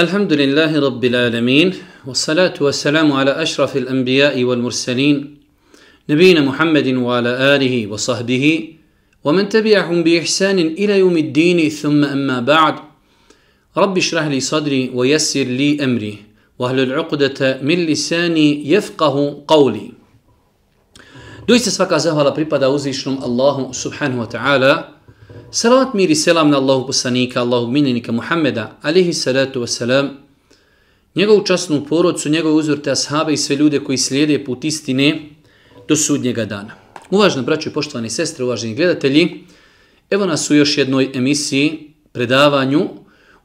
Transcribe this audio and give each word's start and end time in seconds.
الحمد 0.00 0.32
لله 0.32 0.80
رب 0.80 1.04
العالمين 1.04 1.68
والصلاة 2.08 2.56
والسلام 2.60 3.12
على 3.12 3.42
أشرف 3.42 3.76
الأنبياء 3.76 4.44
والمرسلين 4.44 5.16
نبينا 6.10 6.40
محمد 6.40 6.88
وعلى 7.04 7.28
آله 7.28 7.86
وصحبه 7.86 8.44
ومن 9.24 9.48
تبعهم 9.48 10.02
بإحسان 10.02 10.58
إلى 10.58 10.98
يوم 10.98 11.16
الدين 11.16 11.68
ثم 11.68 12.04
أما 12.04 12.40
بعد 12.40 12.74
رب 13.76 13.96
اشرح 13.98 14.24
لي 14.26 14.40
صدري 14.40 14.90
ويسر 14.94 15.44
لي 15.44 15.84
أمري 15.84 16.16
وأهل 16.58 16.80
العقدة 16.80 17.60
من 17.60 17.78
لساني 17.86 18.72
يفقه 18.72 19.44
قولي 19.48 20.00
Doista 21.48 21.70
svaka 21.70 21.98
zahvala 21.98 22.30
pripada 22.30 22.70
uzvišnom 22.70 23.26
Allahu 23.26 23.74
subhanahu 23.74 24.22
wa. 24.22 24.99
Salavat 25.52 25.94
mir 25.94 26.10
i 26.10 26.14
selam 26.14 26.50
na 26.50 26.56
Allahu 26.56 26.86
poslanika, 26.86 27.40
Allahu 27.40 27.66
minjenika 27.70 28.12
Muhammeda, 28.12 28.76
alihi 28.82 29.12
salatu 29.12 29.60
wa 29.60 29.66
salam. 29.66 30.10
Njegovu 31.14 31.44
časnu 31.44 31.84
porodcu, 31.88 32.28
njegove 32.28 32.54
uzvrte 32.54 32.90
ashabe 32.90 33.32
i 33.32 33.36
sve 33.36 33.56
ljude 33.56 33.80
koji 33.80 33.98
slijede 33.98 34.44
put 34.44 34.64
istine 34.64 35.20
do 35.88 35.96
sudnjega 35.96 36.44
dana. 36.44 36.74
Uvažno 37.10 37.42
braćo 37.42 37.68
i 37.68 37.72
poštovani 37.72 38.10
sestre, 38.10 38.44
uvaženi 38.44 38.74
gledatelji, 38.74 39.44
evo 40.10 40.26
nas 40.26 40.50
u 40.50 40.54
još 40.54 40.78
jednoj 40.78 41.10
emisiji, 41.14 41.94
predavanju, 42.12 42.88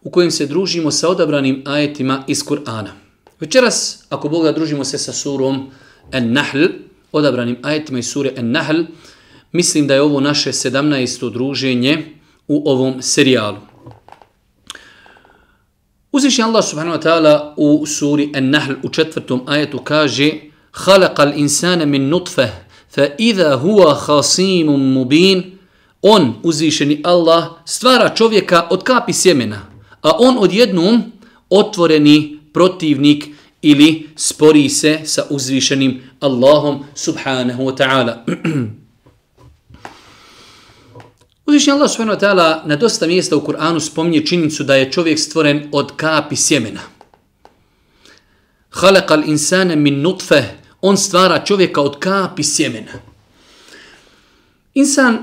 u 0.03 0.09
kojem 0.09 0.31
se 0.31 0.45
družimo 0.45 0.91
sa 0.91 1.09
odabranim 1.09 1.63
ajetima 1.65 2.23
iz 2.27 2.43
Kur'ana. 2.43 2.91
Večeras, 3.39 4.05
ako 4.09 4.29
Boga, 4.29 4.51
družimo 4.51 4.83
se 4.83 4.97
sa 4.97 5.13
surom 5.13 5.71
An-Nahl, 6.11 6.65
odabranim 7.11 7.57
ajetima 7.61 7.99
iz 7.99 8.07
sure 8.11 8.31
An-Nahl, 8.37 8.83
mislim 9.54 9.86
da 9.86 9.94
je 9.94 10.02
ovo 10.02 10.20
naše 10.20 10.52
17. 10.52 11.32
druženje 11.32 12.06
u 12.48 12.70
ovom 12.70 13.02
serijalu. 13.02 13.56
Uzviši 16.12 16.42
Allah 16.42 16.64
subhanahu 16.64 16.98
wa 16.98 17.02
ta'ala 17.02 17.54
u 17.56 17.86
suri 17.86 18.32
An-Nahl 18.34 18.72
u 18.82 18.88
četvrtom 18.88 19.42
ajetu 19.46 19.78
kaže 19.78 20.30
خَلَقَ 20.72 21.20
الْإِنسَانَ 21.20 21.84
مِنْ 21.84 22.10
نُطْفَهِ 22.10 22.50
فَإِذَا 22.94 23.54
هُوَ 23.54 23.94
خَصِيمٌ 23.94 24.66
مُبِينٌ 24.98 25.42
On, 26.02 26.34
uzvišeni 26.42 27.00
Allah, 27.04 27.44
stvara 27.64 28.08
čovjeka 28.08 28.66
od 28.70 28.82
kapi 28.82 29.12
sjemena, 29.12 29.66
a 30.02 30.10
on 30.18 30.38
odjednom 30.38 31.02
otvoreni 31.50 32.38
protivnik 32.52 33.24
ili 33.62 34.08
spori 34.16 34.68
se 34.68 35.00
sa 35.04 35.26
uzvišenim 35.30 36.02
Allahom 36.20 36.84
subhanahu 36.94 37.62
wa 37.62 37.76
ta'ala. 37.76 38.24
Uzvišnji 41.45 41.73
Allah 41.73 41.89
subhanahu 41.89 42.17
wa 42.17 42.21
ta'ala 42.21 42.61
na 42.65 42.75
dosta 42.75 43.07
mjesta 43.07 43.35
u 43.35 43.41
Kur'anu 43.41 43.79
spominje 43.79 44.25
činjenicu 44.25 44.63
da 44.63 44.75
je 44.75 44.91
čovjek 44.91 45.19
stvoren 45.19 45.69
od 45.71 45.91
kapi 45.95 46.35
sjemena. 46.35 46.79
Halakal 48.69 49.23
insane 49.25 49.75
min 49.75 50.01
nutfe, 50.01 50.43
on 50.81 50.97
stvara 50.97 51.45
čovjeka 51.45 51.81
od 51.81 51.99
kapi 51.99 52.43
sjemena. 52.43 52.91
Insan 54.73 55.17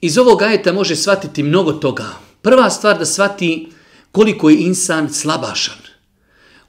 iz 0.00 0.18
ovog 0.18 0.42
ajeta 0.42 0.72
može 0.72 0.96
shvatiti 0.96 1.42
mnogo 1.42 1.72
toga. 1.72 2.06
Prva 2.42 2.70
stvar 2.70 2.98
da 2.98 3.06
shvati 3.06 3.68
koliko 4.12 4.50
je 4.50 4.60
insan 4.60 5.12
slabašan. 5.12 5.78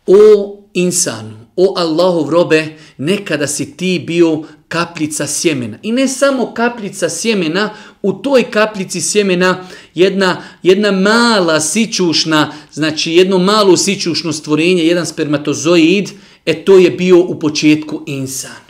O 0.07 0.57
insanu, 0.73 1.47
o 1.55 1.73
Allahov 1.77 2.29
robe, 2.29 2.77
nekada 2.97 3.47
si 3.47 3.77
ti 3.77 4.03
bio 4.07 4.43
kapljica 4.67 5.27
sjemena. 5.27 5.77
I 5.81 5.91
ne 5.91 6.07
samo 6.07 6.53
kapljica 6.53 7.09
sjemena, 7.09 7.69
u 8.01 8.13
toj 8.13 8.43
kapljici 8.43 9.01
sjemena 9.01 9.67
jedna, 9.95 10.43
jedna 10.63 10.91
mala 10.91 11.61
sićušna, 11.61 12.53
znači 12.73 13.11
jedno 13.11 13.37
malo 13.37 13.77
sićušno 13.77 14.33
stvorenje, 14.33 14.83
jedan 14.83 15.05
spermatozoid, 15.05 16.09
e 16.45 16.65
to 16.65 16.77
je 16.77 16.91
bio 16.91 17.19
u 17.19 17.39
početku 17.39 18.03
insan. 18.05 18.67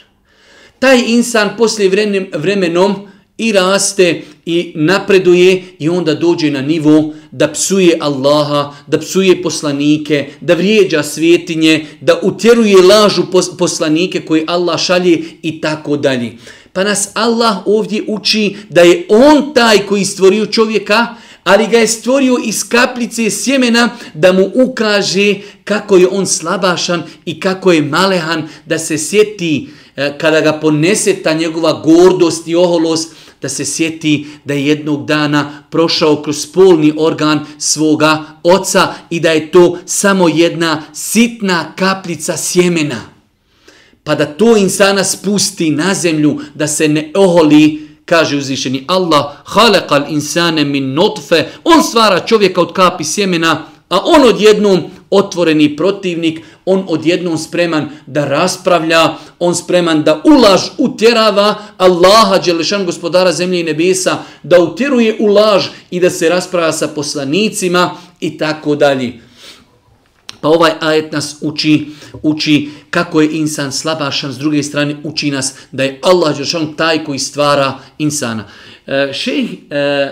Taj 0.79 1.03
insan 1.07 1.49
poslije 1.57 1.89
vremenom 2.33 3.07
i 3.37 3.51
raste 3.51 4.21
i 4.45 4.71
napreduje 4.75 5.63
i 5.79 5.89
onda 5.89 6.13
dođe 6.15 6.51
na 6.51 6.61
nivo 6.61 7.13
da 7.31 7.51
psuje 7.51 7.97
Allaha, 8.01 8.73
da 8.87 8.99
psuje 8.99 9.41
poslanike, 9.41 10.25
da 10.41 10.53
vrijeđa 10.53 11.03
svjetinje, 11.03 11.85
da 12.01 12.19
utjeruje 12.23 12.81
lažu 12.81 13.23
poslanike 13.57 14.21
koje 14.21 14.43
Allah 14.47 14.79
šalje 14.79 15.23
i 15.41 15.61
tako 15.61 15.97
dalje. 15.97 16.31
Pa 16.77 16.83
nas 16.83 17.09
Allah 17.13 17.57
ovdje 17.65 18.03
uči 18.07 18.55
da 18.69 18.81
je 18.81 19.05
on 19.09 19.53
taj 19.53 19.77
koji 19.85 20.05
stvorio 20.05 20.45
čovjeka, 20.45 21.07
ali 21.43 21.67
ga 21.67 21.77
je 21.77 21.87
stvorio 21.87 22.37
iz 22.45 22.69
kaplice 22.69 23.29
sjemena 23.29 23.89
da 24.13 24.33
mu 24.33 24.51
ukaže 24.53 25.35
kako 25.63 25.97
je 25.97 26.07
on 26.07 26.25
slabašan 26.25 27.03
i 27.25 27.39
kako 27.39 27.71
je 27.71 27.81
malehan 27.81 28.47
da 28.65 28.79
se 28.79 28.97
sjeti 28.97 29.69
e, 29.95 30.17
kada 30.17 30.41
ga 30.41 30.53
ponese 30.53 31.15
ta 31.23 31.33
njegova 31.33 31.81
gordost 31.85 32.47
i 32.47 32.55
oholost, 32.55 33.15
da 33.41 33.49
se 33.49 33.65
sjeti 33.65 34.27
da 34.45 34.53
je 34.53 34.67
jednog 34.67 35.05
dana 35.05 35.63
prošao 35.69 36.21
kroz 36.21 36.37
spolni 36.41 36.93
organ 36.97 37.45
svoga 37.57 38.23
oca 38.43 38.93
i 39.09 39.19
da 39.19 39.31
je 39.31 39.51
to 39.51 39.77
samo 39.85 40.27
jedna 40.27 40.83
sitna 40.93 41.73
kapljica 41.75 42.37
sjemena. 42.37 43.16
Pa 44.07 44.15
da 44.15 44.25
to 44.25 44.57
insana 44.57 45.03
spusti 45.03 45.71
na 45.71 45.93
zemlju, 45.93 46.39
da 46.55 46.67
se 46.67 46.87
ne 46.87 47.11
oholi, 47.15 47.87
kaže 48.05 48.37
uzvišeni 48.37 48.85
Allah, 48.87 49.25
halekal 49.45 50.05
insane 50.09 50.63
min 50.65 50.93
notfe, 50.93 51.43
on 51.63 51.83
stvara 51.83 52.19
čovjeka 52.19 52.61
od 52.61 52.73
kapi 52.73 53.03
sjemena, 53.03 53.65
a 53.89 53.99
on 54.05 54.23
odjednom 54.29 54.83
otvoreni 55.09 55.75
protivnik, 55.75 56.39
on 56.65 56.85
odjednom 56.87 57.37
spreman 57.37 57.89
da 58.05 58.25
raspravlja, 58.25 59.15
on 59.39 59.55
spreman 59.55 60.03
da 60.03 60.21
ulaž 60.23 60.61
utjerava 60.77 61.55
Allaha, 61.77 62.37
Đelešan 62.37 62.85
gospodara 62.85 63.31
zemlje 63.31 63.59
i 63.59 63.63
nebesa, 63.63 64.17
da 64.43 64.61
utjeruje 64.61 65.17
ulaž 65.19 65.65
i 65.91 65.99
da 65.99 66.09
se 66.09 66.29
raspravlja 66.29 66.71
sa 66.71 66.87
poslanicima 66.87 67.91
i 68.19 68.37
tako 68.37 68.75
dalje. 68.75 69.26
Pa 70.41 70.47
ovaj 70.47 70.71
ajet 70.79 71.11
nas 71.11 71.35
uči, 71.41 71.85
uči 72.23 72.69
kako 72.89 73.21
je 73.21 73.37
insan 73.37 73.71
slabašan, 73.71 74.33
s 74.33 74.37
druge 74.37 74.63
strane 74.63 74.95
uči 75.03 75.31
nas 75.31 75.53
da 75.71 75.83
je 75.83 75.99
Allah 76.03 76.37
Đeršan 76.37 76.73
taj 76.73 77.03
koji 77.03 77.19
stvara 77.19 77.79
insana. 77.97 78.45
E, 78.87 79.09
šejh 79.13 79.49
e, 79.69 80.09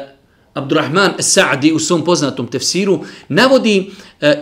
Abdurrahman 0.54 1.14
Sa'di 1.20 1.72
u 1.74 1.80
svom 1.80 2.04
poznatom 2.04 2.48
tefsiru 2.48 3.00
navodi, 3.28 3.92
e, 4.22 4.40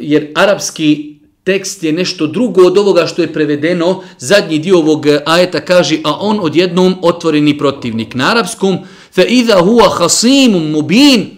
jer 0.00 0.32
arapski 0.34 1.12
tekst 1.44 1.82
je 1.82 1.92
nešto 1.92 2.26
drugo 2.26 2.66
od 2.66 2.78
ovoga 2.78 3.06
što 3.06 3.22
je 3.22 3.32
prevedeno, 3.32 4.02
zadnji 4.18 4.58
dio 4.58 4.78
ovog 4.78 5.06
ajeta 5.26 5.60
kaže, 5.60 5.98
a 6.04 6.16
on 6.20 6.40
odjednom 6.42 6.94
otvoreni 7.02 7.58
protivnik. 7.58 8.14
Na 8.14 8.30
arapskom, 8.30 8.78
fe 9.14 9.24
idha 9.28 9.56
huwa 9.56 9.90
hasimum 9.98 10.70
mubin, 10.70 11.30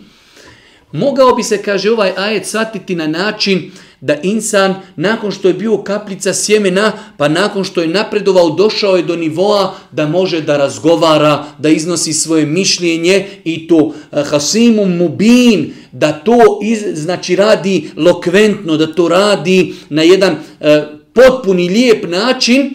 mogao 0.93 1.35
bi 1.35 1.43
se, 1.43 1.63
kaže 1.63 1.91
ovaj 1.91 2.13
ajet, 2.17 2.47
shvatiti 2.47 2.95
na 2.95 3.07
način 3.07 3.71
da 4.05 4.17
insan 4.23 4.75
nakon 4.97 5.31
što 5.31 5.49
je 5.49 5.55
bio 5.55 5.77
kaplica 5.77 6.35
sjemena, 6.35 6.93
pa 7.17 7.29
nakon 7.29 7.65
što 7.65 7.81
je 7.81 7.89
napredovao, 7.89 8.51
došao 8.51 8.97
je 8.97 9.03
do 9.03 9.17
nivoa 9.17 9.75
da 9.93 10.07
može 10.07 10.41
da 10.41 10.57
razgovara, 10.57 11.45
da 11.59 11.69
iznosi 11.69 12.13
svoje 12.13 12.47
mišljenje 12.47 13.27
i 13.45 13.69
to 13.69 13.93
eh, 14.13 14.23
hasimum 14.23 14.97
mubin, 14.97 15.73
da 15.93 16.13
to 16.13 16.61
iz, 16.63 16.83
znači 16.95 17.37
radi 17.37 17.91
lokventno, 17.97 18.77
da 18.77 18.93
to 18.93 19.09
radi 19.09 19.75
na 19.89 20.03
jedan 20.03 20.37
e, 20.61 20.83
potpuni 21.13 21.69
lijep 21.69 22.05
način, 22.09 22.75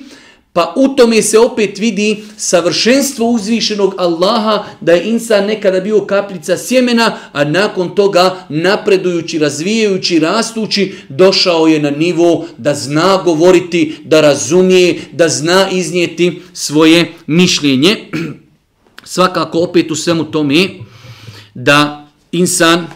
Pa 0.54 0.74
u 0.76 0.88
tome 0.88 1.22
se 1.22 1.40
opet 1.40 1.80
vidi 1.80 2.24
savršenstvo 2.38 3.30
uzvišenog 3.30 3.96
Allaha 3.98 4.64
da 4.82 4.92
je 4.92 5.10
insan 5.10 5.46
nekada 5.46 5.80
bio 5.80 6.06
kaplica 6.06 6.58
sjemena, 6.58 7.18
a 7.32 7.44
nakon 7.44 7.96
toga 7.96 8.46
napredujući, 8.50 9.40
razvijajući, 9.40 10.20
rastući, 10.20 10.96
došao 11.10 11.68
je 11.68 11.80
na 11.80 11.90
nivo 11.90 12.46
da 12.58 12.76
zna 12.76 13.22
govoriti, 13.24 13.96
da 14.06 14.22
razumije, 14.22 15.02
da 15.12 15.30
zna 15.30 15.70
iznijeti 15.72 16.42
svoje 16.54 17.14
mišljenje. 17.28 17.98
Svakako 19.04 19.60
opet 19.60 19.92
u 19.92 19.96
svemu 19.96 20.32
tome 20.32 20.68
da 21.54 22.08
insan 22.32 22.88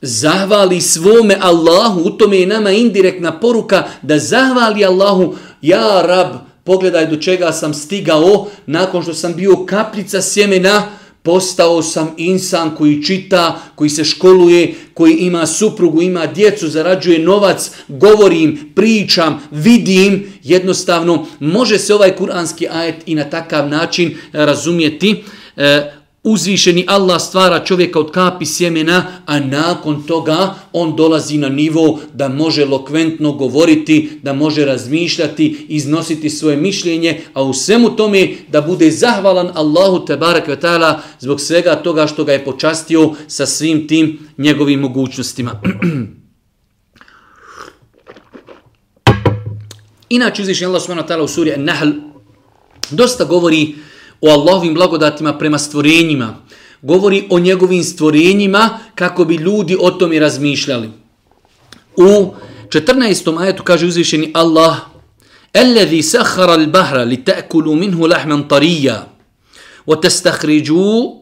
zahvali 0.00 0.80
svome 0.80 1.36
Allahu, 1.40 2.00
u 2.00 2.10
tome 2.10 2.38
je 2.38 2.46
nama 2.46 2.70
indirektna 2.70 3.40
poruka 3.40 3.84
da 4.02 4.18
zahvali 4.18 4.84
Allahu, 4.84 5.34
ja 5.62 6.02
rab, 6.02 6.26
pogledaj 6.64 7.06
do 7.06 7.16
čega 7.16 7.52
sam 7.52 7.74
stigao, 7.74 8.46
nakon 8.66 9.02
što 9.02 9.14
sam 9.14 9.34
bio 9.34 9.66
kaplica 9.66 10.22
sjemena, 10.22 10.82
postao 11.22 11.82
sam 11.82 12.14
insan 12.16 12.74
koji 12.76 13.02
čita, 13.02 13.60
koji 13.74 13.90
se 13.90 14.04
školuje, 14.04 14.74
koji 14.94 15.14
ima 15.14 15.46
suprugu, 15.46 16.02
ima 16.02 16.26
djecu, 16.26 16.68
zarađuje 16.68 17.18
novac, 17.18 17.70
govorim, 17.88 18.72
pričam, 18.74 19.40
vidim, 19.50 20.32
jednostavno 20.42 21.26
može 21.40 21.78
se 21.78 21.94
ovaj 21.94 22.16
kuranski 22.16 22.68
ajet 22.68 22.96
i 23.06 23.14
na 23.14 23.24
takav 23.24 23.68
način 23.68 24.16
razumjeti. 24.32 25.24
E, 25.56 25.92
uzvišeni 26.22 26.84
Allah 26.88 27.20
stvara 27.20 27.64
čovjeka 27.64 28.00
od 28.00 28.10
kapi 28.10 28.46
sjemena, 28.46 29.04
a 29.26 29.40
nakon 29.40 30.02
toga 30.02 30.54
on 30.72 30.96
dolazi 30.96 31.38
na 31.38 31.48
nivo 31.48 32.00
da 32.14 32.28
može 32.28 32.64
lokventno 32.64 33.32
govoriti, 33.32 34.10
da 34.22 34.32
može 34.32 34.64
razmišljati, 34.64 35.66
iznositi 35.68 36.30
svoje 36.30 36.56
mišljenje, 36.56 37.20
a 37.34 37.42
u 37.42 37.54
svemu 37.54 37.96
tome 37.96 38.28
da 38.48 38.60
bude 38.60 38.90
zahvalan 38.90 39.50
Allahu 39.54 40.04
Tebarak 40.04 40.48
Vatala 40.48 41.00
zbog 41.20 41.40
svega 41.40 41.76
toga 41.76 42.06
što 42.06 42.24
ga 42.24 42.32
je 42.32 42.44
počastio 42.44 43.10
sa 43.26 43.46
svim 43.46 43.88
tim 43.88 44.18
njegovim 44.38 44.80
mogućnostima. 44.80 45.60
Inače 50.08 50.42
uzvišeni 50.42 50.68
Allah 50.68 50.82
subhanahu 50.82 51.08
wa 51.08 51.12
ta'ala 51.12 51.22
u 51.22 51.28
suri 51.28 51.52
An-Nahl 51.52 51.90
dosta 52.90 53.24
govori 53.24 53.74
o 54.20 54.28
Allahovim 54.28 54.74
blagodatima 54.74 55.38
prema 55.38 55.58
stvorenjima. 55.58 56.36
Govori 56.82 57.26
o 57.30 57.38
njegovim 57.38 57.84
stvorenjima 57.84 58.78
kako 58.94 59.24
bi 59.24 59.34
ljudi 59.34 59.76
o 59.80 59.90
tome 59.90 60.18
razmišljali. 60.18 60.90
U 61.96 62.34
14. 62.68 63.40
ajetu 63.40 63.62
kaže 63.62 63.86
uzvišeni 63.86 64.30
Allah 64.34 64.76
Alladhi 65.54 66.02
sakhara 66.02 66.52
al-bahra 66.52 67.04
li 67.04 67.24
ta'kulu 67.24 67.74
minhu 67.74 68.06
lahman 68.06 68.44
tariya 68.48 69.08
wa 69.88 69.96
tastakhrijū 69.96 71.16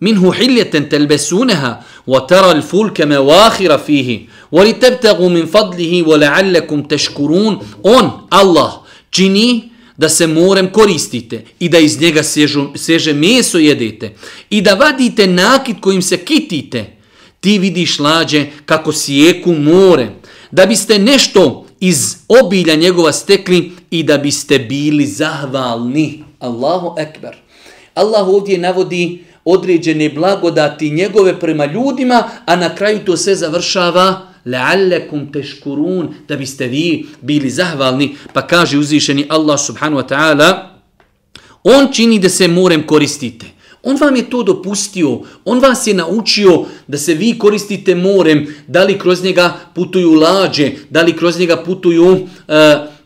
minhu 0.00 0.30
hiljeten 0.30 0.88
telbesuneha 0.92 1.80
wa 2.06 2.20
tara 2.28 2.52
al-fulka 2.52 3.06
mawakhira 3.06 3.78
fihi 3.78 4.28
wa 4.52 4.64
li 4.64 4.74
tabtagu 4.76 5.28
min 5.30 5.48
fadlihi 5.48 6.02
wa 6.04 6.20
la'allakum 6.20 6.84
tashkurun 6.84 7.64
on 7.82 8.28
Allah 8.30 8.84
čini 9.10 9.71
da 10.02 10.08
se 10.08 10.26
morem 10.26 10.72
koristite 10.72 11.44
i 11.60 11.68
da 11.68 11.78
iz 11.78 12.00
njega 12.00 12.22
sežu, 12.22 12.66
seže 12.74 13.12
meso 13.12 13.58
jedete 13.58 14.10
i 14.50 14.60
da 14.60 14.74
vadite 14.74 15.26
nakit 15.26 15.76
kojim 15.80 16.02
se 16.02 16.16
kitite, 16.16 16.84
ti 17.40 17.58
vidiš 17.58 17.98
lađe 17.98 18.46
kako 18.66 18.92
sjeku 18.92 19.52
more, 19.52 20.08
da 20.50 20.66
biste 20.66 20.98
nešto 20.98 21.66
iz 21.80 22.16
obilja 22.28 22.74
njegova 22.74 23.12
stekli 23.12 23.72
i 23.90 24.02
da 24.02 24.18
biste 24.18 24.58
bili 24.58 25.06
zahvalni. 25.06 26.24
Allahu 26.38 26.94
ekber. 26.98 27.36
Allah 27.94 28.28
ovdje 28.28 28.58
navodi 28.58 29.24
određene 29.44 30.08
blagodati 30.08 30.90
njegove 30.90 31.40
prema 31.40 31.66
ljudima, 31.66 32.24
a 32.46 32.56
na 32.56 32.74
kraju 32.74 33.04
to 33.04 33.16
sve 33.16 33.34
završava 33.34 34.31
la'allakum 34.46 35.32
tashkurun 35.32 36.14
da 36.28 36.36
biste 36.36 36.66
vi 36.66 37.06
bili 37.20 37.50
zahvalni. 37.50 38.16
Pa 38.32 38.46
kaže 38.46 38.78
uzvišeni 38.78 39.26
Allah 39.28 39.58
subhanahu 39.58 40.02
wa 40.02 40.08
ta'ala 40.08 40.72
on 41.64 41.92
čini 41.92 42.18
da 42.18 42.28
se 42.28 42.48
morem 42.48 42.86
koristite. 42.86 43.46
On 43.82 43.96
vam 43.96 44.16
je 44.16 44.30
to 44.30 44.42
dopustio. 44.42 45.20
On 45.44 45.60
vas 45.60 45.86
je 45.86 45.94
naučio 45.94 46.64
da 46.86 46.98
se 46.98 47.14
vi 47.14 47.38
koristite 47.38 47.94
morem. 47.94 48.46
Da 48.66 48.84
li 48.84 48.98
kroz 48.98 49.24
njega 49.24 49.54
putuju 49.74 50.12
lađe? 50.14 50.70
Da 50.90 51.02
li 51.02 51.16
kroz 51.16 51.38
njega 51.38 51.56
putuju 51.56 52.12
uh, 52.12 52.28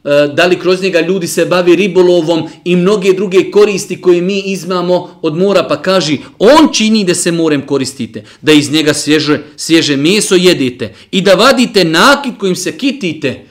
E, 0.06 0.28
da 0.34 0.46
li 0.46 0.58
kroz 0.58 0.82
njega 0.82 1.00
ljudi 1.00 1.26
se 1.26 1.46
bavi 1.46 1.76
ribolovom 1.76 2.48
i 2.64 2.76
mnoge 2.76 3.12
druge 3.12 3.50
koristi 3.50 4.00
koje 4.00 4.22
mi 4.22 4.40
izmamo 4.40 5.18
od 5.22 5.36
mora, 5.36 5.62
pa 5.68 5.82
kaži, 5.82 6.18
on 6.38 6.68
čini 6.72 7.04
da 7.04 7.14
se 7.14 7.32
morem 7.32 7.66
koristite, 7.66 8.24
da 8.42 8.52
iz 8.52 8.70
njega 8.72 8.94
svježe, 8.94 9.40
svježe 9.56 9.96
meso 9.96 10.34
jedete 10.34 10.94
i 11.10 11.20
da 11.20 11.34
vadite 11.34 11.84
nakit 11.84 12.32
kojim 12.38 12.56
se 12.56 12.78
kitite. 12.78 13.44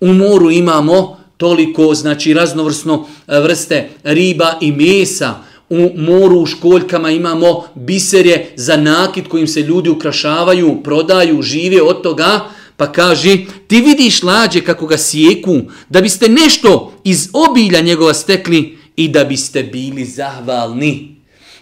U 0.00 0.12
moru 0.12 0.50
imamo 0.50 1.20
toliko, 1.36 1.94
znači 1.94 2.34
raznovrsno 2.34 3.06
e, 3.28 3.40
vrste 3.40 3.88
riba 4.04 4.58
i 4.60 4.72
mesa, 4.72 5.34
u 5.68 5.90
moru 5.96 6.40
u 6.40 6.46
školjkama 6.46 7.10
imamo 7.10 7.64
biserje 7.74 8.52
za 8.56 8.76
nakit 8.76 9.28
kojim 9.28 9.46
se 9.46 9.60
ljudi 9.60 9.90
ukrašavaju, 9.90 10.82
prodaju, 10.82 11.42
žive 11.42 11.82
od 11.82 12.02
toga, 12.02 12.40
Pa 12.80 12.92
kaže, 12.92 13.36
ti 13.66 13.80
vidiš 13.80 14.22
lađe 14.22 14.60
kako 14.64 14.86
ga 14.86 14.98
sjeku, 14.98 15.60
da 15.88 16.00
biste 16.00 16.28
nešto 16.28 16.92
iz 17.04 17.28
obilja 17.32 17.80
njegova 17.80 18.14
stekli 18.14 18.78
i 18.96 19.08
da 19.08 19.24
biste 19.24 19.62
bili 19.62 20.04
zahvalni. 20.04 21.16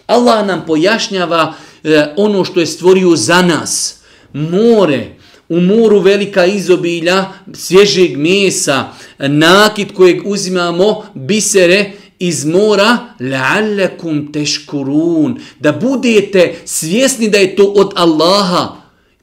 Allah 0.07 0.47
nam 0.47 0.63
pojašnjava 0.67 1.53
e, 1.83 2.13
ono 2.17 2.45
što 2.45 2.59
je 2.59 2.65
stvorio 2.65 3.15
za 3.15 3.41
nas. 3.41 3.99
More, 4.33 5.07
u 5.49 5.59
moru 5.61 5.99
velika 5.99 6.45
izobilja, 6.45 7.25
svježeg 7.53 8.17
mesa, 8.17 8.85
nakit 9.17 9.91
kojeg 9.91 10.27
uzimamo, 10.27 11.03
bisere, 11.13 11.91
iz 12.19 12.45
mora 12.45 12.97
la'allakum 13.19 14.31
tashkurun 14.33 15.39
da 15.59 15.71
budete 15.71 16.55
svjesni 16.65 17.29
da 17.29 17.37
je 17.37 17.55
to 17.55 17.63
od 17.63 17.91
Allaha 17.95 18.78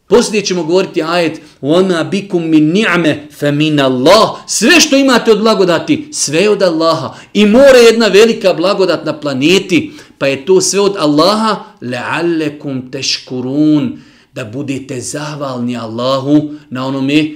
Poslije 0.07 0.45
ćemo 0.45 0.63
govoriti 0.63 1.03
ajet 1.03 1.41
وَمَا 1.61 2.09
بِكُمْ 2.11 2.41
مِنْ 2.41 2.73
نِعْمَ 2.73 3.03
فَمِنَ 3.39 3.79
اللَّهِ 3.79 4.35
Sve 4.47 4.79
što 4.79 4.97
imate 4.97 5.31
od 5.31 5.39
blagodati, 5.39 6.07
sve 6.11 6.49
od 6.49 6.61
Allaha. 6.61 7.15
I 7.33 7.45
more 7.45 7.79
jedna 7.79 8.07
velika 8.07 8.53
blagodat 8.53 9.05
na 9.05 9.19
planeti, 9.19 9.91
pa 10.17 10.27
je 10.27 10.45
to 10.45 10.61
sve 10.61 10.79
od 10.79 10.95
Allaha 10.97 11.63
لَعَلَّكُمْ 11.81 12.91
تَشْكُرُونَ 12.91 13.97
Da 14.33 14.45
budete 14.45 15.01
zahvalni 15.01 15.77
Allahu 15.77 16.53
na 16.69 16.87
onome 16.87 17.31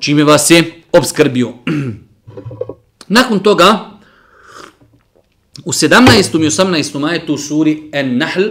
čime 0.00 0.24
vas 0.24 0.50
je 0.50 0.82
obskrbio. 0.92 1.52
Nakon 3.08 3.40
toga, 3.40 3.90
u 5.64 5.72
17. 5.72 6.44
i 6.44 6.46
18. 6.46 6.98
majetu 6.98 7.34
u 7.34 7.38
suri 7.38 7.90
En-Nahl, 7.92 8.42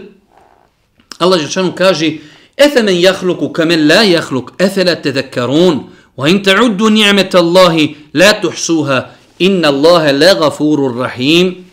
Allah 1.20 1.42
Žešanu 1.42 1.74
kaže 1.76 2.12
أَفَمَنْ 2.59 2.93
يَخْلُقُ 2.93 3.59
la 3.59 3.77
لَا 3.77 4.03
يَخْلُقُ 4.03 4.53
أَفَلَا 4.61 4.95
تَذَكَّرُونَ 4.95 5.91
وَإِنْ 6.17 6.43
تَعُدُّ 6.43 6.83
نِعْمَةَ 6.83 7.35
Allahi, 7.35 7.97
la 8.13 8.33
tuhsuha, 8.41 9.11
inna 9.39 9.69
Allahe 9.69 10.13
la 10.13 10.35
gafurur 10.35 10.97
rahim. 10.97 11.65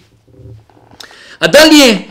A 1.39 1.47
da 1.47 1.65
li 1.65 1.77
je 1.77 2.07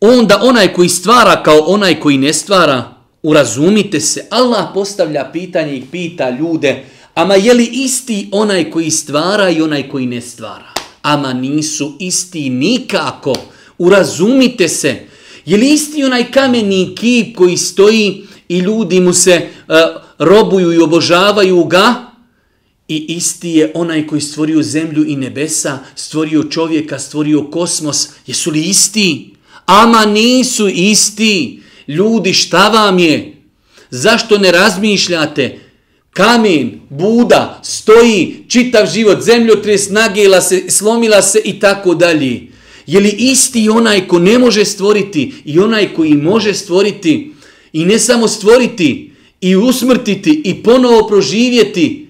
onda 0.00 0.40
onaj 0.42 0.72
koji 0.72 0.88
stvara 0.88 1.42
kao 1.42 1.58
onaj 1.58 2.00
koji 2.00 2.18
ne 2.18 2.32
stvara? 2.32 2.84
Urazumite 3.22 4.00
se, 4.00 4.26
Allah 4.30 4.68
postavlja 4.74 5.30
pitanje 5.32 5.76
i 5.76 5.84
pita 5.92 6.30
ljude, 6.30 6.84
ama 7.14 7.34
je 7.34 7.54
li 7.54 7.70
isti 7.72 8.28
onaj 8.32 8.70
koji 8.70 8.90
stvara 8.90 9.50
i 9.50 9.62
onaj 9.62 9.88
koji 9.88 10.06
ne 10.06 10.20
stvara? 10.20 10.72
Ama 11.02 11.32
nisu 11.32 11.96
isti 11.98 12.50
nikako. 12.50 13.34
Urazumite 13.78 14.68
se. 14.68 15.06
Je 15.46 15.56
li 15.56 15.72
isti 15.72 16.04
onaj 16.04 16.30
kameni 16.30 16.94
kip 16.94 17.36
koji 17.36 17.56
stoji 17.56 18.26
i 18.48 18.58
ljudi 18.58 19.00
mu 19.00 19.12
se 19.12 19.48
uh, 19.68 19.74
robuju 20.18 20.72
i 20.72 20.78
obožavaju 20.78 21.64
ga? 21.64 21.94
I 22.88 22.96
isti 23.08 23.50
je 23.50 23.72
onaj 23.74 24.06
koji 24.06 24.20
stvorio 24.20 24.62
zemlju 24.62 25.04
i 25.06 25.16
nebesa, 25.16 25.78
stvorio 25.94 26.44
čovjeka, 26.44 26.98
stvorio 26.98 27.50
kosmos. 27.50 28.08
Jesu 28.26 28.50
li 28.50 28.62
isti? 28.62 29.34
Ama 29.66 30.04
nisu 30.04 30.68
isti. 30.68 31.62
Ljudi, 31.88 32.32
šta 32.32 32.68
vam 32.68 32.98
je? 32.98 33.36
Zašto 33.90 34.38
ne 34.38 34.52
razmišljate? 34.52 35.58
Kamen, 36.10 36.80
Buda, 36.90 37.60
stoji 37.64 38.44
čitav 38.48 38.86
život, 38.94 39.22
zemljotres, 39.22 39.90
nagela 39.90 40.40
se, 40.40 40.70
slomila 40.70 41.22
se 41.22 41.40
i 41.44 41.60
tako 41.60 41.94
dalje. 41.94 42.55
Je 42.86 43.00
li 43.00 43.14
isti 43.18 43.68
onaj 43.68 44.08
ko 44.08 44.18
ne 44.18 44.38
može 44.38 44.64
stvoriti 44.64 45.32
i 45.44 45.58
onaj 45.58 45.94
koji 45.94 46.14
može 46.14 46.54
stvoriti 46.54 47.32
i 47.72 47.84
ne 47.84 47.98
samo 47.98 48.28
stvoriti 48.28 49.12
i 49.40 49.56
usmrtiti 49.56 50.42
i 50.44 50.62
ponovo 50.62 51.06
proživjeti? 51.06 52.06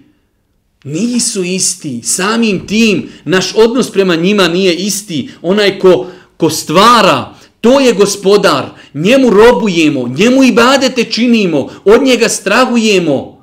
Nisu 0.85 1.45
isti. 1.45 2.01
Samim 2.03 2.67
tim 2.67 3.09
naš 3.25 3.55
odnos 3.55 3.91
prema 3.91 4.17
njima 4.17 4.49
nije 4.49 4.75
isti. 4.75 5.29
Onaj 5.43 5.79
ko, 5.79 6.07
ko 6.37 6.51
stvara, 6.51 7.35
to 7.61 7.81
je 7.81 7.93
gospodar. 7.93 8.65
Njemu 8.95 9.31
robujemo, 9.31 10.09
njemu 10.19 10.45
i 10.45 10.53
badete 10.53 11.05
činimo, 11.05 11.71
od 11.85 12.03
njega 12.03 12.29
strahujemo. 12.29 13.36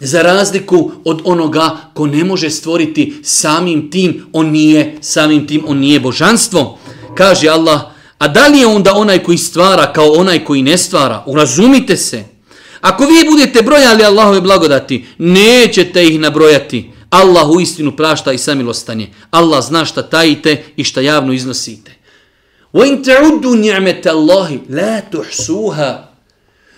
Za 0.00 0.22
razliku 0.22 0.90
od 1.04 1.20
onoga 1.24 1.76
ko 1.94 2.06
ne 2.06 2.24
može 2.24 2.50
stvoriti 2.50 3.20
samim 3.22 3.90
tim, 3.90 4.26
on 4.32 4.50
nije 4.50 4.96
samim 5.00 5.46
tim, 5.46 5.64
on 5.66 5.78
nije 5.78 6.00
božanstvo. 6.00 6.78
Kaže 7.14 7.48
Allah, 7.48 7.80
a 8.18 8.28
da 8.28 8.46
li 8.46 8.58
je 8.58 8.66
onda 8.66 8.94
onaj 8.94 9.22
koji 9.22 9.38
stvara 9.38 9.92
kao 9.92 10.12
onaj 10.12 10.44
koji 10.44 10.62
ne 10.62 10.78
stvara? 10.78 11.24
Urazumite 11.26 11.96
se. 11.96 12.24
Ako 12.80 13.06
vi 13.06 13.30
budete 13.30 13.62
brojali 13.62 14.04
Allahove 14.04 14.40
blagodati, 14.40 15.04
nećete 15.18 16.06
ih 16.06 16.20
nabrojati. 16.20 16.90
Allah 17.10 17.50
u 17.50 17.60
istinu 17.60 17.96
prašta 17.96 18.32
i 18.32 18.38
samilostanje. 18.38 19.10
Allah 19.30 19.64
zna 19.64 19.84
šta 19.84 20.02
tajite 20.02 20.64
i 20.76 20.84
šta 20.84 21.00
javno 21.00 21.32
iznosite. 21.32 21.92
وَإِن 22.72 23.04
تَعُدُّ 23.04 23.44
نِعْمَةَ 23.44 24.02
اللَّهِ 24.06 24.58
لَا 24.68 25.00
تُحْسُوهَا 25.12 26.12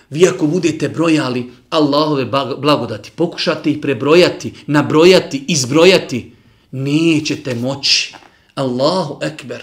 Vi 0.09 0.27
ako 0.27 0.47
budete 0.47 0.89
brojali 0.89 1.51
Allahove 1.70 2.24
blagodati, 2.58 3.10
pokušate 3.10 3.70
ih 3.70 3.78
prebrojati, 3.82 4.52
nabrojati, 4.66 5.44
izbrojati, 5.48 6.32
nećete 6.70 7.54
moći. 7.54 8.14
Allahu 8.54 9.18
ekber. 9.22 9.62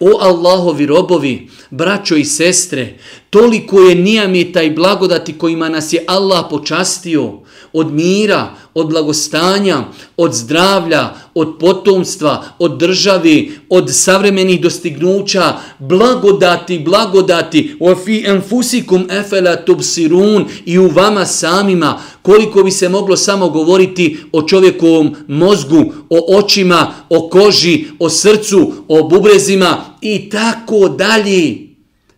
O 0.00 0.18
Allahovi 0.20 0.86
robovi, 0.86 1.48
braćo 1.70 2.16
i 2.16 2.24
sestre, 2.24 2.98
toliko 3.30 3.80
je 3.80 3.94
nijamita 3.94 4.62
i 4.62 4.70
blagodati 4.70 5.38
kojima 5.38 5.68
nas 5.68 5.92
je 5.92 6.04
Allah 6.08 6.46
počastio 6.50 7.39
od 7.72 7.92
mira, 7.92 8.50
od 8.74 8.88
blagostanja, 8.88 9.84
od 10.16 10.34
zdravlja, 10.34 11.08
od 11.34 11.56
potomstva, 11.60 12.44
od 12.58 12.78
državi, 12.78 13.52
od 13.68 13.90
savremenih 13.92 14.60
dostignuća, 14.60 15.56
blagodati, 15.78 16.78
blagodati, 16.78 17.76
u 17.80 17.94
fi 18.04 18.24
enfusikum 18.26 19.06
efela 19.10 19.56
tubsirun 19.56 20.44
i 20.64 20.78
u 20.78 20.88
vama 20.88 21.26
samima, 21.26 22.00
koliko 22.22 22.62
bi 22.62 22.70
se 22.70 22.88
moglo 22.88 23.16
samo 23.16 23.48
govoriti 23.48 24.18
o 24.32 24.42
čovjekovom 24.42 25.16
mozgu, 25.28 25.92
o 26.10 26.38
očima, 26.38 26.94
o 27.08 27.28
koži, 27.28 27.84
o 27.98 28.10
srcu, 28.10 28.72
o 28.88 29.08
bubrezima 29.08 29.84
i 30.00 30.30
tako 30.30 30.88
dalje. 30.88 31.70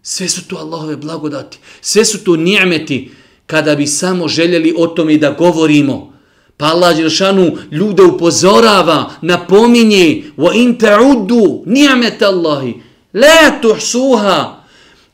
Sve 0.03 0.29
su 0.29 0.49
to 0.49 0.57
Allahove 0.57 0.97
blagodati, 0.97 1.59
sve 1.81 2.05
su 2.05 2.25
to 2.25 2.37
nijemeti, 2.37 3.11
kada 3.47 3.75
bi 3.75 3.87
samo 3.87 4.29
željeli 4.29 4.75
o 4.79 4.87
tome 4.87 5.17
da 5.17 5.31
govorimo. 5.31 6.13
Pa 6.57 6.67
Allah 6.67 6.97
Đelšanu 6.97 7.57
ljude 7.71 8.03
upozorava, 8.03 9.11
napominje, 9.23 10.23
wa 10.37 10.55
in 10.55 10.79
ta'uddu 10.79 11.63
ni'met 11.67 12.23
Allahi, 12.23 12.75
la 13.15 13.61
tuhsuha. 13.63 14.63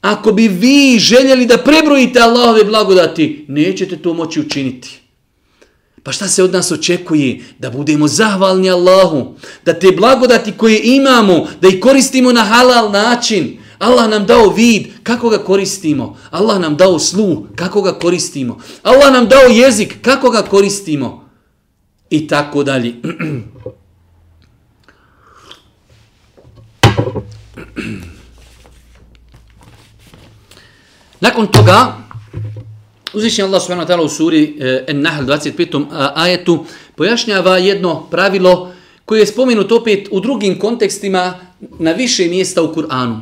Ako 0.01 0.33
bi 0.33 0.49
vi 0.49 0.99
željeli 0.99 1.47
da 1.47 1.59
prebrojite 1.59 2.21
Allahove 2.21 2.65
blagodati, 2.65 3.45
nećete 3.49 3.97
to 3.97 4.15
moći 4.15 4.41
učiniti. 4.41 5.01
Pa 6.03 6.13
šta 6.13 6.29
se 6.29 6.43
od 6.43 6.53
nas 6.53 6.73
očekuje? 6.73 7.41
Da 7.59 7.71
budemo 7.71 8.09
zahvalni 8.09 8.71
Allahu, 8.71 9.35
da 9.65 9.75
te 9.75 9.93
blagodati 9.93 10.53
koje 10.53 10.81
imamo, 10.85 11.49
da 11.61 11.69
ih 11.69 11.81
koristimo 11.81 12.33
na 12.33 12.45
halal 12.45 12.91
način, 12.91 13.58
Allah 13.79 14.11
nam 14.11 14.27
dao 14.27 14.51
vid, 14.51 14.87
kako 15.03 15.29
ga 15.29 15.39
koristimo? 15.39 16.17
Allah 16.31 16.61
nam 16.61 16.77
dao 16.77 16.99
slu, 16.99 17.47
kako 17.57 17.83
ga 17.83 17.93
koristimo? 17.93 18.61
Allah 18.83 19.13
nam 19.13 19.29
dao 19.29 19.49
jezik, 19.51 20.03
kako 20.03 20.31
ga 20.31 20.43
koristimo? 20.43 21.29
I 22.11 22.29
tako 22.29 22.63
dalje. 22.63 22.95
Nakon 31.21 31.47
toga, 31.47 31.97
uzvišnji 33.15 33.45
Allah 33.45 33.63
subhanahu 33.63 33.87
wa 33.87 33.91
ta'ala 33.91 34.05
u 34.05 34.09
suri 34.09 34.57
eh, 34.61 34.85
An-Nahl 34.89 35.25
25. 35.25 35.87
ajetu 36.15 36.65
pojašnjava 36.97 37.59
jedno 37.59 38.07
pravilo 38.11 38.73
koje 39.05 39.21
je 39.21 39.27
spomenuto 39.27 39.77
opet 39.77 40.09
u 40.11 40.21
drugim 40.21 40.59
kontekstima 40.59 41.35
na 41.79 41.93
više 41.93 42.29
mjesta 42.29 42.63
u 42.63 42.75
Kur'anu. 42.75 43.21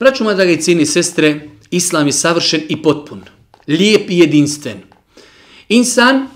Braću 0.00 0.24
moja 0.24 0.36
draga 0.36 0.52
i 0.52 0.60
cijeni 0.60 0.86
sestre, 0.86 1.48
Islam 1.70 2.06
je 2.06 2.12
savršen 2.12 2.60
i 2.68 2.82
potpun, 2.82 3.22
lijep 3.68 4.10
i 4.10 4.18
jedinstven. 4.18 4.76
Insan 5.68 6.26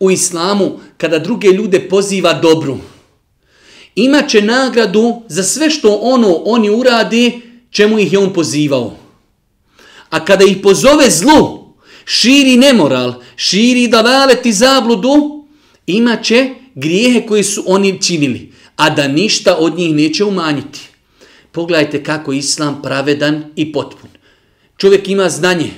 u 0.00 0.10
Islamu, 0.10 0.78
kada 0.96 1.18
druge 1.18 1.48
ljude 1.48 1.88
poziva 1.88 2.32
dobru, 2.32 2.78
imaće 3.94 4.42
nagradu 4.42 5.22
za 5.28 5.42
sve 5.42 5.70
što 5.70 5.98
ono 6.02 6.34
oni 6.44 6.70
uradi, 6.70 7.40
čemu 7.70 7.98
ih 7.98 8.12
je 8.12 8.18
on 8.18 8.32
pozivao. 8.32 8.96
A 10.10 10.24
kada 10.24 10.44
ih 10.44 10.56
pozove 10.62 11.10
zlu, 11.10 11.74
širi 12.04 12.56
nemoral, 12.56 13.14
širi 13.36 13.88
davalet 13.88 14.46
i 14.46 14.52
zabludu, 14.52 15.44
imaće 15.86 16.50
grijehe 16.74 17.26
koje 17.26 17.44
su 17.44 17.64
oni 17.66 18.02
činili, 18.02 18.52
a 18.76 18.90
da 18.90 19.08
ništa 19.08 19.56
od 19.56 19.78
njih 19.78 19.94
neće 19.94 20.24
umanjiti. 20.24 20.89
Pogledajte 21.52 22.04
kako 22.04 22.32
islam 22.32 22.82
pravedan 22.82 23.44
i 23.56 23.72
potpun. 23.72 24.10
Čovjek 24.76 25.08
ima 25.08 25.28
znanje, 25.28 25.70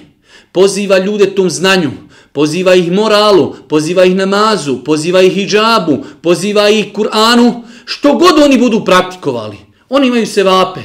poziva 0.53 0.99
ljude 0.99 1.35
tom 1.35 1.51
znanju, 1.51 1.91
poziva 2.33 2.75
ih 2.75 2.93
moralu, 2.93 3.55
poziva 3.69 4.05
ih 4.05 4.17
namazu, 4.17 4.85
poziva 4.85 5.23
ih 5.23 5.33
hijabu, 5.33 6.05
poziva 6.23 6.69
ih 6.71 6.93
Kur'anu, 6.93 7.63
što 7.85 8.15
god 8.15 8.43
oni 8.43 8.59
budu 8.59 8.85
praktikovali. 8.85 9.57
Oni 9.89 10.07
imaju 10.07 10.27
sevape 10.27 10.81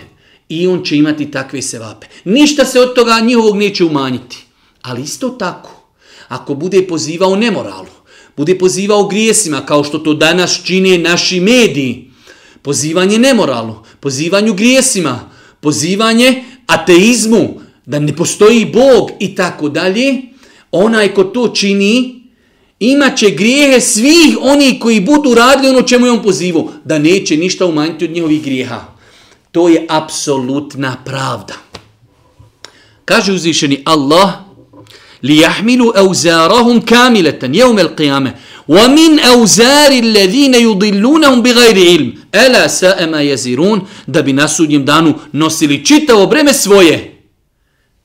i 0.50 0.68
on 0.68 0.84
će 0.84 0.98
imati 0.98 1.32
takve 1.32 1.62
sevape. 1.62 2.08
Ništa 2.26 2.66
se 2.66 2.80
od 2.80 2.96
toga 2.96 3.20
njihovog 3.20 3.58
neće 3.58 3.86
umanjiti. 3.86 4.46
Ali 4.82 5.02
isto 5.02 5.30
tako, 5.30 5.70
ako 6.28 6.56
bude 6.56 6.88
pozivao 6.88 7.36
nemoralu, 7.36 7.88
bude 8.38 8.58
pozivao 8.58 9.08
grijesima 9.08 9.66
kao 9.66 9.84
što 9.84 10.00
to 10.00 10.14
danas 10.14 10.62
čine 10.64 10.98
naši 10.98 11.40
mediji, 11.40 12.12
pozivanje 12.62 13.18
nemoralu, 13.18 13.76
pozivanju 14.08 14.54
grijesima, 14.54 15.20
pozivanje 15.60 16.44
ateizmu, 16.68 17.60
da 17.86 18.00
ne 18.00 18.16
postoji 18.16 18.66
Bog 18.66 19.12
i 19.20 19.36
tako 19.36 19.70
dalje, 19.70 20.22
onaj 20.72 21.14
ko 21.14 21.24
to 21.24 21.48
čini, 21.48 22.24
imaće 22.80 23.30
grijehe 23.30 23.82
svih 23.82 24.38
oni 24.42 24.80
koji 24.80 25.00
budu 25.00 25.34
radili 25.36 25.70
ono 25.70 25.82
čemu 25.82 26.06
je 26.06 26.12
on 26.12 26.24
pozivu, 26.24 26.72
da 26.86 27.00
neće 27.00 27.38
ništa 27.38 27.66
umanjiti 27.66 28.06
od 28.06 28.12
njihovih 28.12 28.44
grijeha. 28.44 28.86
To 29.52 29.68
je 29.70 29.86
apsolutna 29.90 30.96
pravda. 31.06 31.54
Kaže 33.06 33.34
uzvišeni 33.34 33.82
Allah, 33.86 34.30
li 35.24 35.38
jahmilu 35.38 35.92
euzarahum 35.96 36.82
kamileten, 36.82 37.56
jeumel 37.56 37.90
qiyame, 37.98 38.32
ومن 38.69 39.19
أوزار 39.21 39.91
الذين 39.93 40.55
يضلونهم 40.55 41.43
بغير 41.43 41.77
علم 41.91 42.15
ألا 42.35 42.67
ساء 42.69 43.07
ما 43.07 43.23
يزيرون 43.23 43.81
da 44.07 44.23
bi 44.23 44.33
na 44.33 44.49
sudnjem 44.49 44.85
danu 44.85 45.15
nosili 45.33 45.85
čitavo 45.85 46.27
breme 46.27 46.53
svoje 46.53 47.19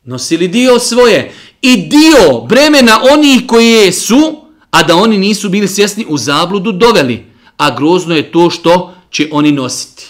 nosili 0.04 0.48
dio 0.48 0.80
svoje 0.80 1.32
i 1.62 1.78
dio 1.78 2.42
bremena 2.50 3.00
onih 3.12 3.42
koje 3.48 3.92
su 3.92 4.42
a 4.72 4.84
da 4.84 4.96
oni 4.96 5.18
nisu 5.18 5.50
bili 5.50 5.68
svjesni 5.68 6.06
u 6.10 6.18
zabludu 6.18 6.72
doveli 6.72 7.26
a 7.58 7.76
grozno 7.76 8.16
je 8.16 8.32
to 8.32 8.50
što 8.50 8.94
će 9.12 9.28
oni 9.32 9.52
nositi 9.52 10.06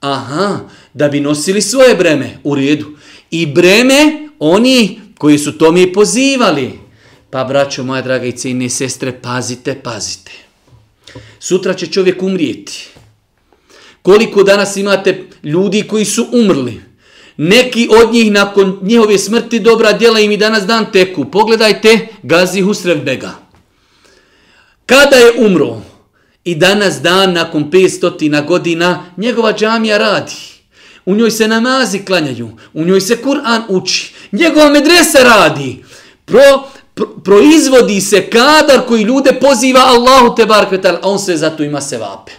aha 0.00 0.58
da 0.94 1.08
bi 1.08 1.20
nosili 1.20 1.62
svoje 1.62 1.94
breme 1.94 2.38
u 2.44 2.54
redu 2.54 2.86
i 3.30 3.46
breme 3.46 4.28
oni 4.38 5.00
koji 5.18 5.38
su 5.38 5.58
to 5.58 5.72
mi 5.72 5.92
pozivali 5.92 6.78
Pa, 7.29 7.43
braćo, 7.43 7.83
moja 7.83 8.01
draga 8.01 8.25
i 8.25 8.31
cijene 8.31 8.69
sestre, 8.69 9.21
pazite, 9.21 9.81
pazite. 9.83 10.31
Sutra 11.39 11.73
će 11.73 11.87
čovjek 11.87 12.23
umrijeti. 12.23 12.87
Koliko 14.01 14.43
danas 14.43 14.77
imate 14.77 15.27
ljudi 15.43 15.83
koji 15.87 16.05
su 16.05 16.27
umrli? 16.31 16.81
Neki 17.37 17.87
od 17.91 18.13
njih 18.13 18.31
nakon 18.31 18.79
njihove 18.81 19.17
smrti 19.17 19.59
dobra 19.59 19.93
djela 19.93 20.19
im 20.19 20.31
i 20.31 20.37
danas 20.37 20.63
dan 20.65 20.91
teku. 20.91 21.25
Pogledajte 21.25 22.07
Gazi 22.23 22.61
Husrevbega. 22.61 23.31
Kada 24.85 25.15
je 25.15 25.45
umro 25.45 25.81
i 26.43 26.55
danas 26.55 27.01
dan 27.01 27.33
nakon 27.33 27.71
500 27.71 28.45
godina 28.45 29.05
njegova 29.17 29.53
džamija 29.53 29.97
radi. 29.97 30.35
U 31.05 31.15
njoj 31.15 31.31
se 31.31 31.47
namazi 31.47 31.99
klanjaju, 32.05 32.49
u 32.73 32.85
njoj 32.85 33.01
se 33.01 33.17
Kur'an 33.23 33.61
uči, 33.69 34.13
njegova 34.31 34.69
medresa 34.69 35.19
radi. 35.23 35.83
Pro, 36.25 36.69
proizvodi 37.23 38.01
se 38.01 38.29
kadar 38.29 38.85
koji 38.87 39.03
ljude 39.03 39.33
poziva 39.41 39.79
Allahu 39.79 40.35
te 40.35 40.45
barkvetal, 40.45 40.95
a 40.95 41.09
on 41.09 41.19
se 41.19 41.37
zato 41.37 41.63
ima 41.63 41.81
se 41.81 41.97
vape. 41.97 42.31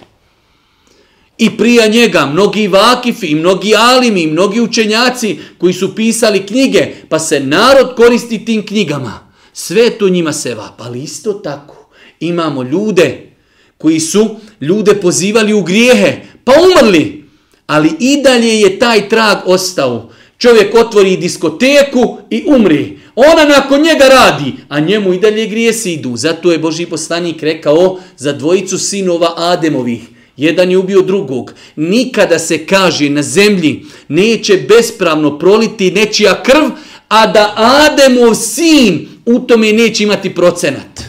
I 1.38 1.56
prija 1.56 1.86
njega 1.86 2.26
mnogi 2.26 2.68
vakifi, 2.68 3.26
i 3.26 3.34
mnogi 3.34 3.74
alimi, 3.76 4.22
i 4.22 4.26
mnogi 4.26 4.60
učenjaci 4.60 5.38
koji 5.58 5.72
su 5.72 5.94
pisali 5.94 6.46
knjige, 6.46 6.94
pa 7.08 7.18
se 7.18 7.40
narod 7.40 7.94
koristi 7.96 8.44
tim 8.44 8.66
knjigama. 8.66 9.32
Sve 9.52 9.90
to 9.90 10.08
njima 10.08 10.32
se 10.32 10.54
vapa, 10.54 10.84
ali 10.84 11.02
isto 11.02 11.32
tako 11.32 11.88
imamo 12.20 12.62
ljude 12.62 13.32
koji 13.78 14.00
su 14.00 14.36
ljude 14.60 14.94
pozivali 14.94 15.52
u 15.52 15.62
grijehe, 15.62 16.20
pa 16.44 16.52
umrli, 16.52 17.24
ali 17.66 17.92
i 18.00 18.22
dalje 18.22 18.60
je 18.60 18.78
taj 18.78 19.08
trag 19.08 19.38
ostao. 19.46 20.10
Čovjek 20.40 20.74
otvori 20.74 21.16
diskoteku 21.16 22.18
i 22.30 22.44
umri. 22.46 22.98
Ona 23.14 23.44
nakon 23.44 23.82
njega 23.82 24.04
radi, 24.08 24.52
a 24.68 24.80
njemu 24.80 25.14
i 25.14 25.18
dalje 25.18 25.46
grijesi 25.46 25.92
idu. 25.92 26.16
Zato 26.16 26.52
je 26.52 26.58
Boži 26.58 26.86
poslanik 26.86 27.42
rekao 27.42 28.00
za 28.16 28.32
dvojicu 28.32 28.78
sinova 28.78 29.34
Ademovih. 29.36 30.00
Jedan 30.36 30.70
je 30.70 30.78
ubio 30.78 31.02
drugog. 31.02 31.52
Nikada 31.76 32.38
se 32.38 32.66
kaže 32.66 33.10
na 33.10 33.22
zemlji 33.22 33.84
neće 34.08 34.56
bespravno 34.68 35.38
proliti 35.38 35.90
nečija 35.90 36.42
krv, 36.42 36.70
a 37.08 37.26
da 37.26 37.54
Ademov 37.56 38.34
sin 38.34 39.08
u 39.26 39.38
tome 39.38 39.72
neće 39.72 40.04
imati 40.04 40.34
procenat. 40.34 41.00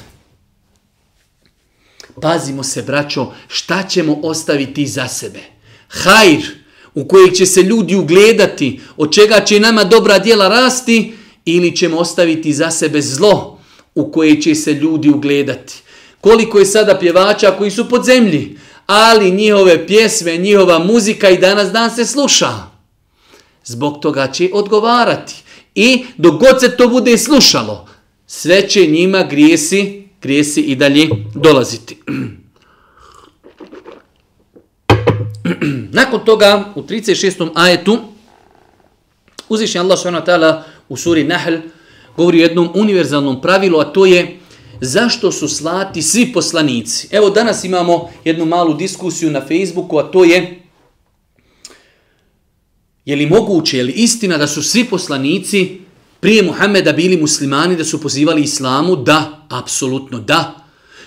Pazimo 2.21 2.63
se, 2.63 2.81
braćo, 2.81 3.31
šta 3.47 3.83
ćemo 3.83 4.19
ostaviti 4.23 4.87
za 4.87 5.07
sebe? 5.07 5.39
Hajr, 5.87 6.60
u 6.95 7.05
kojeg 7.05 7.33
će 7.33 7.45
se 7.45 7.61
ljudi 7.61 7.95
ugledati, 7.95 8.79
od 8.97 9.13
čega 9.13 9.39
će 9.39 9.59
nama 9.59 9.83
dobra 9.83 10.19
djela 10.19 10.47
rasti, 10.47 11.13
ili 11.45 11.75
ćemo 11.75 11.97
ostaviti 11.97 12.53
za 12.53 12.71
sebe 12.71 13.01
zlo 13.01 13.59
u 13.95 14.11
koje 14.11 14.41
će 14.41 14.55
se 14.55 14.73
ljudi 14.73 15.09
ugledati. 15.09 15.73
Koliko 16.21 16.59
je 16.59 16.65
sada 16.65 16.99
pjevača 16.99 17.51
koji 17.57 17.71
su 17.71 17.89
pod 17.89 18.05
zemlji, 18.05 18.57
ali 18.85 19.31
njihove 19.31 19.87
pjesme, 19.87 20.37
njihova 20.37 20.79
muzika 20.79 21.29
i 21.29 21.37
danas 21.37 21.71
dan 21.71 21.95
se 21.95 22.05
sluša. 22.05 22.71
zbog 23.65 23.99
toga 24.01 24.27
će 24.27 24.49
odgovarati. 24.53 25.35
I 25.75 26.05
dok 26.17 26.39
god 26.39 26.59
se 26.59 26.77
to 26.77 26.87
bude 26.87 27.17
slušalo, 27.17 27.87
sve 28.27 28.69
će 28.69 28.85
njima 28.85 29.23
grijesi, 29.23 30.07
grijesi 30.21 30.61
i 30.61 30.75
dalje 30.75 31.09
dolaziti. 31.35 31.97
Nakon 35.99 36.25
toga, 36.25 36.73
u 36.75 36.81
36. 36.81 37.49
ajetu, 37.55 37.97
uzvišnji 39.49 39.79
Allah 39.79 39.99
s.w.t. 39.99 40.63
u 40.89 40.97
suri 40.97 41.23
Nahl 41.23 41.55
govori 42.17 42.39
o 42.39 42.43
jednom 42.43 42.69
univerzalnom 42.75 43.41
pravilu, 43.41 43.79
a 43.79 43.83
to 43.83 44.05
je 44.05 44.39
zašto 44.81 45.31
su 45.31 45.47
slati 45.47 46.01
svi 46.01 46.33
poslanici. 46.33 47.07
Evo 47.11 47.29
danas 47.29 47.63
imamo 47.63 48.09
jednu 48.23 48.45
malu 48.45 48.73
diskusiju 48.73 49.31
na 49.31 49.41
Facebooku, 49.41 49.97
a 49.97 50.03
to 50.03 50.23
je 50.23 50.61
je 53.05 53.15
li 53.15 53.25
moguće, 53.25 53.77
je 53.77 53.83
li 53.83 53.91
istina 53.91 54.37
da 54.37 54.47
su 54.47 54.63
svi 54.63 54.85
poslanici 54.85 55.79
prije 56.19 56.43
Muhameda 56.43 56.91
bili 56.91 57.17
muslimani, 57.17 57.75
da 57.75 57.85
su 57.85 58.01
pozivali 58.01 58.41
islamu? 58.41 58.95
Da, 58.95 59.47
apsolutno 59.49 60.19
da. 60.19 60.65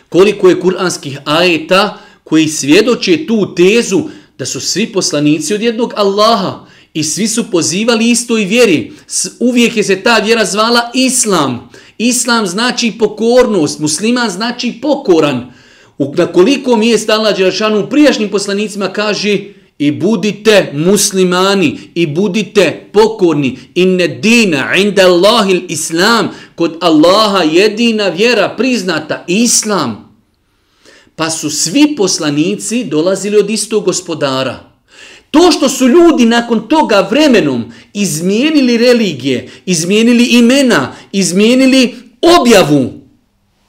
Koliko 0.09 0.49
je 0.49 0.61
kuranskih 0.61 1.19
ajeta 1.25 1.99
koji 2.25 2.49
svjedoče 2.49 3.27
tu 3.27 3.55
tezu 3.55 4.03
da 4.39 4.47
su 4.47 4.61
svi 4.61 4.93
poslanici 4.93 5.55
od 5.55 5.63
jednog 5.63 5.93
Allaha 5.97 6.67
i 6.95 7.05
svi 7.05 7.29
su 7.29 7.51
pozivali 7.51 8.11
istoj 8.11 8.45
vjeri. 8.45 8.93
Uvijek 9.39 9.77
je 9.77 9.85
se 9.85 10.03
ta 10.03 10.19
vjera 10.19 10.45
zvala 10.45 10.91
Islam. 10.95 11.71
Islam 11.99 12.47
znači 12.47 12.93
pokornost, 12.99 13.79
musliman 13.79 14.31
znači 14.31 14.73
pokoran. 14.83 15.53
Na 15.99 16.27
koliko 16.27 16.77
mjesta 16.77 17.13
Allah 17.13 17.37
Đerašanu 17.37 17.81
u 17.81 17.91
prijašnjim 17.91 18.29
poslanicima 18.29 18.89
kaže 18.89 19.39
i 19.79 19.91
budite 19.91 20.71
muslimani 20.75 21.79
i 21.95 22.07
budite 22.07 22.89
pokorni 22.93 23.59
inne 23.75 24.09
dina 24.09 24.75
inda 24.77 25.03
Allahil 25.03 25.61
islam 25.69 26.29
kod 26.55 26.77
Allaha 26.81 27.43
jedina 27.43 28.09
vjera 28.09 28.55
priznata 28.57 29.25
islam 29.29 30.04
pa 31.17 31.31
su 31.31 31.51
svi 31.51 31.95
poslanici 31.97 32.85
dolazili 32.85 33.37
od 33.37 33.51
istog 33.51 33.85
gospodara 33.85 34.71
to 35.31 35.51
što 35.51 35.69
su 35.69 35.89
ljudi 35.89 36.25
nakon 36.25 36.69
toga 36.69 37.09
vremenom 37.11 37.73
izmijenili 37.95 38.77
religije 38.77 39.49
izmijenili 39.67 40.25
imena 40.25 40.95
izmijenili 41.13 41.95
objavu 42.41 42.93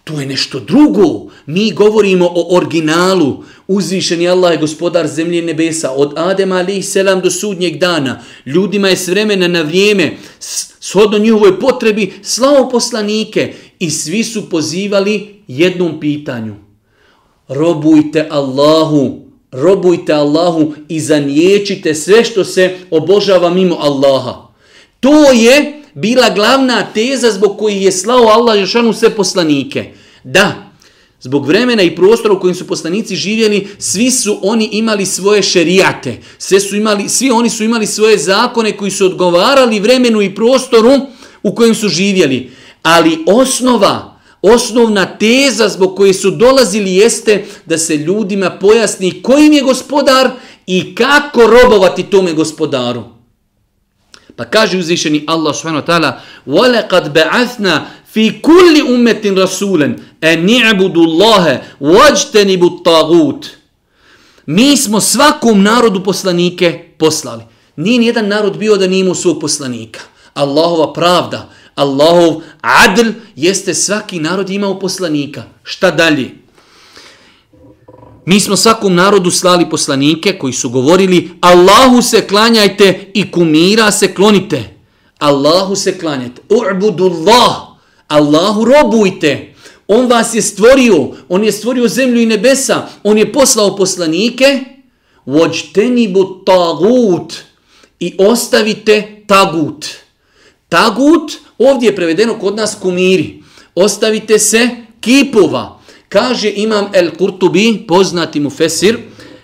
to 0.04 0.20
je 0.20 0.26
nešto 0.26 0.60
drugo 0.60 1.32
mi 1.46 1.72
govorimo 1.72 2.26
o 2.36 2.58
originalu 2.58 3.44
Uzvišeni 3.68 4.28
Allah 4.28 4.52
je 4.52 4.58
gospodar 4.58 5.08
zemlje 5.08 5.40
i 5.40 5.42
nebesa 5.42 5.92
od 5.92 6.14
Adema 6.16 6.56
alaih 6.56 6.86
selam 6.86 7.22
do 7.22 7.32
sudnjeg 7.32 7.78
dana. 7.78 8.22
Ljudima 8.46 8.88
je 8.88 8.98
s 8.98 9.08
vremena 9.08 9.48
na 9.48 9.62
vrijeme, 9.62 10.18
shodno 10.80 11.18
njihovoj 11.18 11.60
potrebi, 11.60 12.14
slavo 12.22 12.70
poslanike 12.70 13.54
i 13.80 13.90
svi 13.90 14.24
su 14.24 14.50
pozivali 14.50 15.36
jednom 15.48 16.00
pitanju. 16.00 16.65
Robujte 17.48 18.28
Allahu, 18.30 19.20
robujte 19.52 20.14
Allahu 20.14 20.74
i 20.90 21.00
zaniječite 21.00 21.96
sve 21.96 22.24
što 22.24 22.44
se 22.44 22.78
obožava 22.92 23.50
mimo 23.50 23.76
Allaha. 23.76 24.48
To 25.00 25.32
je 25.32 25.82
bila 25.94 26.30
glavna 26.30 26.86
teza 26.94 27.32
zbog 27.32 27.58
koji 27.58 27.82
je 27.82 27.92
slao 27.92 28.28
Allah 28.28 28.60
Žešanu 28.60 28.94
sve 28.94 29.10
poslanike. 29.10 29.86
Da, 30.24 30.66
Zbog 31.22 31.48
vremena 31.48 31.84
i 31.84 31.96
prostora 31.96 32.34
u 32.34 32.40
kojim 32.40 32.56
su 32.56 32.68
poslanici 32.68 33.16
živjeli, 33.16 33.68
svi 33.80 34.12
su 34.12 34.40
oni 34.42 34.70
imali 34.72 35.06
svoje 35.06 35.44
šerijate. 35.44 36.18
Sve 36.38 36.60
su 36.60 36.76
imali, 36.76 37.10
svi 37.10 37.32
oni 37.32 37.50
su 37.50 37.64
imali 37.64 37.88
svoje 37.88 38.18
zakone 38.18 38.78
koji 38.78 38.92
su 38.92 39.06
odgovarali 39.06 39.80
vremenu 39.80 40.22
i 40.22 40.36
prostoru 40.36 40.92
u 41.44 41.56
kojem 41.56 41.76
su 41.76 41.90
živjeli. 41.90 42.52
Ali 42.84 43.24
osnova, 43.26 44.15
osnovna 44.45 45.07
teza 45.07 45.69
zbog 45.69 45.97
koje 45.97 46.15
su 46.15 46.31
dolazili 46.31 46.97
jeste 46.97 47.45
da 47.67 47.79
se 47.79 47.97
ljudima 47.97 48.51
pojasni 48.51 49.23
kojim 49.23 49.53
je 49.53 49.63
gospodar 49.63 50.31
i 50.67 50.95
kako 50.95 51.47
robovati 51.47 52.03
tome 52.03 52.33
gospodaru. 52.33 53.03
Pa 54.37 54.45
kaže 54.45 54.79
uzvišeni 54.79 55.25
Allah 55.27 55.57
subhanahu 55.57 55.87
wa 55.87 55.93
ta'ala 55.93 56.13
وَلَقَدْ 56.47 57.13
بَعَثْنَا 57.13 57.81
fi 58.13 58.41
kulli 58.43 58.83
ummetin 58.83 59.37
rasulen 59.37 59.97
en 60.21 60.45
ni'budu 60.45 61.03
Allahe 61.03 61.59
wajtenibu 61.81 62.83
tagut. 62.85 63.47
Mi 64.47 64.77
smo 64.77 65.01
svakom 65.01 65.63
narodu 65.63 66.05
poslanike 66.05 66.85
poslali. 66.99 67.45
Nije 67.77 67.99
nijedan 67.99 68.29
narod 68.29 68.57
bio 68.57 68.77
da 68.77 68.87
nije 68.87 69.01
imao 69.01 69.15
svog 69.15 69.41
poslanika. 69.41 70.01
Allahova 70.35 70.93
pravda, 70.93 71.49
Allahov 71.76 72.42
adl 72.62 73.10
jeste 73.36 73.74
svaki 73.74 74.20
narod 74.20 74.50
imao 74.50 74.80
poslanika. 74.80 75.44
Šta 75.64 75.92
dalje? 75.92 76.32
Mi 78.26 78.40
smo 78.40 78.56
svakom 78.56 78.96
narodu 78.96 79.32
slali 79.32 79.70
poslanike 79.70 80.38
koji 80.40 80.54
su 80.54 80.70
govorili 80.70 81.30
Allahu 81.42 82.02
se 82.02 82.28
klanjajte 82.28 83.12
i 83.14 83.32
kumira 83.32 83.92
se 83.92 84.14
klonite. 84.14 84.64
Allahu 85.20 85.76
se 85.76 86.00
klanjajte. 86.00 86.42
U'budullah. 86.50 87.56
Allahu 88.08 88.66
robujte. 88.66 89.54
On 89.88 90.08
vas 90.08 90.34
je 90.36 90.42
stvorio, 90.42 91.10
on 91.30 91.44
je 91.44 91.52
stvorio 91.52 91.88
zemlju 91.88 92.22
i 92.22 92.26
nebesa, 92.26 92.88
on 93.04 93.18
je 93.18 93.34
poslao 93.34 93.76
poslanike. 93.76 94.60
Vođtenibu 95.26 96.44
tagut 96.46 97.34
i 98.00 98.16
ostavite 98.20 99.24
tagut. 99.28 99.86
Tagut 100.70 101.32
ovdje 101.58 101.90
je 101.90 101.96
prevedeno 101.96 102.40
kod 102.40 102.56
nas 102.56 102.78
kumiri. 102.82 103.44
Ostavite 103.76 104.40
se 104.40 104.70
kipova. 105.00 105.80
Kaže 106.10 106.52
imam 106.56 106.88
El 106.94 107.12
Kurtubi, 107.12 107.86
poznati 107.88 108.40
mu 108.40 108.50
Fesir, 108.50 108.98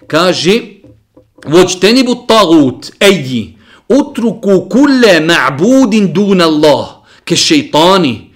kaže 0.08 0.62
Vočtenibu 1.46 2.16
tagut, 2.28 2.92
eji, 3.00 3.58
utruku 3.90 4.70
kulle 4.70 5.20
ma'budin 5.20 6.14
dun 6.14 6.42
Allah, 6.42 7.02
ke 7.26 7.36
šeitani, 7.36 8.30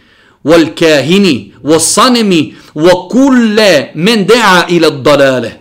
wal 0.44 0.74
kahini, 0.74 1.54
wal 1.64 1.80
sanemi, 1.80 2.56
wa 2.76 3.08
kulle 3.10 3.92
men 3.96 4.26
dea 4.26 4.66
ila 4.70 4.90
dalale. 4.90 5.52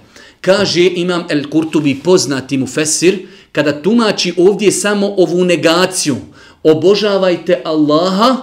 Kaže 0.41 0.87
imam 0.87 1.27
El 1.29 1.49
Kurtubi, 1.51 1.95
poznati 1.95 2.59
mu 2.59 2.67
Fesir, 2.67 3.19
kada 3.53 3.83
tumači 3.83 4.33
ovdje 4.37 4.73
samo 4.73 5.15
ovu 5.17 5.45
negaciju, 5.45 6.17
obožavajte 6.65 7.63
Allaha 7.65 8.37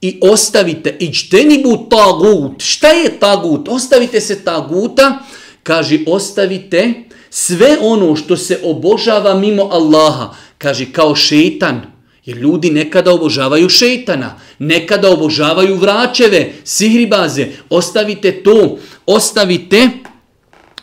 i 0.00 0.18
ostavite 0.22 0.96
ičtenibu 1.00 1.86
tagut 1.90 2.62
šta 2.62 2.88
je 2.88 3.20
tagut 3.20 3.68
ostavite 3.68 4.20
se 4.20 4.44
taguta 4.44 5.18
kaže 5.62 5.98
ostavite 6.06 6.94
sve 7.30 7.78
ono 7.80 8.16
što 8.16 8.36
se 8.36 8.60
obožava 8.64 9.34
mimo 9.34 9.62
Allaha 9.62 10.34
kaže 10.58 10.92
kao 10.92 11.14
šeitan 11.14 11.98
Jer 12.28 12.36
ljudi 12.36 12.70
nekada 12.70 13.12
obožavaju 13.12 13.68
šeitana, 13.68 14.34
nekada 14.58 15.10
obožavaju 15.10 15.76
vraćeve, 15.76 16.52
sihribaze. 16.64 17.46
Ostavite 17.70 18.42
to, 18.42 18.78
ostavite 19.06 19.88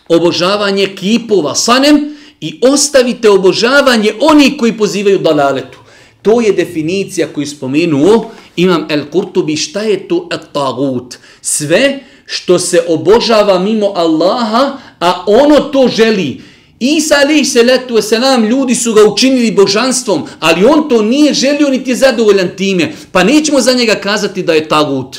obožavanje 0.09 0.87
kipova 0.95 1.55
sanem 1.55 2.15
i 2.41 2.59
ostavite 2.61 3.29
obožavanje 3.29 4.13
onih 4.21 4.53
koji 4.59 4.77
pozivaju 4.77 5.19
dalaletu. 5.19 5.77
To 6.25 6.41
je 6.41 6.53
definicija 6.53 7.27
koju 7.33 7.47
spomenuo 7.47 8.31
Imam 8.55 8.87
El 8.89 9.03
Kurtubi. 9.11 9.57
Šta 9.57 9.81
je 9.81 10.07
to 10.07 10.29
et 10.31 10.41
tagut? 10.53 11.17
Sve 11.41 11.99
što 12.25 12.59
se 12.59 12.81
obožava 12.87 13.59
mimo 13.59 13.93
Allaha, 13.95 14.77
a 14.99 15.23
ono 15.27 15.59
to 15.59 15.87
želi. 15.87 16.41
Isa 16.79 17.15
alaih 17.15 17.47
salatu 17.47 17.95
wasalam, 17.95 18.47
ljudi 18.49 18.75
su 18.75 18.93
ga 18.93 19.03
učinili 19.03 19.51
božanstvom, 19.51 20.23
ali 20.39 20.65
on 20.65 20.89
to 20.89 21.01
nije 21.01 21.33
želio 21.33 21.69
niti 21.69 21.89
je 21.89 21.95
zadovoljan 21.95 22.49
time. 22.57 22.93
Pa 23.11 23.23
nećemo 23.23 23.61
za 23.61 23.73
njega 23.73 23.95
kazati 23.95 24.43
da 24.43 24.53
je 24.53 24.67
tagut. 24.67 25.17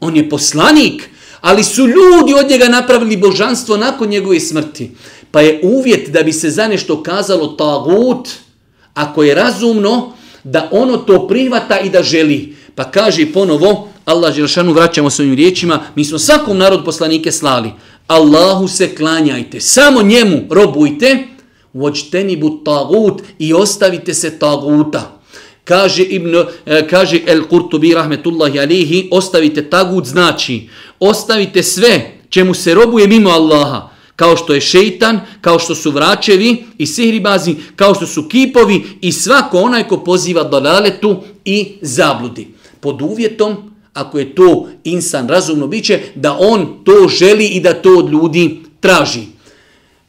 On 0.00 0.16
je 0.16 0.28
poslanik, 0.28 1.08
ali 1.40 1.64
su 1.64 1.86
ljudi 1.86 2.34
od 2.40 2.50
njega 2.50 2.68
napravili 2.68 3.16
božanstvo 3.16 3.76
nakon 3.76 4.08
njegove 4.08 4.40
smrti. 4.40 4.90
Pa 5.30 5.40
je 5.40 5.60
uvjet 5.62 6.10
da 6.10 6.22
bi 6.22 6.32
se 6.32 6.50
za 6.50 6.68
nešto 6.68 7.02
kazalo 7.02 7.46
tagut, 7.46 8.28
ako 8.94 9.22
je 9.22 9.34
razumno, 9.34 10.17
da 10.50 10.68
ono 10.72 10.96
to 10.96 11.28
prihvata 11.28 11.78
i 11.78 11.90
da 11.90 12.02
želi. 12.02 12.56
Pa 12.74 12.84
kaže 12.84 13.32
ponovo, 13.32 13.88
Allah 14.04 14.34
Želšanu, 14.34 14.72
vraćamo 14.72 15.10
svojim 15.10 15.34
riječima, 15.34 15.80
mi 15.94 16.04
smo 16.04 16.18
svakom 16.18 16.58
narod 16.58 16.84
poslanike 16.84 17.32
slali. 17.32 17.70
Allahu 18.06 18.68
se 18.68 18.94
klanjajte, 18.94 19.60
samo 19.60 20.02
njemu 20.02 20.36
robujte, 20.50 21.18
uočteni 21.72 22.36
bu 22.36 22.64
tagut 22.64 23.22
i 23.38 23.54
ostavite 23.54 24.14
se 24.14 24.38
taguta. 24.38 25.20
Kaže, 25.64 26.02
Ibn, 26.02 26.34
eh, 26.66 26.86
kaže 26.90 27.20
El 27.26 27.44
Kurtubi 27.44 27.94
rahmetullahi 27.94 28.60
alihi, 28.60 29.08
ostavite 29.12 29.70
tagut 29.70 30.06
znači, 30.06 30.68
ostavite 31.00 31.62
sve 31.62 32.20
čemu 32.30 32.54
se 32.54 32.74
robuje 32.74 33.06
mimo 33.06 33.30
Allaha, 33.30 33.88
kao 34.18 34.36
što 34.36 34.54
je 34.54 34.60
šeitan, 34.60 35.20
kao 35.40 35.58
što 35.58 35.74
su 35.74 35.90
vračevi 35.90 36.64
i 36.78 36.86
sihribazi, 36.86 37.54
kao 37.76 37.94
što 37.94 38.06
su 38.06 38.28
kipovi 38.28 38.84
i 39.00 39.12
svako 39.12 39.58
onaj 39.58 39.88
ko 39.88 39.96
poziva 39.96 40.44
dalaletu 40.44 41.16
i 41.44 41.72
zabludi. 41.80 42.48
Pod 42.80 43.02
uvjetom, 43.02 43.56
ako 43.94 44.18
je 44.18 44.34
to 44.34 44.68
insan 44.84 45.28
razumno 45.28 45.66
biće, 45.66 46.00
da 46.14 46.36
on 46.40 46.66
to 46.84 47.08
želi 47.08 47.46
i 47.46 47.60
da 47.60 47.82
to 47.82 47.98
od 47.98 48.10
ljudi 48.10 48.62
traži. 48.80 49.22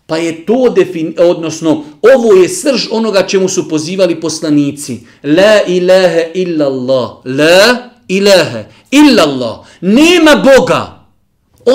Pa 0.06 0.17
je 0.17 0.45
to, 0.45 0.74
defini 0.76 1.15
odnosno, 1.17 1.84
ovo 2.02 2.34
je 2.34 2.50
srž 2.50 2.88
onoga 2.91 3.28
čemu 3.28 3.50
su 3.50 3.69
pozivali 3.69 4.22
poslanici. 4.22 5.00
La 5.24 5.62
ilaha 5.67 6.22
illallah. 6.34 7.10
La 7.26 7.89
ilaha 8.08 8.63
illallah. 8.91 9.60
Nema 9.82 10.36
Boga 10.36 10.98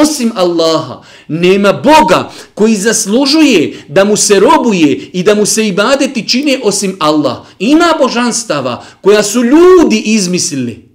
osim 0.01 0.33
Allaha. 0.35 1.03
Nema 1.29 1.73
Boga 1.73 2.31
koji 2.55 2.77
zaslužuje 2.77 3.85
da 3.89 4.05
mu 4.05 4.17
se 4.17 4.41
robuje 4.41 5.11
i 5.13 5.23
da 5.23 5.35
mu 5.35 5.47
se 5.47 5.69
ibadeti 5.69 6.29
čine 6.29 6.61
osim 6.63 6.97
Allah. 7.01 7.37
Ima 7.59 7.95
božanstava 7.99 8.85
koja 9.01 9.23
su 9.23 9.45
ljudi 9.45 10.03
izmislili. 10.05 10.89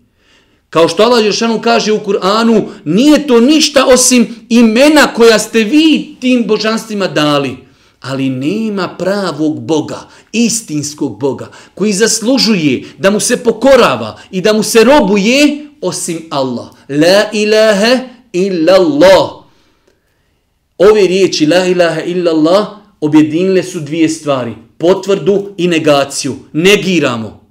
Kao 0.70 0.88
što 0.88 1.04
Allah 1.04 1.24
Žešanu 1.24 1.62
kaže 1.62 1.92
u 1.92 2.00
Kur'anu, 2.00 2.68
nije 2.86 3.28
to 3.28 3.40
ništa 3.40 3.86
osim 3.86 4.36
imena 4.50 5.14
koja 5.14 5.40
ste 5.40 5.64
vi 5.64 6.16
tim 6.20 6.46
božanstvima 6.48 7.08
dali. 7.08 7.58
Ali 8.02 8.30
nema 8.30 8.88
pravog 8.88 9.62
Boga, 9.62 10.00
istinskog 10.32 11.20
Boga, 11.20 11.52
koji 11.76 11.94
zaslužuje 11.94 12.84
da 12.98 13.10
mu 13.10 13.20
se 13.20 13.38
pokorava 13.38 14.20
i 14.32 14.42
da 14.42 14.54
mu 14.54 14.64
se 14.64 14.84
robuje 14.84 15.68
osim 15.82 16.22
Allah. 16.30 16.68
La 16.90 17.30
ilaha 17.34 18.00
illa 18.34 18.74
Allah. 18.74 19.30
Ove 20.78 21.08
riječi 21.08 21.46
la 21.46 21.66
ilaha 21.66 22.02
illa 22.02 22.32
Allah 22.32 22.68
objedinile 23.02 23.64
su 23.64 23.80
dvije 23.80 24.10
stvari. 24.10 24.54
Potvrdu 24.78 25.54
i 25.58 25.68
negaciju. 25.68 26.36
Negiramo. 26.54 27.46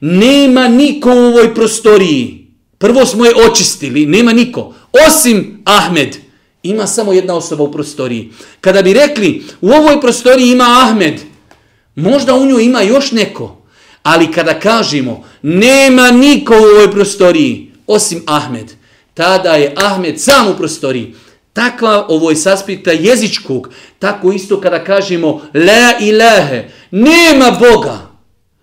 Nema 0.00 0.68
niko 0.68 1.10
u 1.10 1.18
ovoj 1.18 1.54
prostoriji. 1.54 2.46
Prvo 2.78 3.06
smo 3.06 3.24
je 3.24 3.32
očistili. 3.50 4.06
Nema 4.06 4.32
niko. 4.32 4.74
Osim 5.06 5.62
Ahmed. 5.64 6.16
Ima 6.62 6.86
samo 6.86 7.12
jedna 7.12 7.34
osoba 7.34 7.62
u 7.62 7.72
prostoriji. 7.72 8.30
Kada 8.60 8.82
bi 8.82 8.92
rekli 8.92 9.42
u 9.60 9.70
ovoj 9.70 10.00
prostoriji 10.00 10.50
ima 10.50 10.64
Ahmed. 10.84 11.20
Možda 11.94 12.34
u 12.34 12.46
njoj 12.46 12.64
ima 12.64 12.82
još 12.82 13.12
neko. 13.12 13.62
Ali 14.02 14.32
kada 14.32 14.60
kažemo 14.60 15.24
nema 15.42 16.10
niko 16.10 16.54
u 16.54 16.76
ovoj 16.76 16.90
prostoriji 16.90 17.72
osim 17.86 18.22
Ahmed. 18.26 18.72
Tada 19.14 19.54
je 19.54 19.74
Ahmed 19.76 20.20
sam 20.20 20.48
u 20.48 20.56
prostoriji. 20.56 21.14
Takva 21.52 22.06
ovo 22.08 22.30
je 22.30 22.36
saspita 22.36 22.92
jezičkog. 22.92 23.70
Tako 23.98 24.32
isto 24.32 24.60
kada 24.60 24.84
kažemo 24.84 25.40
la 25.54 25.98
ilahe. 26.00 26.68
Nema 26.90 27.50
Boga. 27.50 27.98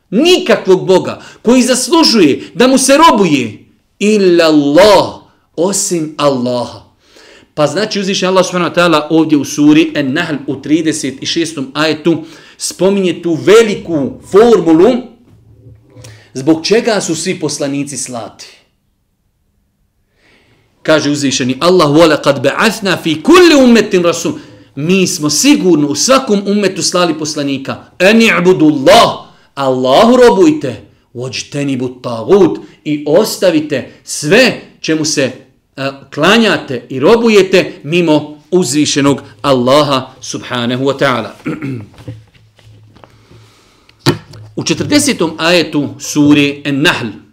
Nikakvog 0.10 0.86
Boga 0.88 1.22
koji 1.42 1.62
zaslužuje 1.62 2.42
da 2.54 2.68
mu 2.68 2.78
se 2.78 2.98
robuje. 2.98 3.66
Illa 4.00 4.46
Allah. 4.46 5.20
Osim 5.56 6.16
Allaha. 6.18 6.90
Pa 7.54 7.68
znači 7.68 8.00
uzviše 8.00 8.28
Allah 8.28 8.46
subhanahu 8.46 8.76
wa 8.76 8.76
ta'ala 8.76 9.08
ovdje 9.10 9.38
u 9.38 9.46
suri 9.46 9.94
An-Nahl 9.96 10.36
u 10.48 10.56
36. 10.56 11.66
ajetu 11.74 12.24
spominje 12.58 13.22
tu 13.22 13.34
veliku 13.34 14.12
formulu 14.32 14.92
zbog 16.34 16.66
čega 16.66 17.02
su 17.02 17.16
svi 17.16 17.40
poslanici 17.40 17.98
slati. 17.98 18.59
Kaže 20.90 21.12
uzvišeni 21.12 21.58
Allah 21.62 21.90
wala 21.90 22.18
kad 22.22 22.42
ba'athna 22.44 22.98
fi 23.04 23.22
kulli 23.22 23.56
ummatin 23.64 24.04
rasul. 24.04 24.34
Mi 24.76 25.08
smo 25.08 25.30
sigurno 25.30 25.88
u 25.88 25.96
svakom 25.96 26.42
ummetu 26.48 26.84
slali 26.84 27.14
poslanika. 27.14 27.78
An 28.00 28.22
i'budu 28.22 28.66
Allah. 28.66 29.26
Allahu 29.56 30.18
robujte. 30.18 30.82
Wajtanibu 31.14 32.02
tagut 32.02 32.60
i 32.84 33.06
ostavite 33.08 33.92
sve 34.04 34.62
čemu 34.82 35.06
se 35.06 35.32
klanjate 36.14 36.86
i 36.90 37.00
robujete 37.00 37.74
mimo 37.84 38.42
uzvišenog 38.52 39.22
Allaha 39.42 40.10
subhanahu 40.22 40.86
wa 40.86 40.98
ta'ala. 41.00 41.36
U 44.56 44.62
40. 44.62 45.32
ajetu 45.38 45.90
suri 46.00 46.64
An-Nahl 46.66 47.29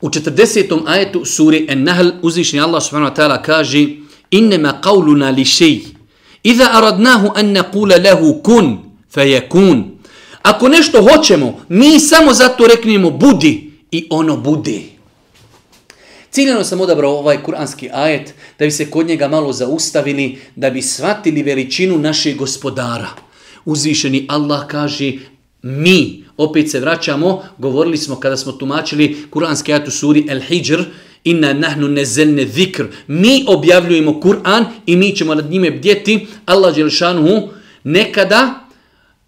U 0.00 0.08
40. 0.08 0.82
ajetu 0.86 1.24
suri 1.24 1.66
An-Nahl 1.70 2.10
uzvišeni 2.22 2.62
Allah 2.62 2.82
subhanahu 2.82 3.10
wa 3.12 3.16
ta'ala 3.16 3.42
kaže 3.42 3.86
Innema 4.30 4.80
qawluna 4.82 5.30
li 5.36 5.44
šeji 5.44 5.86
Iza 6.42 6.68
aradnahu 6.72 7.32
an 7.34 7.52
naqula 7.52 7.96
lahu 7.98 8.42
kun 8.42 8.78
fayakun 9.14 9.96
Ako 10.42 10.68
nešto 10.68 11.02
hoćemo, 11.02 11.60
mi 11.68 12.00
samo 12.00 12.34
zato 12.34 12.66
reknemo 12.66 13.10
budi 13.10 13.72
i 13.90 14.06
ono 14.10 14.36
bude. 14.36 14.80
Ciljeno 16.30 16.64
sam 16.64 16.80
odabrao 16.80 17.18
ovaj 17.18 17.42
kuranski 17.42 17.88
ajet 17.92 18.34
da 18.58 18.64
bi 18.64 18.70
se 18.70 18.90
kod 18.90 19.06
njega 19.06 19.28
malo 19.28 19.52
zaustavili, 19.52 20.38
da 20.56 20.70
bi 20.70 20.82
shvatili 20.82 21.42
veličinu 21.42 21.98
našeg 21.98 22.36
gospodara. 22.36 23.08
Uzvišeni 23.64 24.26
Allah 24.28 24.66
kaže 24.66 25.12
mi, 25.62 26.24
opet 26.36 26.70
se 26.70 26.80
vraćamo, 26.80 27.42
govorili 27.58 27.96
smo 27.96 28.20
kada 28.20 28.36
smo 28.36 28.52
tumačili 28.52 29.16
kuranski 29.30 29.72
ajet 29.72 29.88
u 29.88 29.90
suri 29.90 30.26
El 30.28 30.40
Hijr, 30.40 30.84
inna 31.24 31.52
nahnu 31.52 31.88
nezelne 31.88 32.46
zikr. 32.46 32.84
Mi 33.06 33.44
objavljujemo 33.48 34.20
Kur'an 34.20 34.64
i 34.86 34.96
mi 34.96 35.16
ćemo 35.16 35.34
nad 35.34 35.50
njime 35.50 35.70
bdjeti. 35.70 36.26
Allah 36.46 36.74
Đelšanuhu 36.74 37.48
nekada 37.84 38.68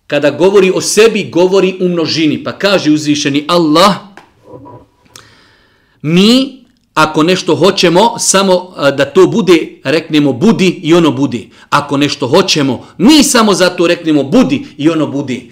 kada 0.07 0.31
govori 0.31 0.73
o 0.75 0.81
sebi, 0.81 1.29
govori 1.33 1.75
u 1.81 1.89
množini. 1.89 2.45
Pa 2.45 2.53
kaže 2.53 2.91
uzvišeni 2.91 3.45
Allah, 3.49 3.95
mi 6.03 6.59
ako 6.95 7.23
nešto 7.23 7.57
hoćemo, 7.57 8.19
samo 8.19 8.75
da 8.97 9.05
to 9.05 9.27
bude, 9.27 9.81
reknemo 9.85 10.33
budi 10.33 10.81
i 10.83 10.95
ono 10.95 11.11
budi. 11.11 11.51
Ako 11.71 11.97
nešto 11.97 12.27
hoćemo, 12.27 12.87
mi 12.99 13.23
samo 13.23 13.55
zato 13.55 13.87
reknemo 13.87 14.23
budi 14.23 14.67
i 14.77 14.89
ono 14.89 15.07
budi. 15.07 15.51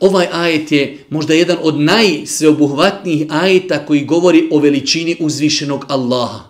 Ovaj 0.00 0.26
ajet 0.32 0.72
je 0.72 1.04
možda 1.10 1.34
jedan 1.34 1.56
od 1.62 1.80
najsveobuhvatnijih 1.80 3.26
ajeta 3.28 3.86
koji 3.86 4.04
govori 4.04 4.48
o 4.52 4.58
veličini 4.58 5.16
uzvišenog 5.20 5.84
Allaha. 5.88 6.40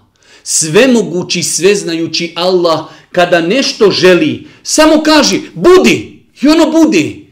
Svemogući, 0.43 1.43
sveznajući 1.43 2.33
Allah, 2.35 2.85
kada 3.13 3.41
nešto 3.41 3.91
želi, 3.91 4.47
samo 4.63 5.03
kaže 5.03 5.41
budi 5.55 6.25
i 6.43 6.49
ono 6.49 6.71
budi. 6.71 7.27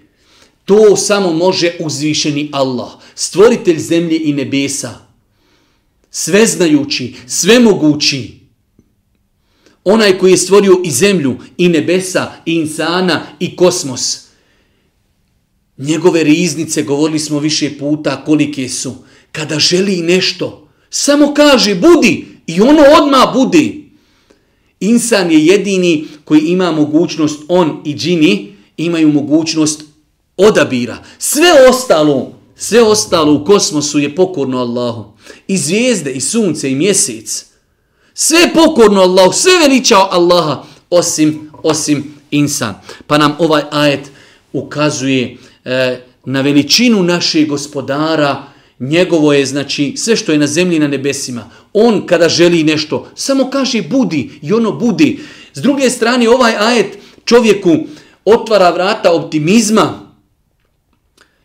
To 0.64 0.96
samo 0.96 1.32
može 1.32 1.72
uzvišeni 1.80 2.48
Allah, 2.52 2.90
stvoritelj 3.14 3.78
zemlje 3.78 4.20
i 4.24 4.32
nebesa. 4.32 4.90
Sveznajući, 6.10 7.14
svemogući. 7.26 8.40
Onaj 9.84 10.18
koji 10.18 10.30
je 10.30 10.36
stvorio 10.36 10.80
i 10.84 10.90
zemlju, 10.90 11.36
i 11.58 11.68
nebesa, 11.68 12.32
i 12.46 12.52
insana, 12.52 13.26
i 13.40 13.56
kosmos. 13.56 14.23
Njegove 15.78 16.24
riznice, 16.24 16.82
govorili 16.82 17.18
smo 17.18 17.38
više 17.38 17.78
puta 17.78 18.24
kolike 18.24 18.68
su. 18.68 18.94
Kada 19.32 19.58
želi 19.58 19.96
nešto, 19.96 20.68
samo 20.90 21.34
kaže 21.34 21.74
budi 21.74 22.26
i 22.46 22.60
ono 22.60 22.82
odma 23.02 23.32
budi. 23.34 23.90
Insan 24.80 25.30
je 25.30 25.46
jedini 25.46 26.04
koji 26.24 26.40
ima 26.40 26.72
mogućnost, 26.72 27.42
on 27.48 27.82
i 27.84 27.94
džini 27.94 28.52
imaju 28.76 29.12
mogućnost 29.12 29.82
odabira. 30.36 30.98
Sve 31.18 31.68
ostalo, 31.70 32.32
sve 32.56 32.82
ostalo 32.82 33.32
u 33.34 33.44
kosmosu 33.44 33.98
je 33.98 34.14
pokorno 34.14 34.58
Allahu. 34.58 35.04
I 35.48 35.58
zvijezde, 35.58 36.12
i 36.12 36.20
sunce, 36.20 36.70
i 36.70 36.74
mjesec. 36.74 37.46
Sve 38.14 38.38
je 38.38 38.54
pokorno 38.54 39.00
Allahu, 39.00 39.32
sve 39.32 39.52
veličao 39.68 40.08
Allaha, 40.10 40.64
osim, 40.90 41.50
osim 41.62 42.14
insan. 42.30 42.74
Pa 43.06 43.18
nam 43.18 43.36
ovaj 43.38 43.62
ajet 43.70 44.10
ukazuje 44.52 45.36
e, 45.64 46.00
na 46.24 46.40
veličinu 46.40 47.02
našeg 47.02 47.48
gospodara, 47.48 48.42
njegovo 48.78 49.32
je, 49.32 49.46
znači, 49.46 49.94
sve 49.96 50.16
što 50.16 50.32
je 50.32 50.38
na 50.38 50.46
zemlji 50.46 50.78
na 50.78 50.88
nebesima. 50.88 51.50
On 51.72 52.06
kada 52.06 52.28
želi 52.28 52.64
nešto, 52.64 53.08
samo 53.14 53.50
kaže 53.50 53.82
budi 53.82 54.30
i 54.42 54.52
ono 54.52 54.72
budi. 54.72 55.20
S 55.54 55.62
druge 55.62 55.90
strane, 55.90 56.28
ovaj 56.28 56.56
ajet 56.56 56.98
čovjeku 57.24 57.76
otvara 58.24 58.70
vrata 58.70 59.12
optimizma, 59.12 60.04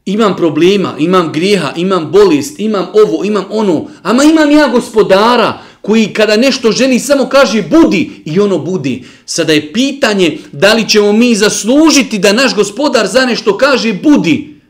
imam 0.05 0.35
problema, 0.35 0.95
imam 0.99 1.31
grijeha, 1.31 1.73
imam 1.75 2.11
bolest, 2.11 2.59
imam 2.59 2.87
ovo, 2.93 3.23
imam 3.25 3.45
ono, 3.49 3.87
ama 4.03 4.23
imam 4.23 4.51
ja 4.51 4.67
gospodara 4.67 5.61
koji 5.89 6.13
kada 6.13 6.37
nešto 6.37 6.71
želi 6.71 6.99
samo 6.99 7.29
kaže 7.29 7.61
budi 7.61 8.21
i 8.25 8.39
ono 8.39 8.59
budi. 8.59 9.03
Sada 9.25 9.53
je 9.53 9.73
pitanje 9.73 10.37
da 10.51 10.73
li 10.73 10.89
ćemo 10.89 11.13
mi 11.13 11.35
zaslužiti 11.35 12.19
da 12.19 12.33
naš 12.33 12.55
gospodar 12.55 13.07
za 13.07 13.25
nešto 13.25 13.57
kaže 13.57 13.93
budi, 13.93 14.61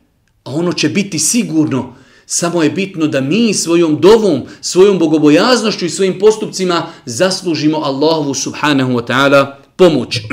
a 0.44 0.52
ono 0.52 0.74
će 0.74 0.90
biti 0.90 1.20
sigurno. 1.20 1.96
Samo 2.26 2.64
je 2.64 2.70
bitno 2.70 3.08
da 3.08 3.22
mi 3.22 3.54
svojom 3.54 4.02
dovom, 4.02 4.42
svojom 4.62 5.00
bogobojaznošću 5.00 5.86
i 5.86 5.90
svojim 5.90 6.20
postupcima 6.20 6.88
zaslužimo 7.06 7.78
Allahovu 7.78 8.34
subhanahu 8.34 8.94
wa 8.94 9.08
ta'ala 9.08 9.56
pomoć. 9.76 10.20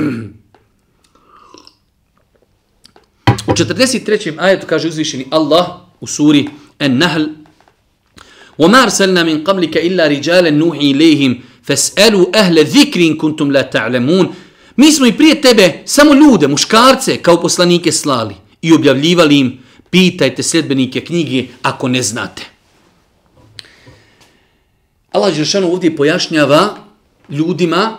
U 3.47 3.51
43. 3.51 4.33
ajetu 4.37 4.67
kaže 4.67 4.87
uzvišeni 4.87 5.25
Allah 5.31 5.67
u 5.99 6.07
suri 6.07 6.47
An-Nahl 6.79 7.23
وَمَا 8.58 8.82
أَرْسَلْنَا 8.82 9.22
مِنْ 9.22 9.44
قَبْلِكَ 9.44 9.76
إِلَّا 9.76 10.06
رِجَالًا 10.06 10.50
نُوحِي 10.50 10.90
إِلَيْهِمْ 10.90 11.40
فَاسْأَلُوا 11.62 12.26
أَهْلَ 12.34 12.56
ذِكْرٍ 12.64 13.16
كُنْتُمْ 13.16 13.52
لَا 13.52 13.62
تَعْلَمُونَ 13.62 14.26
Mi 14.76 14.92
smo 14.92 15.06
i 15.06 15.12
prije 15.12 15.40
tebe 15.40 15.82
samo 15.84 16.14
ljude, 16.14 16.48
muškarce, 16.48 17.16
kao 17.16 17.40
poslanike 17.40 17.92
slali 17.92 18.34
i 18.62 18.72
objavljivali 18.72 19.38
im, 19.38 19.58
pitajte 19.90 20.42
sljedbenike 20.42 21.00
knjige 21.00 21.44
ako 21.62 21.88
ne 21.88 22.02
znate. 22.02 22.42
Allah 25.12 25.34
Žešanu 25.34 25.72
ovdje 25.72 25.96
pojašnjava 25.96 26.76
ljudima 27.28 27.96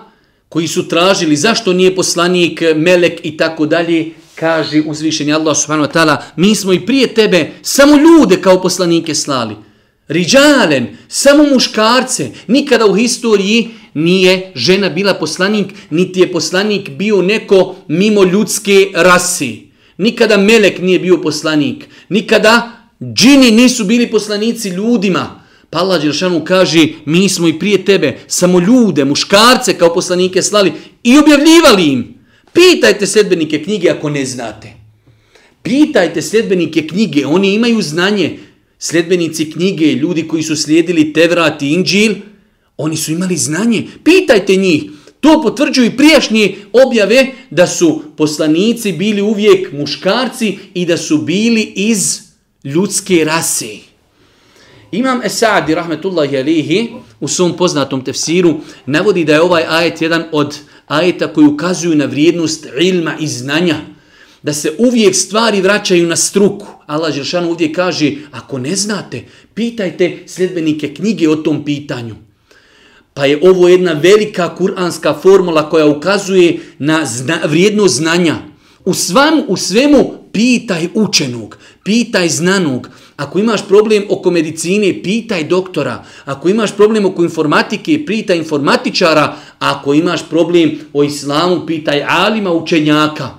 koji 0.50 0.68
su 0.68 0.88
tražili 0.88 1.36
zašto 1.36 1.74
nije 1.74 1.96
poslanik, 1.96 2.62
melek 2.76 3.20
i 3.24 3.38
tako 3.38 3.66
dalje, 3.66 4.12
kaže 4.36 4.82
uzvišeni 4.86 5.34
Allah 5.34 5.58
subhanahu 5.58 5.90
wa 5.90 5.94
ta'ala, 5.94 6.18
mi 6.36 6.56
smo 6.56 6.74
i 6.74 6.86
prije 6.86 7.14
tebe 7.14 7.52
samo 7.62 7.96
ljude 7.98 8.42
kao 8.42 8.62
poslanike 8.62 9.16
slali. 9.16 9.56
Riđalen, 10.09 10.87
samo 11.09 11.45
muškarce, 11.45 12.31
nikada 12.47 12.87
u 12.87 12.95
historiji 12.95 13.69
nije 13.95 14.53
žena 14.55 14.89
bila 14.89 15.15
poslanik, 15.15 15.67
niti 15.91 16.21
je 16.21 16.33
poslanik 16.33 16.91
bio 16.91 17.23
neko 17.23 17.77
mimo 17.89 18.25
ljudske 18.25 18.91
rasi. 18.95 19.69
Nikada 19.99 20.37
melek 20.37 20.79
nije 20.79 20.99
bio 20.99 21.23
poslanik, 21.23 21.85
nikada 22.09 22.73
džini 23.03 23.51
nisu 23.51 23.85
bili 23.85 24.11
poslanici 24.11 24.69
ljudima. 24.69 25.41
Pa 25.71 25.79
Allah 25.79 26.03
Đelšanu 26.03 26.45
kaže, 26.45 26.87
mi 27.05 27.29
smo 27.29 27.49
i 27.49 27.59
prije 27.59 27.85
tebe 27.85 28.19
samo 28.27 28.61
ljude, 28.61 29.05
muškarce 29.05 29.79
kao 29.79 29.95
poslanike 29.95 30.43
slali 30.43 30.73
i 31.05 31.19
objavljivali 31.19 31.87
im. 31.87 32.15
Pitajte 32.53 33.07
sedbenike 33.07 33.63
knjige 33.65 33.91
ako 33.91 34.11
ne 34.11 34.27
znate. 34.27 34.73
Pitajte 35.63 36.23
sedbenike 36.23 36.87
knjige, 36.87 37.27
oni 37.27 37.55
imaju 37.55 37.83
znanje. 37.83 38.39
Sljedbenici 38.79 39.51
knjige, 39.51 39.85
ljudi 39.85 40.29
koji 40.29 40.43
su 40.43 40.57
slijedili 40.57 41.13
Tevrat 41.13 41.63
i 41.63 41.69
Inđil, 41.69 42.15
oni 42.77 42.97
su 42.97 43.13
imali 43.13 43.37
znanje. 43.37 43.87
Pitajte 44.05 44.57
njih. 44.57 44.85
To 45.21 45.43
potvrđuju 45.43 45.87
i 45.87 45.97
prijašnje 45.97 46.57
objave 46.87 47.27
da 47.51 47.67
su 47.67 48.03
poslanici 48.17 48.93
bili 48.93 49.23
uvijek 49.23 49.73
muškarci 49.73 50.59
i 50.75 50.87
da 50.87 50.97
su 50.97 51.19
bili 51.19 51.73
iz 51.77 52.21
ljudske 52.65 53.25
rase. 53.25 53.77
Imam 54.93 55.21
Esadi, 55.25 55.75
rahmetullahi 55.75 56.37
alihi, 56.37 56.89
u 57.21 57.29
svom 57.29 57.57
poznatom 57.57 58.05
tefsiru, 58.05 58.61
navodi 58.87 59.25
da 59.25 59.33
je 59.33 59.41
ovaj 59.41 59.65
ajet 59.69 60.03
jedan 60.03 60.25
od 60.33 60.59
ajeta 60.87 61.33
koji 61.33 61.47
ukazuju 61.47 61.95
na 61.95 62.05
vrijednost 62.05 62.67
ilma 62.81 63.15
i 63.21 63.27
znanja, 63.27 63.77
da 64.43 64.53
se 64.53 64.73
uvijek 64.79 65.15
stvari 65.15 65.61
vraćaju 65.61 66.07
na 66.07 66.17
struku. 66.17 66.67
Allah 66.87 67.15
Žešan 67.15 67.45
ovdje 67.45 67.73
kaže, 67.73 68.13
ako 68.31 68.59
ne 68.59 68.77
znate, 68.77 69.25
pitajte 69.55 70.19
sljedbenike 70.27 70.95
knjige 70.95 71.29
o 71.29 71.37
tom 71.37 71.65
pitanju. 71.65 72.15
Pa 73.15 73.27
je 73.27 73.41
ovo 73.43 73.69
jedna 73.69 73.93
velika 73.93 74.55
kuranska 74.57 75.15
formula 75.23 75.71
koja 75.71 75.87
ukazuje 75.87 76.59
na 76.79 77.07
zna, 77.07 77.41
vrijednost 77.45 77.97
znanja. 77.97 78.37
U, 78.85 78.95
svam, 78.95 79.43
u 79.49 79.57
svemu 79.57 80.15
pitaj 80.33 80.89
učenog, 80.95 81.59
pitaj 81.85 82.29
znanog, 82.29 82.89
Ako 83.19 83.39
imaš 83.39 83.67
problem 83.69 84.05
oko 84.11 84.31
medicine, 84.31 85.03
pitaj 85.03 85.45
doktora. 85.45 86.05
Ako 86.25 86.49
imaš 86.49 86.77
problem 86.77 87.07
oko 87.07 87.25
informatike, 87.25 88.05
pitaj 88.07 88.39
informatičara. 88.39 89.37
Ako 89.59 89.95
imaš 89.95 90.23
problem 90.31 90.79
o 90.93 91.03
islamu, 91.03 91.67
pitaj 91.67 92.05
alima 92.09 92.53
učenjaka. 92.53 93.31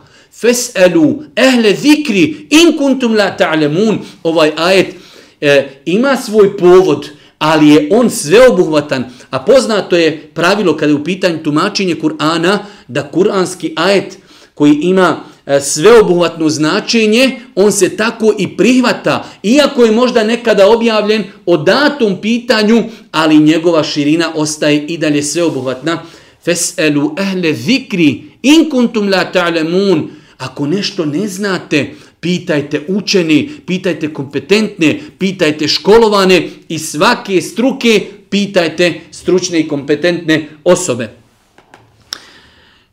Fes'elu 0.42 1.24
ehle 1.36 1.76
zikri 1.76 2.48
in 2.50 2.78
kuntum 2.78 3.16
la 3.16 3.32
ta'lemun. 3.38 4.00
Ovaj 4.24 4.52
ajet 4.56 4.96
e, 5.42 5.70
ima 5.86 6.18
svoj 6.18 6.58
povod, 6.58 7.10
ali 7.40 7.70
je 7.70 7.88
on 7.92 8.10
sveobuhvatan. 8.10 9.06
A 9.30 9.40
poznato 9.40 9.98
je 9.98 10.32
pravilo 10.34 10.78
kada 10.78 10.92
je 10.92 10.96
u 10.96 11.04
pitanju 11.04 11.44
tumačenje 11.44 11.96
Kur'ana, 11.96 12.58
da 12.88 13.10
kur'anski 13.14 13.74
ajet 13.76 14.18
koji 14.54 14.74
ima 14.74 15.18
e, 15.46 15.62
sveobuhvatno 15.62 16.50
značenje, 16.50 17.40
on 17.56 17.72
se 17.72 17.98
tako 17.98 18.34
i 18.38 18.58
prihvata, 18.58 19.26
iako 19.44 19.84
je 19.84 19.92
možda 19.92 20.24
nekada 20.24 20.68
objavljen 20.68 21.24
o 21.46 21.58
datom 21.58 22.22
pitanju, 22.22 22.84
ali 23.12 23.40
njegova 23.40 23.84
širina 23.84 24.32
ostaje 24.36 24.86
i 24.86 24.98
dalje 24.98 25.24
sveobuhvatna. 25.24 26.02
Fes'elu 26.46 27.14
ehle 27.18 27.54
zikri, 27.54 28.24
in 28.42 28.70
kuntum 28.70 29.10
la 29.10 29.32
ta'lemun, 29.32 30.19
ako 30.39 30.67
nešto 30.67 31.05
ne 31.05 31.29
znate, 31.29 31.95
pitajte 32.21 32.81
učeni, 32.89 33.51
pitajte 33.67 34.13
kompetentne, 34.13 35.01
pitajte 35.19 35.69
školovane 35.69 36.49
i 36.69 36.79
svake 36.79 37.41
struke, 37.41 38.07
pitajte 38.31 39.01
stručne 39.11 39.61
i 39.61 39.69
kompetentne 39.69 40.49
osobe. 40.65 41.25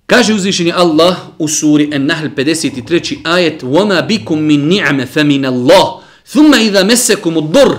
Kaže 0.06 0.34
uzvišeni 0.34 0.74
Allah 0.76 1.16
u 1.40 1.48
suri 1.48 1.90
An-Nahl 1.96 2.28
53. 2.36 3.18
ajet 3.24 3.64
وَمَا 3.64 4.02
بِكُم 4.02 4.40
مِّن 4.40 4.70
نِعْمَ 4.70 5.06
فَمِنَ 5.06 5.46
اللَّهِ 5.46 5.88
ثُمَّ 6.28 6.52
إِذَا 6.54 6.84
مَسَكُمُ 6.84 7.38
الضُّرْ 7.38 7.72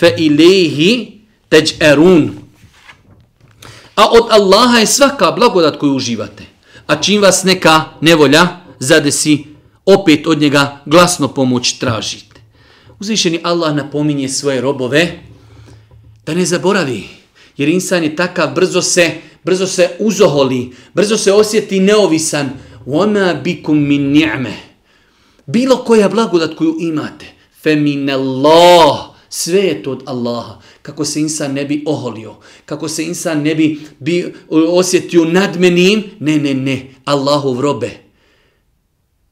فَإِلَيْهِ 0.00 0.78
تَجْأَرُونَ 1.50 2.24
A 3.96 4.04
od 4.10 4.26
Allaha 4.30 4.78
je 4.78 4.86
svaka 4.86 5.30
blagodat 5.32 5.76
koju 5.76 5.96
uživate. 5.96 6.44
A 6.86 6.96
čim 6.96 7.22
vas 7.22 7.44
neka 7.44 7.84
nevolja 8.00 8.61
zadesi, 8.79 9.45
opet 9.85 10.27
od 10.27 10.41
njega 10.41 10.81
glasno 10.85 11.27
pomoć 11.27 11.73
tražite. 11.73 12.41
Uzvišeni 12.99 13.39
Allah 13.43 13.75
napominje 13.75 14.29
svoje 14.29 14.61
robove 14.61 15.19
da 16.25 16.33
ne 16.33 16.45
zaboravi. 16.45 17.03
Jer 17.57 17.69
insan 17.69 18.03
je 18.03 18.15
takav 18.15 18.53
brzo 18.53 18.81
se 18.81 19.11
brzo 19.43 19.67
se 19.67 19.89
uzoholi, 19.99 20.71
brzo 20.93 21.17
se 21.17 21.33
osjeti 21.33 21.79
neovisan. 21.79 22.49
Wama 22.85 23.41
bikum 23.43 23.87
min 23.87 24.11
ni'me. 24.11 24.53
Bilo 25.45 25.77
koja 25.77 26.09
blagodat 26.09 26.55
koju 26.55 26.77
imate. 26.79 27.25
Fe 27.61 27.75
min 27.75 28.09
Allah. 28.09 28.99
Sve 29.29 29.59
je 29.59 29.83
to 29.83 29.91
od 29.91 30.03
Allaha. 30.05 30.61
Kako 30.81 31.05
se 31.05 31.19
insan 31.19 31.53
ne 31.53 31.65
bi 31.65 31.83
oholio. 31.85 32.35
Kako 32.65 32.87
se 32.87 33.03
insan 33.03 33.41
ne 33.41 33.55
bi, 33.55 33.81
bi 33.99 34.33
osjetio 34.49 35.25
nadmenim. 35.25 36.03
Ne, 36.19 36.37
ne, 36.37 36.53
ne. 36.53 36.91
Allahov 37.05 37.61
robe. 37.61 37.89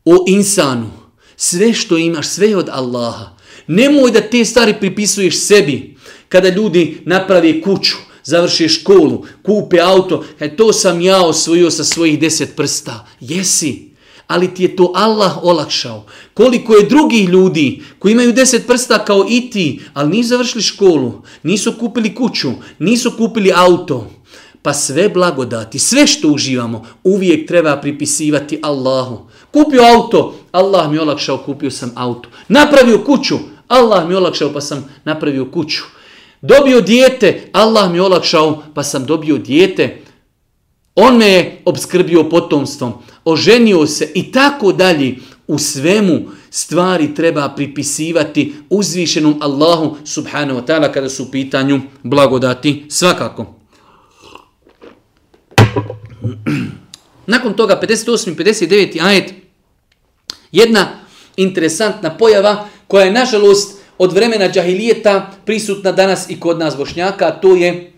O 0.06 0.26
insanu. 0.28 0.90
Sve 1.36 1.74
što 1.74 1.98
imaš, 1.98 2.28
sve 2.28 2.50
je 2.50 2.58
od 2.58 2.70
Allaha. 2.72 3.30
Nemoj 3.68 4.12
da 4.12 4.22
te 4.22 4.46
stvari 4.46 4.74
pripisuješ 4.80 5.40
sebi. 5.40 5.96
Kada 6.30 6.50
ljudi 6.50 7.02
napravi 7.06 7.62
kuću, 7.62 7.96
završi 8.24 8.70
školu, 8.70 9.26
kupe 9.44 9.80
auto, 9.80 10.26
kaj 10.40 10.56
to 10.56 10.74
sam 10.74 11.02
ja 11.02 11.26
osvojio 11.26 11.72
sa 11.72 11.84
svojih 11.84 12.20
deset 12.20 12.56
prsta. 12.56 13.08
Jesi, 13.20 13.92
ali 14.28 14.54
ti 14.54 14.64
je 14.64 14.76
to 14.76 14.92
Allah 14.96 15.44
olakšao. 15.44 16.06
Koliko 16.34 16.76
je 16.76 16.86
drugih 16.90 17.30
ljudi 17.30 17.82
koji 18.00 18.12
imaju 18.12 18.34
deset 18.34 18.68
prsta 18.68 19.06
kao 19.06 19.26
i 19.30 19.50
ti, 19.50 19.82
ali 19.94 20.10
nisu 20.10 20.30
završili 20.30 20.64
školu, 20.64 21.22
nisu 21.44 21.74
kupili 21.80 22.16
kuću, 22.16 22.52
nisu 22.80 23.12
kupili 23.18 23.52
auto. 23.56 24.12
Pa 24.62 24.74
sve 24.74 25.10
blagodati, 25.10 25.80
sve 25.80 26.08
što 26.08 26.28
uživamo, 26.28 26.86
uvijek 27.04 27.48
treba 27.48 27.78
pripisivati 27.78 28.60
Allahu. 28.64 29.30
Kupio 29.52 29.84
auto, 29.84 30.36
Allah 30.52 30.92
mi 30.92 30.98
olakšao, 30.98 31.38
kupio 31.38 31.72
sam 31.72 31.92
auto. 31.96 32.30
Napravio 32.48 33.04
kuću, 33.04 33.36
Allah 33.68 34.08
mi 34.08 34.16
olakšao 34.16 34.54
pa 34.54 34.62
sam 34.62 34.90
napravio 35.04 35.46
kuću. 35.46 35.82
Dobio 36.42 36.82
dijete, 36.82 37.50
Allah 37.54 37.92
mi 37.92 38.00
olakšao, 38.00 38.64
pa 38.74 38.84
sam 38.84 39.06
dobio 39.06 39.38
dijete. 39.38 40.02
On 40.96 41.18
me 41.18 41.28
je 41.28 41.62
obskrbio 41.66 42.30
potomstvom, 42.30 42.94
oženio 43.26 43.88
se 43.88 44.12
i 44.16 44.32
tako 44.32 44.72
dalje. 44.72 45.16
U 45.48 45.58
svemu 45.58 46.20
stvari 46.50 47.16
treba 47.16 47.50
pripisivati 47.50 48.54
uzvišenom 48.70 49.38
Allahu 49.42 49.98
subhanahu 50.06 50.60
wa 50.60 50.66
ta'ala 50.66 50.94
kada 50.94 51.10
su 51.10 51.24
u 51.24 51.32
pitanju 51.32 51.82
blagodati 52.04 52.86
svakako. 52.90 53.56
Nakon 57.28 57.54
toga 57.54 57.80
58. 57.84 58.36
59. 58.36 59.02
ajet 59.02 59.34
jedna 60.52 61.00
interesantna 61.38 62.17
pojava 62.17 62.67
koja 62.88 63.06
je 63.06 63.12
nažalost 63.12 63.78
od 63.98 64.13
vremena 64.13 64.50
džahilijeta 64.50 65.32
prisutna 65.46 65.91
danas 65.91 66.30
i 66.30 66.39
kod 66.39 66.60
nas 66.60 66.78
bošnjaka, 66.78 67.32
to 67.32 67.56
je 67.56 67.91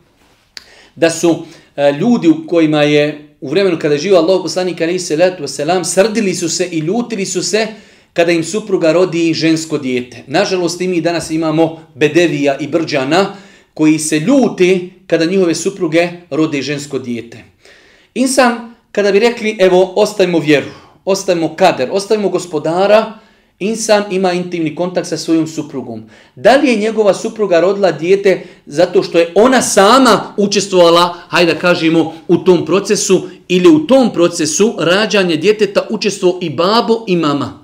da 0.96 1.10
su 1.10 1.46
e, 1.76 1.92
ljudi 1.92 2.28
u 2.28 2.48
kojima 2.48 2.84
je 2.84 3.36
u 3.42 3.50
vremenu 3.50 3.80
kada 3.80 3.94
je 3.94 4.00
živo 4.00 4.18
Allah 4.18 4.40
poslanik 4.42 4.82
alaihi 4.82 5.00
salatu 5.00 5.44
wasalam, 5.44 5.84
srdili 5.84 6.34
su 6.36 6.50
se 6.50 6.66
i 6.72 6.80
ljutili 6.80 7.26
su 7.26 7.44
se 7.44 7.68
kada 8.14 8.32
im 8.32 8.44
supruga 8.44 8.92
rodi 8.92 9.34
žensko 9.34 9.78
dijete. 9.78 10.24
Nažalost, 10.28 10.82
i 10.82 10.88
mi 10.88 11.02
danas 11.02 11.32
imamo 11.32 11.88
Bedevija 11.96 12.58
i 12.60 12.68
Brđana 12.68 13.36
koji 13.74 14.00
se 14.00 14.20
ljute 14.20 14.80
kada 15.08 15.26
njihove 15.26 15.56
supruge 15.56 16.10
rode 16.30 16.62
žensko 16.62 17.00
dijete. 17.00 17.44
Insan, 18.14 18.76
kada 18.92 19.12
bi 19.12 19.20
rekli, 19.20 19.58
evo, 19.60 19.94
ostavimo 19.96 20.40
vjeru, 20.40 20.72
ostavimo 21.06 21.56
kader, 21.56 21.90
ostavimo 21.92 22.30
gospodara, 22.30 23.20
insan 23.60 24.04
ima 24.12 24.32
intimni 24.32 24.76
kontakt 24.76 25.08
sa 25.08 25.18
svojom 25.18 25.48
suprugom. 25.48 26.04
Da 26.36 26.56
li 26.56 26.70
je 26.70 26.76
njegova 26.76 27.14
supruga 27.14 27.60
rodila 27.60 27.92
dijete 27.92 28.46
zato 28.66 29.04
što 29.04 29.20
je 29.20 29.32
ona 29.36 29.62
sama 29.62 30.34
učestvovala, 30.38 31.16
hajde 31.28 31.54
da 31.54 31.60
kažemo, 31.60 32.14
u 32.28 32.38
tom 32.38 32.66
procesu 32.66 33.22
ili 33.48 33.70
u 33.70 33.88
tom 33.88 34.14
procesu 34.14 34.76
rađanje 34.80 35.36
djeteta 35.36 35.88
učestvovao 35.90 36.40
i 36.42 36.50
babo 36.50 37.04
i 37.08 37.16
mama. 37.16 37.64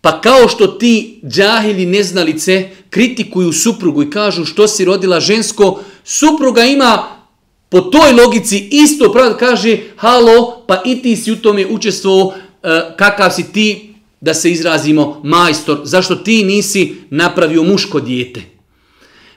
Pa 0.00 0.20
kao 0.20 0.48
što 0.48 0.66
ti 0.66 1.20
džahili 1.26 1.86
neznalice 1.86 2.68
kritikuju 2.90 3.52
suprugu 3.52 4.02
i 4.02 4.10
kažu 4.10 4.44
što 4.44 4.68
si 4.68 4.84
rodila 4.84 5.20
žensko, 5.20 5.80
supruga 6.04 6.64
ima 6.64 7.18
po 7.68 7.80
toj 7.80 8.12
logici 8.12 8.68
isto 8.70 9.12
pravo 9.12 9.34
kaže 9.38 9.78
halo, 9.96 10.64
pa 10.66 10.82
i 10.84 11.02
ti 11.02 11.16
si 11.16 11.32
u 11.32 11.36
tome 11.36 11.66
učestvovao, 11.66 12.32
E, 12.62 12.80
kakav 12.96 13.30
si 13.30 13.52
ti, 13.52 13.94
da 14.20 14.34
se 14.34 14.50
izrazimo, 14.50 15.20
majstor, 15.24 15.80
zašto 15.84 16.14
ti 16.16 16.44
nisi 16.44 16.94
napravio 17.10 17.62
muško 17.62 18.00
dijete? 18.00 18.40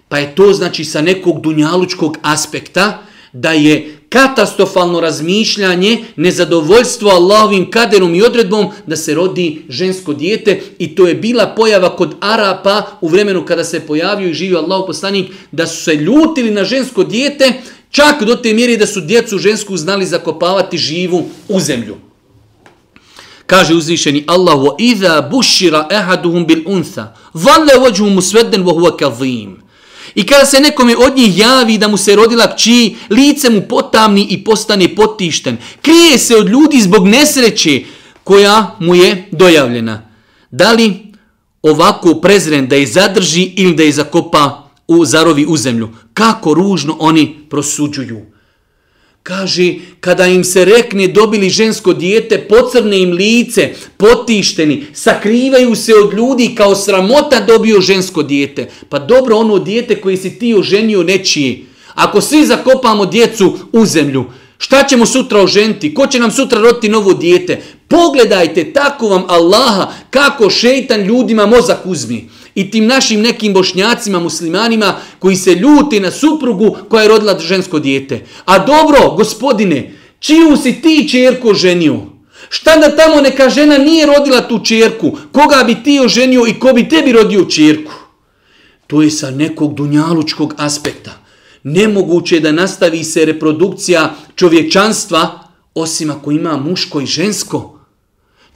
Pa 0.09 0.17
je 0.17 0.35
to 0.35 0.53
znači 0.53 0.85
sa 0.85 1.01
nekog 1.01 1.41
dunjalučkog 1.41 2.17
aspekta 2.21 3.03
da 3.33 3.51
je 3.51 3.97
katastrofalno 4.09 4.99
razmišljanje, 4.99 5.97
nezadovoljstvo 6.15 7.09
Allahovim 7.09 7.71
kaderom 7.71 8.15
i 8.15 8.21
odredbom 8.21 8.67
da 8.87 8.95
se 8.95 9.13
rodi 9.13 9.61
žensko 9.69 10.13
dijete 10.13 10.61
i 10.79 10.95
to 10.95 11.07
je 11.07 11.15
bila 11.15 11.53
pojava 11.55 11.95
kod 11.95 12.15
Arapa 12.19 12.83
u 13.01 13.07
vremenu 13.07 13.45
kada 13.45 13.63
se 13.63 13.79
pojavio 13.79 14.29
i 14.29 14.33
živio 14.33 14.57
Allahov 14.57 14.85
poslanik 14.85 15.31
da 15.51 15.67
su 15.67 15.83
se 15.83 15.95
ljutili 15.95 16.51
na 16.51 16.63
žensko 16.63 17.03
dijete 17.03 17.53
čak 17.89 18.23
do 18.23 18.35
te 18.35 18.53
mjere 18.53 18.77
da 18.77 18.85
su 18.85 19.01
djecu 19.01 19.37
žensku 19.37 19.77
znali 19.77 20.05
zakopavati 20.05 20.77
živu 20.77 21.25
u 21.47 21.59
zemlju. 21.59 22.10
Kaže 23.51 23.75
uzvišeni 23.75 24.23
Allah 24.27 24.55
wa 24.55 24.75
idha 24.79 25.21
bushira 25.21 25.87
ahaduhum 25.91 26.45
bil 26.47 26.63
untha 26.65 27.13
dhalla 27.33 27.73
wajhuhu 27.83 28.09
muswaddan 28.09 28.63
wa 28.63 28.73
huwa 28.73 28.97
kadhim 28.97 29.57
I 30.15 30.25
kada 30.25 30.45
se 30.45 30.59
nekome 30.59 30.95
od 30.97 31.15
njih 31.15 31.37
javi 31.37 31.77
da 31.77 31.87
mu 31.87 31.97
se 31.97 32.15
rodila 32.15 32.55
kći, 32.55 32.95
lice 33.09 33.49
mu 33.49 33.61
potamni 33.61 34.27
i 34.29 34.43
postane 34.43 34.95
potišten. 34.95 35.57
Krije 35.81 36.17
se 36.17 36.35
od 36.35 36.49
ljudi 36.49 36.81
zbog 36.81 37.07
nesreće 37.07 37.83
koja 38.23 38.75
mu 38.79 38.95
je 38.95 39.27
dojavljena. 39.31 40.01
Da 40.51 40.71
li 40.71 41.13
ovako 41.61 42.15
prezren 42.15 42.67
da 42.67 42.75
je 42.75 42.87
zadrži 42.87 43.43
ili 43.43 43.75
da 43.75 43.83
je 43.83 43.91
zakopa 43.91 44.69
u 44.87 45.05
zarovi 45.05 45.45
u 45.45 45.57
zemlju? 45.57 45.89
Kako 46.13 46.53
ružno 46.53 46.97
oni 46.99 47.35
prosuđuju. 47.49 48.30
Kaže, 49.23 49.73
kada 49.99 50.25
im 50.27 50.43
se 50.43 50.65
rekne 50.65 51.07
dobili 51.07 51.49
žensko 51.49 51.93
dijete, 51.93 52.37
pocrne 52.49 52.99
im 53.01 53.11
lice, 53.11 53.69
potišteni, 53.97 54.85
sakrivaju 54.93 55.75
se 55.75 55.93
od 55.95 56.13
ljudi 56.13 56.55
kao 56.55 56.75
sramota 56.75 57.39
dobio 57.39 57.81
žensko 57.81 58.23
dijete. 58.23 58.69
Pa 58.89 58.99
dobro 58.99 59.35
ono 59.35 59.59
dijete 59.59 60.01
koje 60.01 60.17
si 60.17 60.39
ti 60.39 60.53
oženio 60.53 61.03
nečiji. 61.03 61.65
Ako 61.93 62.21
svi 62.21 62.45
zakopamo 62.45 63.05
djecu 63.05 63.57
u 63.71 63.85
zemlju, 63.85 64.25
šta 64.57 64.83
ćemo 64.83 65.05
sutra 65.05 65.41
oženiti? 65.41 65.93
Ko 65.93 66.07
će 66.07 66.19
nam 66.19 66.31
sutra 66.31 66.59
roditi 66.59 66.89
novo 66.89 67.13
dijete? 67.13 67.61
Pogledajte 67.87 68.73
tako 68.73 69.07
vam 69.07 69.23
Allaha 69.27 69.93
kako 70.09 70.49
šeitan 70.49 71.01
ljudima 71.01 71.45
mozak 71.45 71.85
uzmi 71.85 72.29
i 72.55 72.71
tim 72.71 72.87
našim 72.87 73.21
nekim 73.21 73.53
bošnjacima, 73.53 74.19
muslimanima 74.19 74.95
koji 75.19 75.35
se 75.35 75.55
ljuti 75.55 75.99
na 75.99 76.11
suprugu 76.11 76.77
koja 76.89 77.01
je 77.01 77.07
rodila 77.07 77.39
žensko 77.39 77.79
dijete. 77.79 78.25
A 78.45 78.59
dobro, 78.59 79.15
gospodine, 79.17 79.93
čiju 80.19 80.57
si 80.57 80.81
ti 80.81 81.09
čerko 81.09 81.53
ženio? 81.53 81.99
Šta 82.49 82.77
da 82.77 82.95
tamo 82.95 83.21
neka 83.21 83.49
žena 83.49 83.77
nije 83.77 84.05
rodila 84.05 84.47
tu 84.47 84.59
čerku? 84.65 85.17
Koga 85.31 85.63
bi 85.67 85.83
ti 85.83 85.99
oženio 85.99 86.47
i 86.47 86.59
ko 86.59 86.73
bi 86.73 86.89
tebi 86.89 87.11
rodio 87.11 87.45
čerku? 87.45 87.91
To 88.87 89.01
je 89.01 89.11
sa 89.11 89.31
nekog 89.31 89.75
dunjalučkog 89.75 90.53
aspekta. 90.57 91.11
Nemoguće 91.63 92.35
je 92.35 92.39
da 92.41 92.51
nastavi 92.51 93.03
se 93.03 93.25
reprodukcija 93.25 94.15
čovječanstva 94.35 95.39
osim 95.75 96.09
ako 96.09 96.31
ima 96.31 96.57
muško 96.57 97.01
i 97.01 97.05
žensko. 97.05 97.79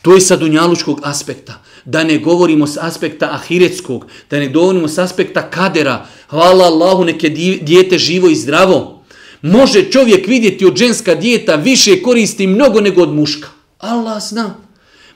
To 0.01 0.13
je 0.13 0.21
sa 0.21 0.36
dunjalučkog 0.36 1.01
aspekta 1.03 1.63
da 1.85 2.03
ne 2.03 2.17
govorimo 2.17 2.67
s 2.67 2.77
aspekta 2.81 3.29
ahiretskog, 3.31 4.05
da 4.29 4.39
ne 4.39 4.47
govorimo 4.47 4.87
s 4.87 4.97
aspekta 4.97 5.49
kadera, 5.49 6.05
hvala 6.27 6.65
Allahu 6.65 7.03
neke 7.03 7.29
dijete 7.61 7.97
živo 7.97 8.29
i 8.29 8.35
zdravo. 8.35 9.03
Može 9.41 9.91
čovjek 9.91 10.27
vidjeti 10.27 10.65
od 10.65 10.77
ženska 10.77 11.15
dijeta 11.15 11.55
više 11.55 12.01
koristi 12.01 12.47
mnogo 12.47 12.81
nego 12.81 13.01
od 13.01 13.13
muška. 13.13 13.47
Allah 13.79 14.23
zna. 14.23 14.55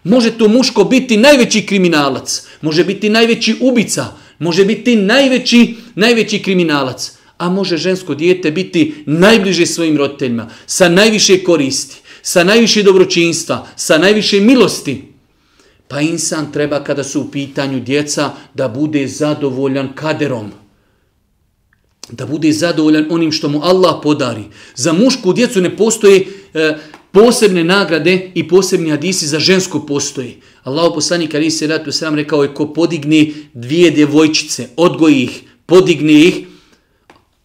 Može 0.03 0.31
to 0.31 0.47
muško 0.47 0.83
biti 0.83 1.17
najveći 1.17 1.65
kriminalac, 1.65 2.43
može 2.61 2.83
biti 2.83 3.09
najveći 3.09 3.55
ubica, 3.61 4.05
može 4.39 4.65
biti 4.65 4.95
najveći, 4.95 5.75
najveći 5.95 6.39
kriminalac, 6.39 7.11
a 7.37 7.49
može 7.49 7.77
žensko 7.77 8.15
dijete 8.15 8.51
biti 8.51 9.03
najbliže 9.05 9.65
svojim 9.65 9.97
roditeljima, 9.97 10.49
sa 10.65 10.89
najviše 10.89 11.43
koristi, 11.43 11.95
sa 12.21 12.43
najviše 12.43 12.83
dobročinstva, 12.83 13.67
sa 13.75 13.97
najviše 13.97 14.39
milosti. 14.39 15.08
Pa 15.89 16.01
insan 16.01 16.51
treba 16.51 16.83
kada 16.83 17.03
su 17.03 17.21
u 17.21 17.31
pitanju 17.31 17.79
djeca 17.79 18.31
da 18.53 18.67
bude 18.67 19.07
zadovoljan 19.07 19.89
kaderom. 19.95 20.51
Da 22.11 22.25
bude 22.25 22.51
zadovoljan 22.51 23.05
onim 23.09 23.31
što 23.31 23.49
mu 23.49 23.61
Allah 23.63 23.95
podari. 24.03 24.43
Za 24.75 24.93
mušku 24.93 25.33
djecu 25.33 25.61
ne 25.61 25.77
postoje 25.77 26.27
e, 26.53 26.77
posebne 27.11 27.63
nagrade 27.63 28.31
i 28.35 28.47
posebni 28.47 28.89
hadisi 28.89 29.27
za 29.27 29.39
žensku 29.39 29.85
postoji. 29.85 30.41
Allah 30.63 30.91
poslanik 30.95 31.35
Ali 31.35 31.51
se 31.51 31.67
ratu 31.67 31.91
sam 31.91 32.15
rekao 32.15 32.43
je 32.43 32.53
ko 32.53 32.73
podigne 32.73 33.25
dvije 33.53 33.91
djevojčice, 33.91 34.67
odgoji 34.77 35.23
ih, 35.23 35.41
podigne 35.65 36.13
ih, 36.13 36.45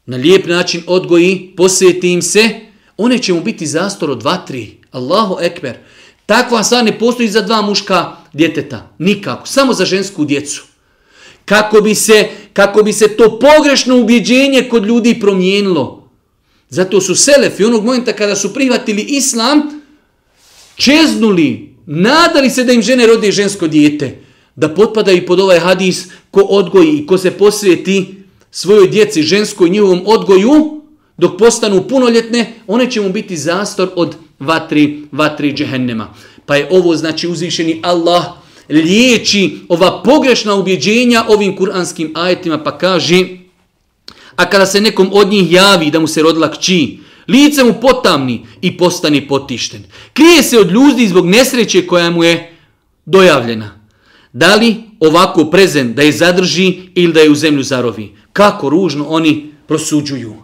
na 0.07 0.16
lijep 0.16 0.46
način 0.46 0.83
odgoji, 0.87 1.54
posveti 1.57 2.12
im 2.12 2.22
se, 2.22 2.50
one 2.96 3.18
će 3.18 3.33
mu 3.33 3.40
biti 3.40 3.66
zastor 3.66 4.11
od 4.11 4.18
dva, 4.18 4.37
tri. 4.37 4.76
Allahu 4.90 5.37
ekber. 5.40 5.76
Takva 6.26 6.62
stvar 6.64 6.85
ne 6.85 6.98
postoji 6.98 7.28
za 7.28 7.40
dva 7.40 7.62
muška 7.62 8.23
djeteta. 8.35 8.94
Nikako. 8.99 9.47
Samo 9.47 9.73
za 9.73 9.85
žensku 9.85 10.25
djecu. 10.25 10.64
Kako 11.44 11.81
bi 11.81 11.94
se, 11.94 12.29
kako 12.53 12.83
bi 12.83 12.92
se 12.92 13.09
to 13.09 13.38
pogrešno 13.38 14.01
ubjeđenje 14.01 14.68
kod 14.70 14.87
ljudi 14.87 15.20
promijenilo. 15.20 16.09
Zato 16.68 17.01
su 17.01 17.14
selefi 17.14 17.64
onog 17.64 17.85
momenta 17.85 18.12
kada 18.12 18.37
su 18.37 18.55
prihvatili 18.55 19.03
islam, 19.03 19.83
čeznuli, 20.77 21.75
nadali 21.87 22.51
se 22.51 22.64
da 22.64 22.73
im 22.73 22.83
žene 22.83 23.07
rode 23.07 23.33
žensko 23.33 23.68
dijete. 23.68 24.20
Da 24.57 24.68
potpadaju 24.68 25.27
pod 25.27 25.40
ovaj 25.40 25.59
hadis 25.59 26.05
ko 26.31 26.40
odgoji 26.40 26.99
i 26.99 27.07
ko 27.07 27.18
se 27.18 27.31
posvijeti 27.31 28.14
svojoj 28.51 28.88
djeci 28.88 29.23
ženskoj 29.23 29.70
njihovom 29.70 30.03
odgoju, 30.07 30.83
dok 31.16 31.38
postanu 31.38 31.88
punoljetne, 31.88 32.53
one 32.66 32.90
će 32.90 33.01
mu 33.01 33.12
biti 33.12 33.37
zastor 33.37 33.90
od 33.94 34.16
vatri, 34.38 35.03
vatri 35.12 35.53
džehennema. 35.53 36.14
Pa 36.46 36.57
je 36.57 36.68
ovo 36.70 36.96
znači 36.96 37.28
uzvišeni 37.28 37.80
Allah 37.83 38.24
liječi 38.68 39.59
ova 39.68 40.02
pogrešna 40.02 40.54
ubjeđenja 40.54 41.24
ovim 41.28 41.57
kuranskim 41.57 42.12
ajetima 42.14 42.62
pa 42.62 42.78
kaže 42.78 43.26
a 44.37 44.50
kada 44.50 44.66
se 44.66 44.80
nekom 44.80 45.11
od 45.12 45.28
njih 45.28 45.52
javi 45.52 45.90
da 45.90 46.00
mu 46.00 46.07
se 46.07 46.22
rodila 46.22 46.50
kći, 46.50 46.98
lice 47.28 47.64
mu 47.64 47.74
potamni 47.80 48.46
i 48.61 48.76
postani 48.76 49.28
potišten. 49.28 49.83
Krije 50.12 50.42
se 50.42 50.59
od 50.59 50.70
ljudi 50.70 51.09
zbog 51.09 51.26
nesreće 51.26 51.87
koja 51.87 52.11
mu 52.11 52.24
je 52.24 52.57
dojavljena. 53.07 53.80
Da 54.33 54.54
li 54.54 54.76
ovako 55.00 55.44
prezent 55.44 55.96
da 55.96 56.02
je 56.02 56.12
zadrži 56.12 56.74
ili 56.94 57.12
da 57.12 57.20
je 57.20 57.30
u 57.30 57.35
zemlju 57.35 57.62
zarovi? 57.62 58.12
Kako 58.33 58.68
ružno 58.68 59.07
oni 59.09 59.52
prosuđuju. 59.66 60.44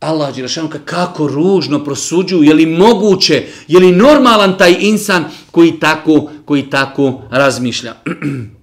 Allah 0.00 0.34
Đerašanu 0.34 0.70
kako 0.84 1.28
ružno 1.28 1.84
prosuđuju, 1.84 2.42
je 2.42 2.54
li 2.54 2.66
moguće, 2.66 3.46
je 3.68 3.78
li 3.78 3.92
normalan 3.92 4.58
taj 4.58 4.76
insan 4.80 5.24
koji 5.50 5.80
tako, 5.80 6.30
koji 6.44 6.70
tako 6.70 7.22
razmišlja. 7.30 7.94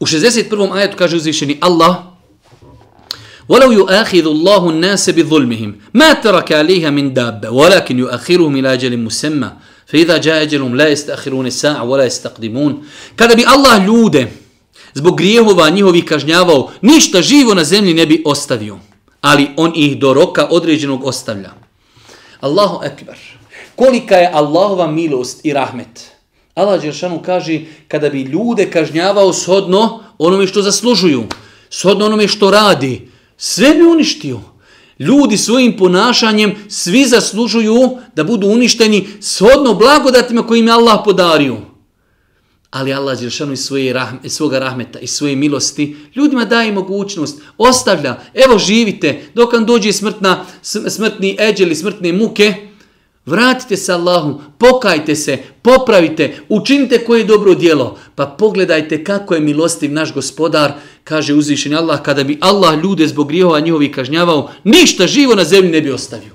U 0.00 0.06
61. 0.06 0.72
ajetu 0.72 0.96
kaže 0.96 1.16
uzvišeni 1.16 1.58
Allah 1.60 1.96
وَلَوْ 3.50 3.70
يُؤَخِذُ 3.72 4.26
اللَّهُ 4.26 4.62
النَّاسَ 4.70 5.10
بِظُلْمِهِمْ 5.10 5.70
مَا 5.94 6.12
تَرَكَ 6.12 6.52
عَلَيْهَا 6.52 6.90
مِنْ 6.90 7.14
دَابَ 7.14 7.50
وَلَكِنْ 7.50 7.98
يُؤَخِرُهُمْ 7.98 8.56
إِلَى 8.56 8.72
أَجَلٍ 8.72 8.96
مُسَمَّى 8.98 9.50
فَإِذَا 9.86 10.16
جَاءَ 10.16 10.42
أَجَلُهُمْ 10.42 10.76
لَا 10.76 10.88
يَسْتَأْخِرُونَ 10.88 11.46
السَّاعَ 11.46 11.82
وَلَا 11.82 12.04
يَسْتَقْدِمُونَ 12.04 12.72
Kada 13.18 13.34
bi 13.34 13.42
Allah 13.42 13.82
ljude 13.82 14.30
zbog 14.95 15.17
grijehova 15.17 15.69
njihovih 15.69 16.05
kažnjavao, 16.05 16.71
ništa 16.81 17.21
živo 17.21 17.53
na 17.53 17.63
zemlji 17.63 17.93
ne 17.93 18.05
bi 18.05 18.23
ostavio. 18.25 18.79
Ali 19.21 19.47
on 19.57 19.71
ih 19.75 19.99
do 19.99 20.13
roka 20.13 20.47
određenog 20.51 21.03
ostavlja. 21.03 21.51
Allahu 22.39 22.83
ekber. 22.83 23.17
Kolika 23.75 24.15
je 24.15 24.31
Allahova 24.33 24.87
milost 24.87 25.45
i 25.45 25.53
rahmet. 25.53 26.11
Allah 26.55 26.81
Đeršanu 26.81 27.21
kaže 27.25 27.61
kada 27.87 28.09
bi 28.09 28.21
ljude 28.21 28.71
kažnjavao 28.71 29.33
shodno 29.33 30.03
onome 30.17 30.47
što 30.47 30.61
zaslužuju, 30.61 31.23
shodno 31.69 32.05
onome 32.05 32.27
što 32.27 32.51
radi, 32.51 33.09
sve 33.37 33.73
bi 33.73 33.81
uništio. 33.81 34.39
Ljudi 34.99 35.37
svojim 35.37 35.77
ponašanjem 35.77 36.55
svi 36.69 37.05
zaslužuju 37.05 37.97
da 38.15 38.23
budu 38.23 38.47
uništeni 38.47 39.07
shodno 39.21 39.73
blagodatima 39.73 40.47
kojim 40.47 40.67
je 40.67 40.73
Allah 40.73 41.01
podario. 41.05 41.74
Ali 42.75 42.93
Allah 42.93 43.19
Đeršanu 43.19 43.53
iz 43.53 43.59
svoje 43.59 43.93
rahme, 43.93 44.29
svoga 44.29 44.59
rahmeta 44.59 44.99
i 44.99 45.07
svoje 45.07 45.35
milosti 45.35 45.95
ljudima 46.15 46.45
daje 46.45 46.71
mogućnost, 46.71 47.41
ostavlja, 47.57 48.19
evo 48.33 48.57
živite, 48.59 49.21
dok 49.33 49.53
vam 49.53 49.65
dođe 49.65 49.93
smrtna, 49.93 50.45
smrtni 50.61 51.37
eđeli, 51.39 51.75
smrtne 51.75 52.13
muke, 52.13 52.53
Vratite 53.25 53.77
se 53.77 53.93
Allahu, 53.93 54.41
pokajte 54.57 55.15
se, 55.15 55.37
popravite, 55.61 56.37
učinite 56.49 57.03
koje 57.05 57.19
je 57.19 57.25
dobro 57.25 57.55
djelo. 57.55 57.97
Pa 58.15 58.25
pogledajte 58.25 59.03
kako 59.03 59.35
je 59.35 59.41
milostiv 59.41 59.93
naš 59.93 60.13
gospodar, 60.13 60.73
kaže 61.03 61.33
uzvišeni 61.33 61.75
Allah, 61.75 62.01
kada 62.01 62.23
bi 62.23 62.37
Allah 62.41 62.83
ljude 62.83 63.07
zbog 63.07 63.27
grijehova 63.27 63.59
njihovi 63.59 63.91
kažnjavao, 63.91 64.51
ništa 64.63 65.07
živo 65.07 65.35
na 65.35 65.43
zemlji 65.43 65.71
ne 65.71 65.81
bi 65.81 65.91
ostavio. 65.91 66.31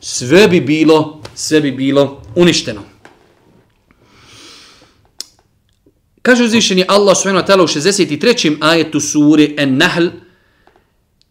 Sve 0.00 0.48
bi 0.48 0.60
bilo, 0.60 1.22
sve 1.34 1.60
bi 1.60 1.72
bilo 1.72 2.22
uništeno. 2.36 2.80
Kaže 6.28 6.44
uzvišeni 6.44 6.84
Allah 6.88 7.16
subhanahu 7.16 7.40
wa 7.40 7.46
ta'ala 7.46 7.64
u 7.64 7.66
63. 7.66 8.60
ajetu 8.60 9.00
suri 9.00 9.56
An-Nahl, 9.56 10.12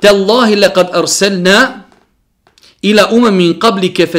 Tallahi 0.01 0.55
laqad 0.57 0.89
arsalna 0.89 1.85
ila 2.81 3.13
umam 3.13 3.35
min 3.35 3.59
qablike 3.59 4.09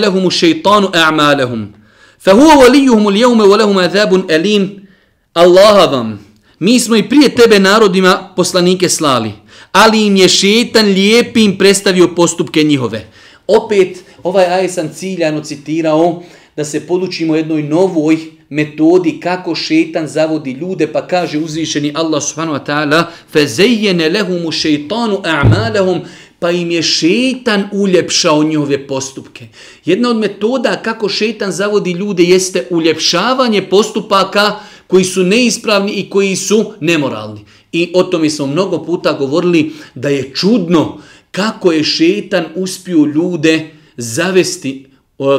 lahum 0.00 0.26
ash-shaytanu 0.26 0.88
a'malahum. 0.88 1.76
Fahuwa 2.18 2.64
waliyuhum 2.64 3.06
al-yawma 3.12 3.44
wa 3.44 3.56
lahum 3.56 3.76
adhabun 3.76 4.24
alim. 4.32 4.88
Allah 5.34 5.92
vam, 5.92 6.18
mi 6.58 6.80
smo 6.80 6.96
i 6.96 7.08
prije 7.08 7.34
tebe 7.34 7.58
narodima 7.58 8.32
poslanike 8.36 8.88
slali, 8.88 9.32
ali 9.72 10.06
im 10.06 10.16
je 10.16 10.28
šetan 10.28 10.86
lijepim 10.86 11.58
predstavio 11.58 12.14
postupke 12.14 12.62
njihove. 12.62 13.04
Opet, 13.46 14.04
ovaj 14.22 14.44
ajet 14.44 14.72
sam 14.72 14.88
ciljano 14.94 15.40
citirao 15.44 16.22
da 16.56 16.64
se 16.64 16.86
podučimo 16.86 17.36
jednoj 17.36 17.62
novoj 17.62 18.18
metodi 18.48 19.20
kako 19.20 19.54
šeitan 19.54 20.06
zavodi 20.08 20.50
ljude, 20.50 20.86
pa 20.86 21.06
kaže 21.06 21.38
uzvišeni 21.38 21.92
Allah 21.94 22.22
subhanahu 22.22 22.58
wa 22.58 22.64
ta'ala 22.66 23.04
fezejene 23.32 24.08
lehumu 24.08 24.52
šeitanu 24.52 25.20
a'malahum 25.24 26.00
pa 26.38 26.50
im 26.50 26.70
je 26.70 26.82
šeitan 26.82 27.68
uljepšao 27.72 28.42
njove 28.44 28.86
postupke. 28.86 29.46
Jedna 29.84 30.10
od 30.10 30.16
metoda 30.16 30.76
kako 30.82 31.08
šeitan 31.08 31.52
zavodi 31.52 31.90
ljude 31.92 32.22
jeste 32.22 32.66
uljepšavanje 32.70 33.62
postupaka 33.62 34.56
koji 34.86 35.04
su 35.04 35.22
neispravni 35.22 35.92
i 35.92 36.10
koji 36.10 36.36
su 36.36 36.72
nemoralni. 36.80 37.44
I 37.72 37.92
o 37.94 38.02
tome 38.02 38.30
smo 38.30 38.46
mnogo 38.46 38.84
puta 38.84 39.12
govorili 39.12 39.72
da 39.94 40.08
je 40.08 40.32
čudno 40.34 40.98
kako 41.30 41.72
je 41.72 41.84
šeitan 41.84 42.44
uspio 42.54 43.06
ljude 43.06 43.70
zavesti 43.96 44.91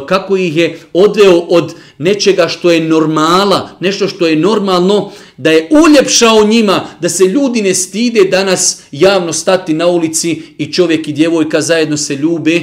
kako 0.08 0.38
ih 0.38 0.58
je 0.58 0.80
odveo 0.94 1.40
od 1.40 1.74
nečega 1.98 2.48
što 2.48 2.72
je 2.72 2.80
normala, 2.80 3.70
nešto 3.80 4.08
što 4.08 4.28
je 4.28 4.36
normalno, 4.36 5.12
da 5.38 5.52
je 5.52 5.70
uljepšao 5.72 6.46
njima, 6.46 6.88
da 7.02 7.10
se 7.10 7.24
ljudi 7.24 7.62
ne 7.62 7.74
stide 7.74 8.24
danas 8.24 8.82
javno 8.92 9.34
stati 9.34 9.74
na 9.74 9.88
ulici 9.88 10.42
i 10.58 10.74
čovjek 10.74 11.08
i 11.08 11.14
djevojka 11.14 11.62
zajedno 11.62 11.98
se 11.98 12.16
ljube, 12.16 12.62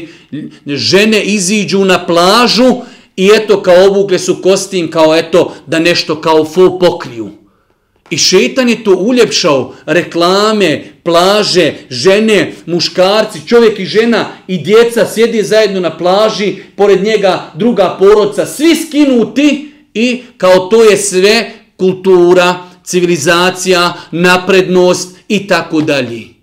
žene 0.67 1.23
iziđu 1.23 1.85
na 1.85 2.07
plažu 2.07 2.77
i 3.17 3.31
eto 3.35 3.63
kao 3.63 3.87
obukle 3.87 4.19
su 4.19 4.37
kostim, 4.43 4.91
kao 4.91 5.17
eto 5.17 5.55
da 5.67 5.79
nešto 5.79 6.21
kao 6.21 6.45
fu 6.45 6.79
pokriju. 6.79 7.40
I 8.11 8.19
šetan 8.19 8.69
je 8.69 8.85
to 8.85 8.95
uljepšao, 8.95 9.75
reklame, 9.87 10.85
plaže, 11.03 11.73
žene, 11.91 12.53
muškarci, 12.67 13.47
čovjek 13.47 13.79
i 13.79 13.85
žena 13.85 14.29
i 14.49 14.59
djeca 14.59 15.07
sjedi 15.07 15.43
zajedno 15.43 15.81
na 15.81 15.97
plaži, 15.97 16.57
pored 16.77 17.03
njega 17.03 17.53
druga 17.55 17.97
porodca, 17.99 18.47
svi 18.47 18.75
skinuti 18.75 19.73
i 19.95 20.23
kao 20.37 20.59
to 20.59 20.85
je 20.85 20.97
sve 20.97 21.51
kultura, 21.77 22.55
civilizacija, 22.85 23.93
naprednost 24.11 25.17
i 25.29 25.47
tako 25.47 25.81
dalje. 25.81 26.40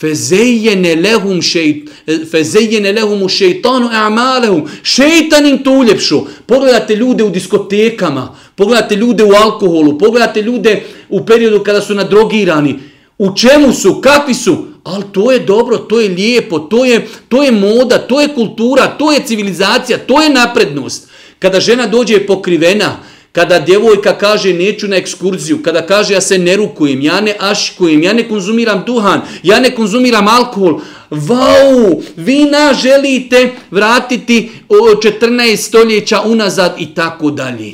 Fezejene 0.00 0.94
lehum 0.94 1.42
šeit, 1.42 1.88
fezejene 2.30 2.92
lehum 2.92 3.28
šeitanu 3.28 3.88
a'malehum. 3.88 4.66
Šeitan 4.82 5.46
im 5.46 5.62
to 5.64 5.72
uljepšo. 5.72 6.26
Pogledate 6.46 6.96
ljude 6.96 7.24
u 7.24 7.30
diskotekama, 7.30 8.36
pogledate 8.54 8.96
ljude 8.96 9.24
u 9.24 9.32
alkoholu, 9.32 9.98
pogledate 9.98 10.42
ljude 10.42 10.82
u 11.08 11.26
periodu 11.26 11.64
kada 11.64 11.80
su 11.80 11.94
nadrogirani. 11.94 12.78
U 13.18 13.36
čemu 13.36 13.72
su, 13.72 14.00
kakvi 14.00 14.34
su? 14.34 14.56
Ali 14.84 15.04
to 15.12 15.32
je 15.32 15.38
dobro, 15.38 15.78
to 15.78 16.00
je 16.00 16.08
lijepo, 16.08 16.58
to 16.58 16.84
je, 16.84 17.06
to 17.28 17.42
je 17.42 17.52
moda, 17.52 17.98
to 17.98 18.20
je 18.20 18.34
kultura, 18.34 18.86
to 18.98 19.12
je 19.12 19.26
civilizacija, 19.26 19.98
to 19.98 20.22
je 20.22 20.30
naprednost. 20.30 21.08
Kada 21.38 21.60
žena 21.60 21.86
dođe 21.86 22.26
pokrivena, 22.26 22.96
kada 23.36 23.58
djevojka 23.58 24.18
kaže 24.18 24.52
neću 24.52 24.88
na 24.88 24.96
ekskurziju, 24.96 25.62
kada 25.62 25.86
kaže 25.86 26.14
ja 26.14 26.20
se 26.20 26.38
ne 26.38 26.56
rukujem, 26.56 27.00
ja 27.02 27.20
ne 27.20 27.34
ašikujem, 27.40 28.02
ja 28.02 28.12
ne 28.12 28.28
konzumiram 28.28 28.82
duhan, 28.86 29.20
ja 29.42 29.60
ne 29.60 29.74
konzumiram 29.74 30.28
alkohol, 30.28 30.80
vau, 31.10 32.02
vi 32.16 32.44
na 32.44 32.74
želite 32.74 33.52
vratiti 33.70 34.50
14 34.68 35.56
stoljeća 35.56 36.20
unazad 36.20 36.74
i 36.78 36.94
tako 36.94 37.30
dalje. 37.30 37.72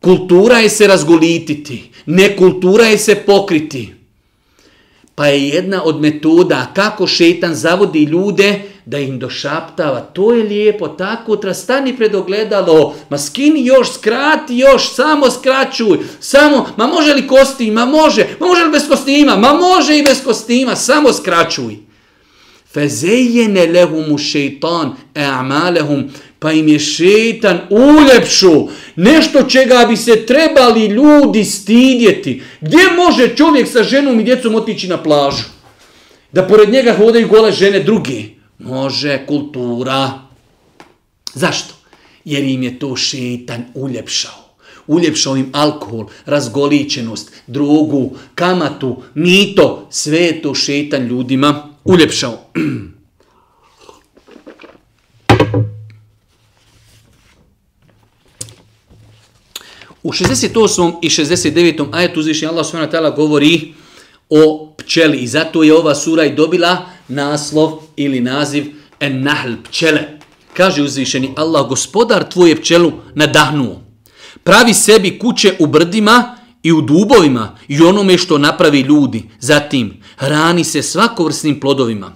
Kultura 0.00 0.58
je 0.58 0.68
se 0.68 0.86
razgolititi, 0.86 1.82
ne 2.06 2.36
kultura 2.36 2.86
je 2.86 2.98
se 2.98 3.14
pokriti. 3.14 3.99
Pa 5.20 5.26
je 5.26 5.48
jedna 5.48 5.84
od 5.84 6.00
metoda 6.00 6.72
kako 6.74 7.06
šetan 7.06 7.54
zavodi 7.54 8.04
ljude 8.04 8.62
da 8.84 8.98
im 8.98 9.18
došaptava, 9.18 10.00
to 10.00 10.34
je 10.34 10.44
lijepo, 10.44 10.88
tako, 10.88 11.36
tra 11.36 11.54
stani 11.54 11.96
pred 11.96 12.14
ogledalo, 12.14 12.94
ma 13.10 13.18
skini 13.18 13.64
još, 13.66 13.92
skrati 13.92 14.56
još, 14.56 14.94
samo 14.94 15.30
skraćuj, 15.30 15.98
samo, 16.20 16.66
ma 16.76 16.86
može 16.86 17.14
li 17.14 17.26
kostima, 17.26 17.84
ma 17.84 17.90
može, 17.90 18.26
ma 18.40 18.46
može 18.46 18.64
li 18.64 18.70
bez 18.70 18.88
kostima, 18.88 19.36
ma 19.36 19.52
može 19.52 19.98
i 19.98 20.02
bez 20.02 20.24
kostima, 20.24 20.76
samo 20.76 21.12
skraćuj. 21.12 21.76
Fezejene 22.72 23.66
lehumu 23.66 24.18
šeitan 24.18 24.96
e'amalehum, 25.14 26.08
pa 26.40 26.52
im 26.52 26.68
je 26.68 26.78
šetan 26.78 27.60
uljepšu, 27.70 28.68
nešto 28.96 29.42
čega 29.42 29.86
bi 29.88 29.96
se 29.96 30.26
trebali 30.26 30.86
ljudi 30.86 31.44
stidjeti. 31.44 32.42
Gdje 32.60 32.78
može 32.96 33.36
čovjek 33.36 33.68
sa 33.68 33.82
ženom 33.82 34.20
i 34.20 34.24
djecom 34.24 34.54
otići 34.54 34.88
na 34.88 35.02
plažu? 35.02 35.44
Da 36.32 36.46
pored 36.46 36.70
njega 36.70 36.94
hodaju 36.98 37.28
gole 37.28 37.52
žene 37.52 37.80
drugi. 37.80 38.36
Može 38.58 39.26
kultura. 39.26 40.10
Zašto? 41.34 41.74
Jer 42.24 42.44
im 42.44 42.62
je 42.62 42.78
to 42.78 42.96
šetan 42.96 43.64
uljepšao. 43.74 44.56
Uljepšao 44.86 45.36
im 45.36 45.50
alkohol, 45.52 46.06
razgoličenost, 46.26 47.32
drogu, 47.46 48.16
kamatu, 48.34 49.02
mito. 49.14 49.86
Sve 49.90 50.18
je 50.18 50.42
to 50.42 50.54
šetan 50.54 51.06
ljudima 51.06 51.68
uljepšao. 51.84 52.38
U 60.02 60.12
68. 60.12 60.92
i 61.02 61.08
69. 61.08 61.88
ajetu 61.92 62.20
uzvišnji 62.20 62.48
Allah 62.48 62.66
s.w.t. 62.66 63.10
govori 63.16 63.74
o 64.30 64.72
pčeli 64.78 65.18
i 65.18 65.26
zato 65.26 65.62
je 65.62 65.74
ova 65.74 65.94
sura 65.94 66.24
i 66.24 66.34
dobila 66.34 66.86
naslov 67.08 67.78
ili 67.96 68.20
naziv 68.20 68.66
en 69.00 69.22
nahl 69.22 69.52
pčele. 69.64 70.18
Kaže 70.54 70.82
uzvišeni 70.82 71.34
Allah, 71.36 71.68
gospodar 71.68 72.28
tvoje 72.30 72.56
pčelu 72.56 72.92
nadahnuo. 73.14 73.80
Pravi 74.44 74.74
sebi 74.74 75.18
kuće 75.18 75.54
u 75.58 75.66
brdima 75.66 76.36
i 76.62 76.72
u 76.72 76.80
dubovima 76.80 77.58
i 77.68 77.82
onome 77.82 78.18
što 78.18 78.38
napravi 78.38 78.80
ljudi. 78.80 79.22
Zatim, 79.40 80.02
hrani 80.16 80.64
se 80.64 80.82
svakovrsnim 80.82 81.60
plodovima. 81.60 82.12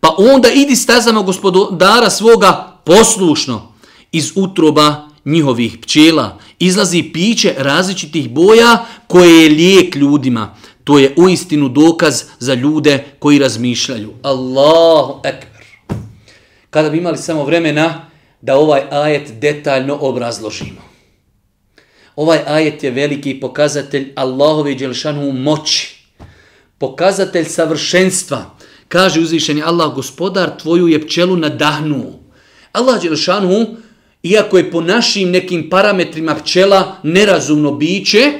Pa 0.00 0.14
onda 0.18 0.50
idi 0.50 0.76
stazama 0.76 1.22
gospodara 1.22 2.10
svoga 2.10 2.80
poslušno 2.84 3.72
iz 4.12 4.32
utroba 4.34 5.07
njihovih 5.28 5.78
pčela. 5.82 6.38
Izlazi 6.58 7.02
piće 7.12 7.54
različitih 7.58 8.30
boja 8.30 8.84
koje 9.06 9.42
je 9.42 9.48
lijek 9.48 9.96
ljudima. 9.96 10.56
To 10.84 10.98
je 10.98 11.14
uistinu 11.16 11.68
dokaz 11.68 12.22
za 12.38 12.54
ljude 12.54 13.04
koji 13.18 13.38
razmišljaju. 13.38 14.12
Allahu 14.22 15.20
ekber. 15.24 15.66
Kada 16.70 16.90
bi 16.90 16.98
imali 16.98 17.18
samo 17.18 17.44
vremena 17.44 18.10
da 18.40 18.56
ovaj 18.56 18.82
ajet 18.90 19.32
detaljno 19.40 19.98
obrazložimo. 20.00 20.80
Ovaj 22.16 22.38
ajet 22.46 22.84
je 22.84 22.90
veliki 22.90 23.40
pokazatelj 23.40 24.12
Allahove 24.16 24.74
dželšanu 24.74 25.32
moći. 25.32 25.98
Pokazatelj 26.78 27.44
savršenstva. 27.44 28.54
Kaže 28.88 29.20
uzvišeni 29.20 29.62
Allah, 29.62 29.94
gospodar 29.94 30.58
tvoju 30.58 30.88
je 30.88 31.06
pčelu 31.06 31.36
nadahnuo. 31.36 32.28
Allah 32.72 33.02
Đelšanu, 33.02 33.76
iako 34.22 34.58
je 34.58 34.70
po 34.70 34.80
našim 34.80 35.30
nekim 35.30 35.70
parametrima 35.70 36.34
pčela 36.34 36.96
nerazumno 37.02 37.72
biće, 37.72 38.32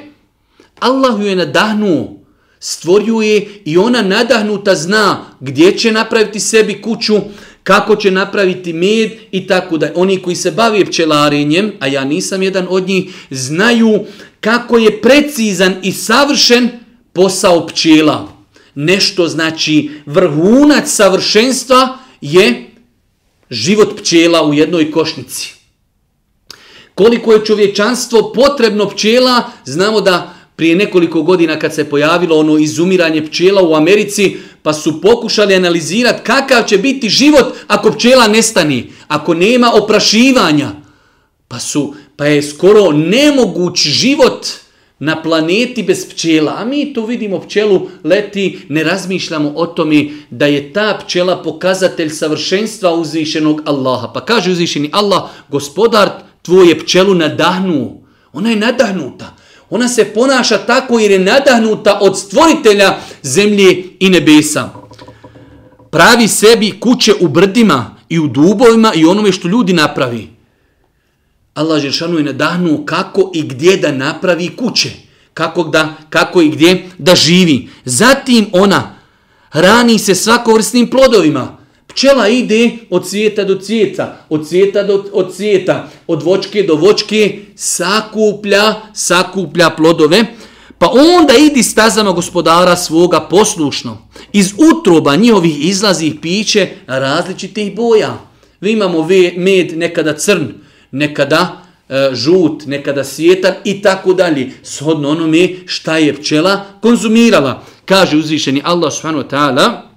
Allah 0.80 1.20
ju 1.20 1.26
je 1.26 1.36
nadahnuo, 1.36 2.18
stvorio 2.60 3.20
je 3.20 3.48
i 3.64 3.78
ona 3.78 4.02
nadahnuta 4.02 4.74
zna 4.74 5.24
gdje 5.40 5.78
će 5.78 5.92
napraviti 5.92 6.40
sebi 6.40 6.82
kuću, 6.82 7.16
kako 7.62 7.96
će 7.96 8.10
napraviti 8.10 8.72
med 8.72 9.10
i 9.30 9.46
tako 9.46 9.76
da 9.78 9.92
oni 9.94 10.22
koji 10.22 10.36
se 10.36 10.50
bavije 10.50 10.86
pčelarenjem, 10.86 11.72
a 11.80 11.86
ja 11.86 12.04
nisam 12.04 12.42
jedan 12.42 12.66
od 12.70 12.88
njih, 12.88 13.26
znaju 13.30 14.04
kako 14.40 14.78
je 14.78 15.00
precizan 15.02 15.74
i 15.82 15.92
savršen 15.92 16.68
posao 17.12 17.66
pčela. 17.66 18.32
Nešto 18.74 19.28
znači 19.28 19.90
vrhunac 20.06 20.88
savršenstva 20.88 21.98
je 22.20 22.70
život 23.50 24.00
pčela 24.00 24.44
u 24.44 24.54
jednoj 24.54 24.90
košnici. 24.90 25.57
Koliko 26.99 27.32
je 27.32 27.44
čovječanstvo 27.44 28.32
potrebno 28.32 28.88
pčela, 28.88 29.42
znamo 29.64 30.01
da 30.01 30.34
prije 30.57 30.76
nekoliko 30.76 31.22
godina 31.22 31.59
kad 31.59 31.74
se 31.74 31.84
pojavilo 31.84 32.38
ono 32.38 32.59
izumiranje 32.59 33.26
pčela 33.26 33.62
u 33.62 33.74
Americi, 33.74 34.36
pa 34.62 34.72
su 34.72 35.01
pokušali 35.01 35.55
analizirati 35.55 36.22
kakav 36.24 36.64
će 36.64 36.78
biti 36.78 37.09
život 37.09 37.55
ako 37.66 37.92
pčela 37.92 38.28
nestani, 38.28 38.90
ako 39.09 39.34
nema 39.34 39.72
oprašivanja. 39.74 40.70
Pa, 41.49 41.59
su, 41.59 41.94
pa 42.16 42.26
je 42.26 42.42
skoro 42.42 42.92
nemoguć 42.92 43.78
život 43.78 44.46
na 44.99 45.22
planeti 45.22 45.82
bez 45.82 46.09
pčela. 46.09 46.55
A 46.59 46.64
mi 46.64 46.94
tu 46.94 47.05
vidimo 47.05 47.40
pčelu 47.40 47.88
leti, 48.05 48.59
ne 48.68 48.84
razmišljamo 48.84 49.53
o 49.57 49.66
tome 49.66 50.09
da 50.30 50.46
je 50.46 50.72
ta 50.72 50.99
pčela 51.05 51.42
pokazatelj 51.42 52.11
savršenstva 52.11 52.94
uzvišenog 52.94 53.62
Allaha. 53.64 54.12
Pa 54.12 54.24
kaže 54.24 54.51
uzvišeni 54.51 54.90
Allah, 54.92 55.22
gospodar 55.49 56.27
tvoje 56.49 56.78
pčelu 56.78 57.14
nadahnuo. 57.14 58.01
Ona 58.32 58.51
je 58.51 58.57
nadahnuta. 58.57 59.36
Ona 59.70 59.88
se 59.88 60.05
ponaša 60.05 60.59
tako 60.59 60.99
jer 60.99 61.11
je 61.11 61.18
nadahnuta 61.18 61.99
od 62.01 62.18
stvoritelja 62.18 62.96
zemlje 63.22 63.84
i 64.01 64.11
nebesa. 64.11 64.70
Pravi 65.90 66.28
sebi 66.28 66.80
kuće 66.80 67.12
u 67.20 67.28
brdima 67.28 67.96
i 68.09 68.18
u 68.18 68.28
dubovima 68.28 68.92
i 68.94 69.05
onome 69.05 69.32
što 69.32 69.49
ljudi 69.49 69.72
napravi. 69.72 70.28
Allah 71.55 71.82
Žešanu 71.82 72.18
je 72.18 72.24
nadahnuo 72.24 72.84
kako 72.84 73.30
i 73.34 73.42
gdje 73.42 73.76
da 73.76 73.92
napravi 73.92 74.49
kuće. 74.57 74.90
Kako, 75.34 75.64
da, 75.64 75.94
kako 76.11 76.42
i 76.42 76.49
gdje 76.49 76.88
da 76.99 77.14
živi. 77.14 77.68
Zatim 77.84 78.46
ona 78.53 78.94
hrani 79.51 79.99
se 79.99 80.14
svakovrsnim 80.14 80.90
plodovima. 80.90 81.57
Pčela 81.89 82.28
ide 82.28 82.70
od 82.91 83.09
cvijeta 83.09 83.45
do 83.45 83.55
cvijeta, 83.55 84.26
od 84.28 84.49
cvijeta 84.49 84.82
do 84.82 85.05
od 85.12 85.34
cvijeta, 85.34 85.89
od 86.07 86.22
vočke 86.22 86.62
do 86.62 86.74
vočke, 86.74 87.39
sakuplja, 87.57 88.74
sakuplja 88.95 89.70
plodove, 89.70 90.24
pa 90.78 90.86
onda 91.16 91.34
idi 91.34 91.62
stazama 91.62 92.12
gospodara 92.12 92.76
svoga 92.76 93.20
poslušno. 93.20 93.99
Iz 94.32 94.53
utroba 94.59 95.16
njihovih 95.16 95.66
izlazi 95.68 96.16
piće 96.22 96.68
različitih 96.86 97.76
boja. 97.76 98.18
Vi 98.61 98.72
imamo 98.72 99.09
med 99.36 99.78
nekada 99.78 100.12
crn, 100.12 100.47
nekada 100.91 101.62
e, 101.89 102.11
žut, 102.12 102.66
nekada 102.66 103.05
svijetan 103.05 103.55
i 103.64 103.82
tako 103.82 104.14
dalje. 104.14 104.51
Shodno 104.62 105.09
onome 105.09 105.49
šta 105.66 105.97
je 105.97 106.14
pčela 106.14 106.64
konzumirala. 106.80 107.62
Kaže 107.84 108.16
uzvišeni 108.16 108.62
Allah 108.64 108.93
subhanahu 108.93 109.24
wa 109.24 109.30
ta'ala, 109.30 109.88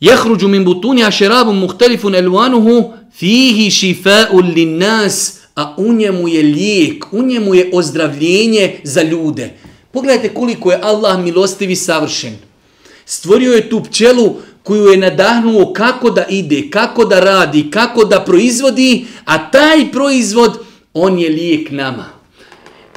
Jehruđu 0.00 0.48
min 0.48 0.64
butunja 0.64 1.10
šerabom 1.10 1.58
muhtelifun 1.58 2.14
elvanuhu 2.14 2.92
fihi 3.12 3.70
šifa'un 3.70 4.54
lin 4.54 4.78
nas, 4.78 5.40
a 5.54 5.74
u 5.76 5.92
njemu 5.92 6.28
je 6.28 6.42
lijek, 6.42 7.04
u 7.12 7.22
njemu 7.22 7.54
je 7.54 7.70
ozdravljenje 7.72 8.80
za 8.84 9.02
ljude. 9.02 9.50
Pogledajte 9.92 10.34
koliko 10.34 10.70
je 10.70 10.80
Allah 10.82 11.24
milostivi 11.24 11.76
savršen. 11.76 12.36
Stvorio 13.04 13.52
je 13.52 13.70
tu 13.70 13.82
pčelu 13.84 14.34
koju 14.62 14.86
je 14.86 14.96
nadahnuo 14.96 15.72
kako 15.72 16.10
da 16.10 16.24
ide, 16.28 16.70
kako 16.70 17.04
da 17.04 17.20
radi, 17.20 17.70
kako 17.70 18.04
da 18.04 18.20
proizvodi, 18.20 19.06
a 19.24 19.50
taj 19.50 19.92
proizvod, 19.92 20.58
on 20.94 21.18
je 21.18 21.28
lijek 21.28 21.70
nama. 21.70 22.04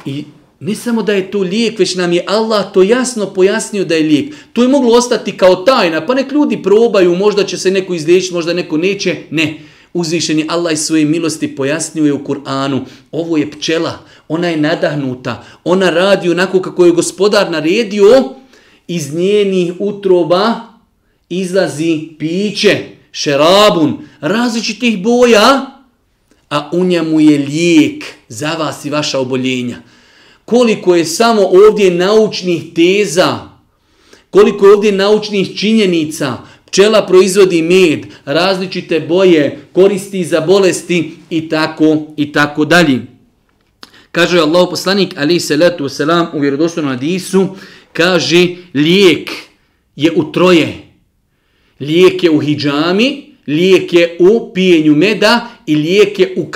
I 0.04 0.24
Ne 0.60 0.74
samo 0.74 1.02
da 1.02 1.12
je 1.12 1.30
to 1.30 1.38
lijek, 1.38 1.78
već 1.78 1.94
nam 1.94 2.12
je 2.12 2.24
Allah 2.26 2.72
to 2.72 2.82
jasno 2.82 3.26
pojasnio 3.34 3.84
da 3.84 3.94
je 3.94 4.02
lijek. 4.02 4.34
To 4.52 4.62
je 4.62 4.68
moglo 4.68 4.96
ostati 4.96 5.36
kao 5.36 5.56
tajna, 5.56 6.06
pa 6.06 6.14
nek 6.14 6.32
ljudi 6.32 6.62
probaju, 6.62 7.16
možda 7.16 7.44
će 7.44 7.58
se 7.58 7.70
neko 7.70 7.94
izliječiti, 7.94 8.34
možda 8.34 8.54
neko 8.54 8.76
neće. 8.76 9.16
Ne, 9.30 9.58
uzvišen 9.92 10.38
je 10.38 10.46
Allah 10.48 10.72
iz 10.72 10.80
svoje 10.80 11.04
milosti 11.04 11.56
pojasnio 11.56 12.04
je 12.04 12.12
u 12.12 12.24
Kur'anu. 12.24 12.80
Ovo 13.12 13.36
je 13.36 13.50
pčela, 13.50 13.98
ona 14.28 14.48
je 14.48 14.56
nadahnuta, 14.56 15.44
ona 15.64 15.90
radi 15.90 16.30
onako 16.30 16.62
kako 16.62 16.84
je 16.84 16.92
gospodar 16.92 17.50
naredio, 17.50 18.24
iz 18.88 19.14
njenih 19.14 19.72
utroba 19.78 20.60
izlazi 21.28 22.08
piće, 22.18 22.78
šerabun, 23.12 23.98
različitih 24.20 25.02
boja, 25.02 25.80
a 26.50 26.70
u 26.72 26.84
njemu 26.84 27.20
je 27.20 27.38
lijek 27.38 28.04
za 28.28 28.50
vas 28.52 28.84
i 28.84 28.90
vaša 28.90 29.18
oboljenja 29.18 29.76
koliko 30.50 30.94
je 30.96 31.04
samo 31.04 31.42
ovdje 31.42 31.90
naučnih 31.90 32.62
teza, 32.74 33.38
koliko 34.30 34.66
je 34.66 34.74
ovdje 34.74 34.92
naučnih 34.92 35.58
činjenica, 35.58 36.38
pčela 36.66 37.06
proizvodi 37.06 37.62
med, 37.62 38.06
različite 38.24 39.00
boje, 39.00 39.58
koristi 39.72 40.24
za 40.24 40.40
bolesti 40.40 41.12
i 41.30 41.48
tako 41.48 42.06
i 42.16 42.32
tako 42.32 42.64
dalje. 42.64 42.98
Kaže 44.12 44.40
Allah 44.40 44.66
poslanik 44.70 45.14
ali 45.16 45.40
se 45.40 45.56
letu 45.56 45.88
selam 45.88 46.26
u 46.34 46.40
vjerodostojnom 46.40 46.92
hadisu 46.92 47.48
kaže 47.92 48.46
lijek 48.74 49.30
je 49.96 50.12
u 50.16 50.32
troje. 50.32 50.74
Lijek 51.80 52.24
je 52.24 52.30
u 52.30 52.38
hidžami, 52.38 53.34
lijek 53.46 53.92
je 53.92 54.16
u 54.20 54.52
pijenju 54.54 54.96
meda 54.96 55.48
i 55.66 55.76
lijek 55.76 56.18
je 56.18 56.34
u 56.36 56.50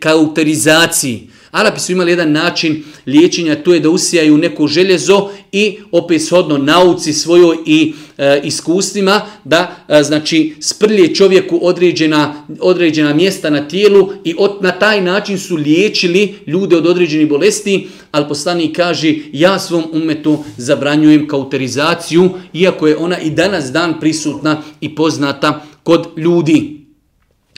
kauterizaciji. 0.00 1.35
Arapi 1.56 1.80
su 1.80 1.92
imali 1.92 2.12
jedan 2.12 2.32
način 2.32 2.84
liječenja, 3.06 3.54
to 3.54 3.74
je 3.74 3.80
da 3.80 3.90
usijaju 3.90 4.38
neko 4.38 4.66
željezo 4.66 5.28
i 5.52 5.78
opet 5.92 6.22
shodno 6.22 6.58
nauci 6.58 7.12
svojoj 7.12 7.56
i 7.66 7.92
e, 8.18 8.40
iskustvima, 8.44 9.20
da 9.44 9.76
e, 9.88 10.02
znači 10.02 10.54
sprlje 10.60 11.14
čovjeku 11.14 11.58
određena, 11.62 12.46
određena 12.60 13.14
mjesta 13.14 13.50
na 13.50 13.68
tijelu 13.68 14.12
i 14.24 14.34
od, 14.38 14.50
na 14.60 14.72
taj 14.72 15.00
način 15.00 15.38
su 15.38 15.56
liječili 15.56 16.34
ljude 16.46 16.76
od 16.76 16.86
određenih 16.86 17.28
bolesti, 17.28 17.88
ali 18.10 18.28
poslanik 18.28 18.76
kaže 18.76 19.14
ja 19.32 19.58
svom 19.58 19.84
umetu 19.92 20.44
zabranjujem 20.56 21.28
kauterizaciju, 21.28 22.30
iako 22.52 22.86
je 22.86 22.96
ona 22.96 23.18
i 23.18 23.30
danas 23.30 23.72
dan 23.72 24.00
prisutna 24.00 24.62
i 24.80 24.94
poznata 24.94 25.64
kod 25.82 26.06
ljudi. 26.16 26.85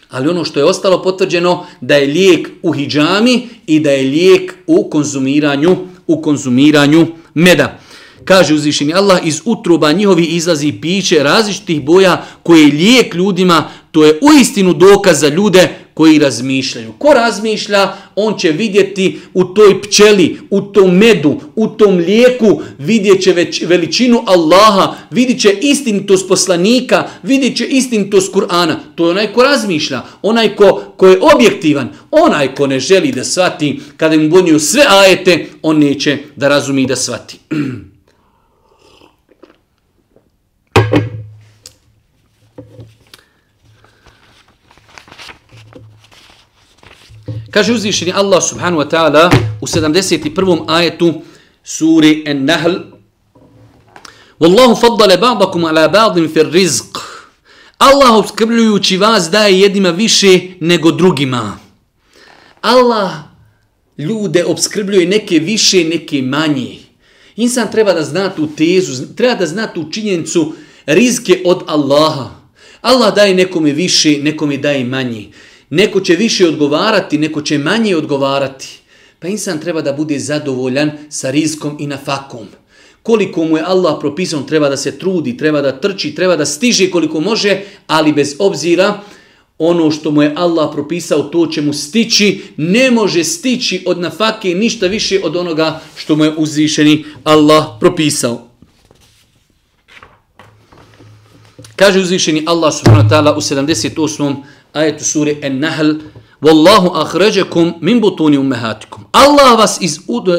Ali 0.08 0.28
ono 0.28 0.44
što 0.44 0.60
je 0.60 0.64
ostalo 0.64 1.02
potvrđeno 1.02 1.66
da 1.80 1.94
je 1.94 2.06
lijek 2.06 2.48
u 2.62 2.72
hijjami 2.72 3.48
i 3.66 3.80
da 3.80 3.90
je 3.90 4.02
lijek 4.02 4.54
u 4.66 4.90
konzumiranju 4.90 5.76
u 6.06 6.22
konzumiranju 6.22 7.06
meda. 7.34 7.78
Kaže 8.24 8.54
uzvišeni 8.54 8.94
Allah, 8.94 9.20
iz 9.24 9.40
utroba 9.44 9.92
njihovi 9.92 10.24
izlazi 10.24 10.72
piće 10.80 11.22
različitih 11.22 11.84
boja 11.84 12.24
koje 12.42 12.62
je 12.62 12.72
lijek 12.72 13.14
ljudima, 13.14 13.70
to 13.90 14.04
je 14.04 14.18
uistinu 14.22 14.72
dokaz 14.72 15.20
za 15.20 15.28
ljude 15.28 15.68
koji 15.98 16.18
razmišljaju. 16.18 16.92
Ko 16.98 17.14
razmišlja, 17.14 17.92
on 18.16 18.38
će 18.38 18.52
vidjeti 18.52 19.20
u 19.34 19.44
toj 19.44 19.82
pčeli, 19.82 20.38
u 20.50 20.60
tom 20.60 20.96
medu, 20.96 21.40
u 21.54 21.66
tom 21.66 21.96
lijeku, 21.96 22.62
vidjet 22.78 23.22
će 23.22 23.32
već 23.32 23.62
veličinu 23.66 24.22
Allaha, 24.26 24.94
vidjet 25.10 25.40
će 25.40 25.52
istinitost 25.62 26.28
poslanika, 26.28 27.08
vidjet 27.22 27.56
će 27.56 27.66
istinitost 27.66 28.34
Kur'ana. 28.34 28.74
To 28.94 29.04
je 29.04 29.10
onaj 29.10 29.32
ko 29.32 29.42
razmišlja, 29.42 30.02
onaj 30.22 30.56
ko, 30.56 30.82
ko 30.96 31.06
je 31.08 31.18
objektivan, 31.34 31.88
onaj 32.10 32.54
ko 32.54 32.66
ne 32.66 32.80
želi 32.80 33.12
da 33.12 33.24
svati, 33.24 33.80
kada 33.96 34.14
im 34.14 34.30
bunju 34.30 34.58
sve 34.58 34.82
ajete, 34.88 35.46
on 35.62 35.78
neće 35.78 36.18
da 36.36 36.48
razumi 36.48 36.86
da 36.86 36.96
svati. 36.96 37.38
Kaže 47.50 47.72
uzvišeni 47.72 48.12
Allah 48.12 48.42
subhanahu 48.42 48.82
wa 48.82 48.88
ta'ala 48.90 49.30
u 49.60 49.66
71. 49.66 50.64
ajetu 50.68 51.22
suri 51.64 52.24
An-Nahl 52.26 52.74
Wallahu 54.40 54.76
faddala 54.80 55.16
ba'dakum 55.16 55.64
ala 55.64 55.88
ba'din 55.88 56.28
fir 56.28 56.46
rizq 56.46 56.98
Allah 57.78 58.14
obskrbljujući 58.14 58.96
vas 58.96 59.30
daje 59.30 59.60
jednima 59.60 59.90
više 59.90 60.40
nego 60.60 60.90
drugima. 60.92 61.58
Allah 62.60 63.10
ljude 63.98 64.44
obskrbljuje 64.44 65.06
neke 65.06 65.38
više, 65.38 65.84
neke 65.84 66.22
manje. 66.22 66.78
Insan 67.36 67.70
treba 67.72 67.92
da 67.92 68.02
zna 68.02 68.30
tu 68.34 68.48
tezu, 68.56 69.06
treba 69.16 69.34
da 69.34 69.46
zna 69.46 69.66
tu 69.66 69.90
činjenicu 69.90 70.52
rizke 70.86 71.42
od 71.44 71.62
Allaha. 71.66 72.30
Allah 72.80 73.14
daje 73.14 73.34
nekome 73.34 73.72
više, 73.72 74.18
nekome 74.22 74.56
daje 74.56 74.84
manje. 74.84 75.26
Neko 75.70 76.00
će 76.00 76.14
više 76.14 76.48
odgovarati, 76.48 77.18
neko 77.18 77.42
će 77.42 77.58
manje 77.58 77.96
odgovarati. 77.96 78.68
Pa 79.18 79.28
insan 79.28 79.60
treba 79.60 79.82
da 79.82 79.92
bude 79.92 80.18
zadovoljan 80.18 80.90
sa 81.08 81.30
rizkom 81.30 81.76
i 81.80 81.86
nafakom. 81.86 82.46
Koliko 83.02 83.44
mu 83.44 83.56
je 83.56 83.64
Allah 83.66 83.96
propisao, 84.00 84.42
treba 84.42 84.68
da 84.68 84.76
se 84.76 84.98
trudi, 84.98 85.36
treba 85.36 85.60
da 85.62 85.80
trči, 85.80 86.14
treba 86.14 86.36
da 86.36 86.46
stiže 86.46 86.90
koliko 86.90 87.20
može, 87.20 87.60
ali 87.86 88.12
bez 88.12 88.36
obzira 88.38 89.00
ono 89.58 89.90
što 89.90 90.10
mu 90.10 90.22
je 90.22 90.32
Allah 90.36 90.70
propisao, 90.72 91.22
to 91.22 91.46
će 91.46 91.62
mu 91.62 91.72
stići, 91.72 92.42
ne 92.56 92.90
može 92.90 93.24
stići 93.24 93.82
od 93.86 93.98
nafake 93.98 94.54
ništa 94.54 94.86
više 94.86 95.20
od 95.24 95.36
onoga 95.36 95.80
što 95.96 96.16
mu 96.16 96.24
je 96.24 96.34
uzvišeni 96.36 97.04
Allah 97.24 97.64
propisao. 97.80 98.48
Kaže 101.76 102.00
uzvišeni 102.00 102.44
Allah 102.46 102.74
subhanahu 102.74 103.08
wa 103.08 103.10
ta'ala 103.10 103.36
u 103.36 103.40
78 103.40 104.36
ajetu 104.72 105.04
sure 105.04 105.36
An-Nahl 105.42 105.94
Wallahu 106.42 106.94
akhrajakum 106.94 107.74
min 107.80 108.00
butuni 108.00 108.38
ummahatikum. 108.38 109.04
Allah 109.12 109.58
vas 109.58 109.78
iz, 109.80 109.98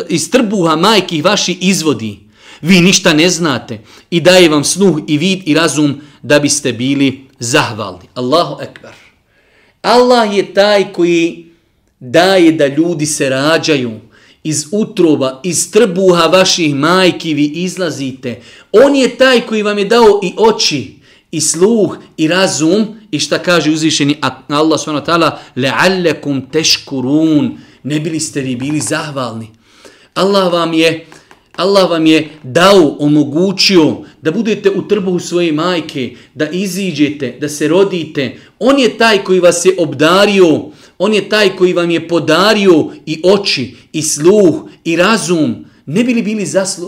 iz 0.10 0.32
trbuha 0.32 0.76
majki 0.76 1.22
vaši 1.22 1.58
izvodi. 1.62 2.20
Vi 2.62 2.82
ništa 2.82 3.14
ne 3.14 3.30
znate 3.30 3.80
i 4.12 4.22
daje 4.22 4.50
vam 4.50 4.64
snuh 4.64 5.00
i 5.08 5.18
vid 5.18 5.42
i 5.46 5.54
razum 5.54 6.02
da 6.24 6.40
biste 6.40 6.74
bili 6.74 7.26
zahvalni. 7.40 8.08
Allahu 8.14 8.62
ekber. 8.62 8.92
Allah 9.82 10.36
je 10.38 10.54
taj 10.54 10.94
koji 10.94 11.46
daje 12.00 12.52
da 12.52 12.68
ljudi 12.68 13.06
se 13.06 13.30
rađaju 13.30 13.92
iz 14.44 14.66
utroba, 14.72 15.42
iz 15.44 15.72
trbuha 15.72 16.26
vaših 16.26 16.76
majki 16.76 17.34
vi 17.34 17.46
izlazite. 17.46 18.42
On 18.72 18.96
je 18.96 19.18
taj 19.18 19.42
koji 19.42 19.64
vam 19.64 19.78
je 19.78 19.86
dao 19.86 20.20
i 20.24 20.34
oči, 20.38 20.96
i 21.32 21.42
sluh, 21.42 21.98
i 22.18 22.28
razum, 22.28 22.99
i 23.12 23.20
šta 23.20 23.40
kaže 23.40 23.72
uzvišeni 23.72 24.18
Allah 24.48 24.80
s.w.t. 24.80 25.12
Le'allekum 25.56 26.42
tashkurun 26.52 27.58
ne 27.84 28.00
bili 28.00 28.20
ste 28.20 28.42
vi 28.42 28.56
bili 28.56 28.80
zahvalni. 28.80 29.48
Allah 30.14 30.54
vam 30.54 30.74
je 30.74 31.06
Allah 31.60 31.90
vam 31.90 32.06
je 32.06 32.30
dao, 32.44 32.96
omogućio 33.00 33.98
da 34.22 34.32
budete 34.32 34.70
u 34.70 34.88
trbuhu 34.88 35.20
svoje 35.20 35.52
majke, 35.52 36.16
da 36.34 36.50
iziđete, 36.50 37.38
da 37.42 37.50
se 37.50 37.68
rodite. 37.68 38.38
On 38.60 38.80
je 38.80 38.98
taj 38.98 39.24
koji 39.24 39.40
vas 39.40 39.66
je 39.66 39.76
obdario, 39.78 40.62
on 40.98 41.14
je 41.14 41.30
taj 41.30 41.56
koji 41.56 41.74
vam 41.74 41.90
je 41.90 42.08
podario 42.08 42.86
i 43.06 43.22
oči, 43.24 43.76
i 43.94 44.02
sluh, 44.02 44.56
i 44.84 44.96
razum. 44.96 45.66
Ne 45.86 46.04
bili 46.04 46.22
bili 46.22 46.46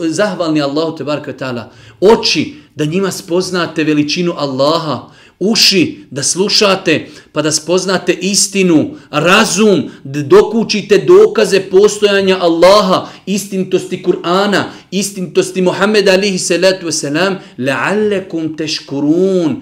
zahvalni 0.10 0.62
Allahu 0.62 0.98
te 0.98 1.04
barka 1.04 1.34
ta'ala. 1.34 1.64
Oči, 2.02 2.54
da 2.76 2.86
njima 2.86 3.12
spoznate 3.12 3.84
veličinu 3.84 4.34
Allaha, 4.38 5.10
uši 5.42 5.98
da 6.12 6.24
slušate 6.24 7.08
pa 7.32 7.42
da 7.42 7.52
spoznate 7.52 8.14
istinu, 8.14 8.90
razum 9.10 9.84
da 10.04 10.22
dokučite 10.22 10.98
dokaze 10.98 11.60
postojanja 11.60 12.38
Allaha, 12.42 13.08
istintosti 13.26 14.04
Kur'ana, 14.04 14.64
istintosti 14.92 15.62
Muhammeda 15.62 16.12
alihi 16.12 16.40
salatu 16.40 16.86
wasalam, 16.88 17.36
la'allekum 17.58 18.58
teškurun. 18.58 19.62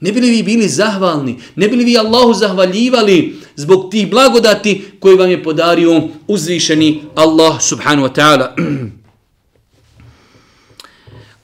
Ne 0.00 0.12
bili 0.12 0.30
vi 0.30 0.42
bili 0.42 0.68
zahvalni, 0.68 1.36
ne 1.56 1.68
bili 1.68 1.84
vi 1.84 1.98
Allahu 1.98 2.34
zahvaljivali 2.34 3.36
zbog 3.56 3.90
tih 3.90 4.10
blagodati 4.10 4.82
koje 5.00 5.16
vam 5.16 5.30
je 5.30 5.42
podario 5.42 6.02
uzvišeni 6.26 7.02
Allah 7.14 7.62
subhanu 7.62 8.02
wa 8.02 8.14
ta'ala. 8.14 8.54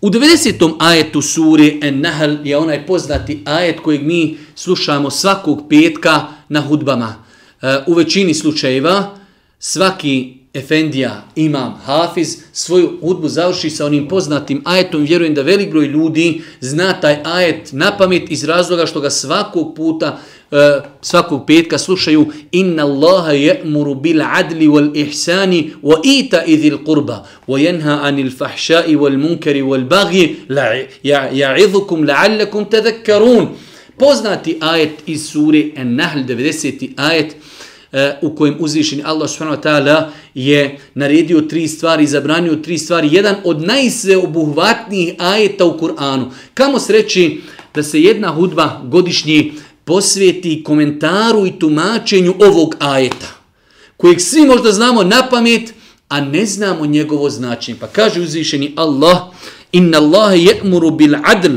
U 0.00 0.10
90. 0.10 0.76
ajetu 0.78 1.22
suri 1.22 1.80
En-Nahl 1.82 2.36
je 2.44 2.56
onaj 2.56 2.86
poznati 2.86 3.42
ajet 3.44 3.80
kojeg 3.80 4.02
mi 4.02 4.38
slušamo 4.54 5.10
svakog 5.10 5.66
petka 5.68 6.26
na 6.48 6.60
hudbama. 6.60 7.14
E, 7.62 7.78
u 7.86 7.94
većini 7.94 8.34
slučajeva 8.34 9.16
svaki 9.58 10.34
efendija, 10.56 11.24
imam, 11.36 11.80
hafiz, 11.84 12.36
svoju 12.52 12.98
udbu 13.00 13.28
završi 13.28 13.70
sa 13.70 13.86
onim 13.86 14.08
poznatim 14.08 14.62
ajetom. 14.64 15.02
Vjerujem 15.02 15.34
da 15.34 15.42
velik 15.42 15.70
broj 15.70 15.86
ljudi 15.86 16.42
zna 16.60 17.00
taj 17.00 17.16
ajet 17.24 17.72
na 17.72 17.96
pamet 17.96 18.30
iz 18.30 18.44
razloga 18.44 18.86
što 18.86 19.00
ga 19.00 19.10
svakog 19.10 19.74
puta 19.76 20.18
e, 20.50 20.80
svakog 21.02 21.46
petka 21.46 21.78
slušaju 21.78 22.26
inna 22.52 22.82
Allaha 22.82 23.32
ya'muru 23.32 23.94
bil 23.94 24.22
adli 24.22 24.68
wal 24.68 24.90
ihsani 24.94 25.72
wa 25.82 26.00
ita'i 26.04 26.56
dhil 26.56 26.78
qurba 26.84 27.26
wa 27.48 27.58
jenha 27.60 28.00
'anil 28.02 28.30
fahšai 28.38 28.96
wal 28.96 29.18
munkari 29.18 29.62
wal 29.62 29.84
baghi 29.84 30.36
ya'idhukum 31.32 32.06
la'allakum 32.06 32.64
tadhakkarun 32.70 33.48
poznati 33.98 34.58
ajet 34.60 35.02
iz 35.06 35.30
sure 35.30 35.72
An-Nahl 35.76 36.18
90. 36.18 36.90
ajet 36.96 37.36
E, 37.96 38.18
u 38.22 38.34
kojem 38.36 38.56
uzvišeni 38.60 39.02
Allah 39.06 39.30
subhanahu 39.30 39.56
wa 39.56 39.62
ta'ala 39.62 40.10
je 40.34 40.78
naredio 40.94 41.40
tri 41.40 41.68
stvari, 41.68 42.06
zabranio 42.06 42.56
tri 42.56 42.78
stvari, 42.78 43.08
jedan 43.12 43.36
od 43.44 43.62
najsveobuhvatnijih 43.62 45.14
ajeta 45.18 45.64
u 45.64 45.78
Kur'anu. 45.78 46.30
Kamo 46.54 46.78
sreći 46.78 47.40
da 47.74 47.82
se 47.82 48.02
jedna 48.02 48.28
hudba 48.28 48.80
godišnji 48.84 49.52
posvijeti 49.84 50.62
komentaru 50.64 51.46
i 51.46 51.58
tumačenju 51.58 52.34
ovog 52.38 52.76
ajeta, 52.78 53.40
kojeg 53.96 54.20
svi 54.20 54.46
možda 54.46 54.72
znamo 54.72 55.02
na 55.02 55.22
pamet, 55.30 55.74
a 56.08 56.20
ne 56.20 56.46
znamo 56.46 56.86
njegovo 56.86 57.30
značenje. 57.30 57.78
Pa 57.80 57.86
kaže 57.86 58.20
uzvišeni 58.20 58.72
Allah, 58.76 59.18
inna 59.72 59.98
Allahe 59.98 60.36
je'muru 60.36 60.90
bil 60.96 61.14
adl. 61.24 61.56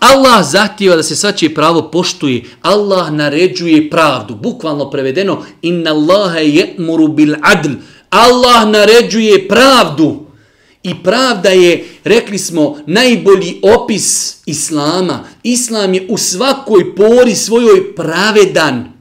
Allah 0.00 0.50
zahtijeva 0.50 0.96
da 0.96 1.02
se 1.02 1.16
svačije 1.16 1.54
pravo 1.54 1.82
poštuje. 1.82 2.44
Allah 2.62 3.12
naređuje 3.12 3.90
pravdu. 3.90 4.34
Bukvalno 4.34 4.90
prevedeno, 4.90 5.44
inna 5.62 5.90
Allahe 5.90 6.40
je'muru 6.40 7.08
bil 7.08 7.34
adl. 7.42 7.70
Allah 8.10 8.68
naređuje 8.68 9.48
pravdu. 9.48 10.26
I 10.82 10.94
pravda 11.04 11.48
je, 11.48 11.84
rekli 12.04 12.38
smo, 12.38 12.78
najbolji 12.86 13.60
opis 13.62 14.36
Islama. 14.46 15.24
Islam 15.42 15.94
je 15.94 16.06
u 16.08 16.18
svakoj 16.18 16.94
pori 16.94 17.34
svojoj 17.34 17.94
pravedan. 17.94 18.92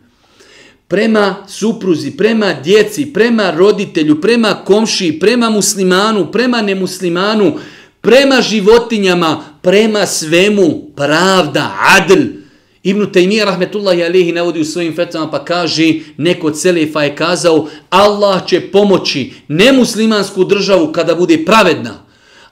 Prema 0.87 1.35
supruzi, 1.47 2.11
prema 2.11 2.53
djeci, 2.53 3.13
prema 3.13 3.51
roditelju, 3.51 4.21
prema 4.21 4.53
komši, 4.65 5.17
prema 5.19 5.49
muslimanu, 5.49 6.31
prema 6.31 6.61
nemuslimanu, 6.61 7.53
prema 8.01 8.41
životinjama, 8.41 9.43
prema 9.61 10.05
svemu. 10.05 10.81
Pravda, 10.95 11.75
adl. 11.97 12.21
Ibn 12.83 13.11
Taymiyyah 13.11 13.45
rahmetullahi 13.45 14.03
alihi 14.03 14.31
navodi 14.31 14.59
u 14.59 14.65
svojim 14.65 14.95
fetvama 14.95 15.31
pa 15.31 15.45
kaže 15.45 15.93
neko 16.17 16.51
celefa 16.51 17.03
je 17.03 17.15
kazao 17.15 17.67
Allah 17.89 18.45
će 18.47 18.71
pomoći 18.71 19.33
nemuslimansku 19.47 20.43
državu 20.43 20.91
kada 20.91 21.15
bude 21.15 21.45
pravedna 21.45 22.09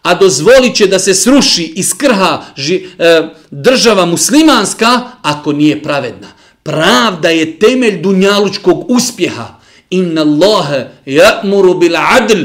a 0.08 0.14
dozvolit 0.14 0.76
će 0.76 0.88
da 0.88 1.00
se 1.00 1.14
sruši 1.14 1.74
i 1.76 1.84
skrha 1.84 2.44
ži, 2.56 2.86
e, 3.00 3.22
država 3.52 4.06
muslimanska 4.06 5.02
ako 5.22 5.52
nije 5.52 5.84
pravedna. 5.84 6.28
Pravda 6.64 7.30
je 7.30 7.60
temelj 7.60 8.02
dunjalučkog 8.02 8.92
uspjeha. 8.92 9.60
Inna 9.90 10.22
Allahe 10.22 10.88
ja'muru 11.06 11.80
bil 11.80 11.96
adl. 11.96 12.44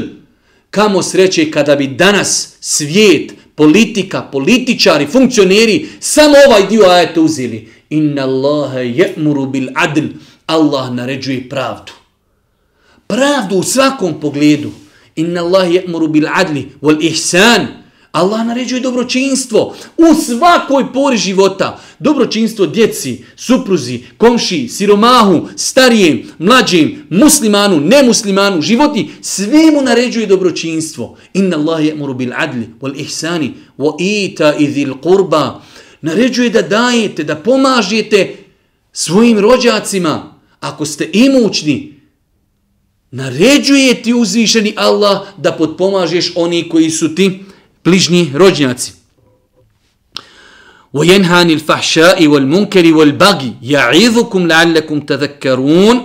Kamo 0.73 1.03
sreće 1.03 1.51
kada 1.51 1.75
bi 1.75 1.87
danas 1.87 2.57
svijet, 2.59 3.33
politika, 3.55 4.21
političari, 4.21 5.07
funkcioneri 5.07 5.87
samo 5.99 6.35
ovaj 6.47 6.67
dio 6.67 6.85
ajeta 6.85 7.21
uzeli. 7.21 7.69
Inna 7.89 8.23
Allahe 8.23 8.79
je'muru 8.79 9.45
bil 9.45 9.67
adl. 9.75 10.05
Allah 10.45 10.91
naređuje 10.91 11.49
pravdu. 11.49 11.91
Pravdu 13.07 13.55
u 13.55 13.63
svakom 13.63 14.19
pogledu. 14.19 14.71
Inna 15.15 15.41
Allahe 15.41 15.69
je'muru 15.73 16.07
bil 16.07 16.27
adli 16.33 16.69
wal 16.81 16.97
ihsan. 17.01 17.67
Allah 18.13 18.45
naređuje 18.45 18.81
dobročinstvo 18.81 19.75
u 19.97 20.13
svakoj 20.13 20.93
pori 20.93 21.17
života. 21.17 21.79
Dobročinstvo 21.99 22.65
djeci, 22.65 23.23
supruzi, 23.35 23.99
komši, 24.17 24.67
siromahu, 24.67 25.47
starijem, 25.55 26.23
mlađim, 26.39 27.07
muslimanu, 27.09 27.79
nemuslimanu, 27.79 28.61
životi. 28.61 29.09
Sve 29.21 29.71
mu 29.71 29.81
naređuje 29.81 30.25
dobročinstvo. 30.25 31.17
Inna 31.33 31.57
Allahe 31.57 31.83
je'muru 31.83 32.13
bil 32.13 32.31
adli 32.35 32.69
wal 32.81 33.01
ihsani 33.01 33.53
wa 33.77 33.95
ita 33.99 34.55
idhil 34.59 34.93
qurba 34.93 35.61
naređuje 36.01 36.49
da 36.49 36.61
dajete, 36.61 37.23
da 37.23 37.35
pomažete 37.35 38.35
svojim 38.91 39.39
rođacima. 39.39 40.39
Ako 40.59 40.85
ste 40.85 41.09
imućni, 41.13 41.99
naređuje 43.11 44.03
ti 44.03 44.13
uzvišeni 44.13 44.73
Allah 44.77 45.21
da 45.37 45.51
potpomažeš 45.51 46.31
oni 46.35 46.69
koji 46.69 46.89
su 46.89 47.15
ti 47.15 47.39
bližnji 47.84 48.32
rođaci. 48.34 48.92
وَيَنْهَا 50.92 51.36
عَنِ 51.36 51.50
الْفَحْشَاءِ 51.50 52.26
وَالْمُنْكَرِ 52.26 52.94
وَالْبَغِ 52.94 53.38
يَعِذُكُمْ 53.62 54.46
لَعَلَّكُمْ 54.46 55.00
تَذَكَّرُونَ 55.00 55.96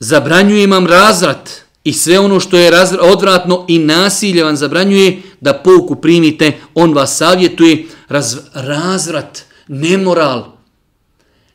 Zabranjuje 0.00 0.64
imam 0.64 0.86
razrat, 0.86 1.66
i 1.84 1.92
sve 1.92 2.18
ono 2.18 2.40
što 2.40 2.56
je 2.56 2.70
odvratno 3.00 3.64
i 3.68 3.78
nasilje 3.78 4.44
vam 4.44 4.56
zabranjuje 4.56 5.22
da 5.40 5.54
pouku 5.54 5.96
primite, 5.96 6.52
on 6.74 6.94
vas 6.94 7.16
savjetuje 7.16 7.84
raz, 8.08 8.36
razvrat, 8.54 9.44
nemoral, 9.68 10.52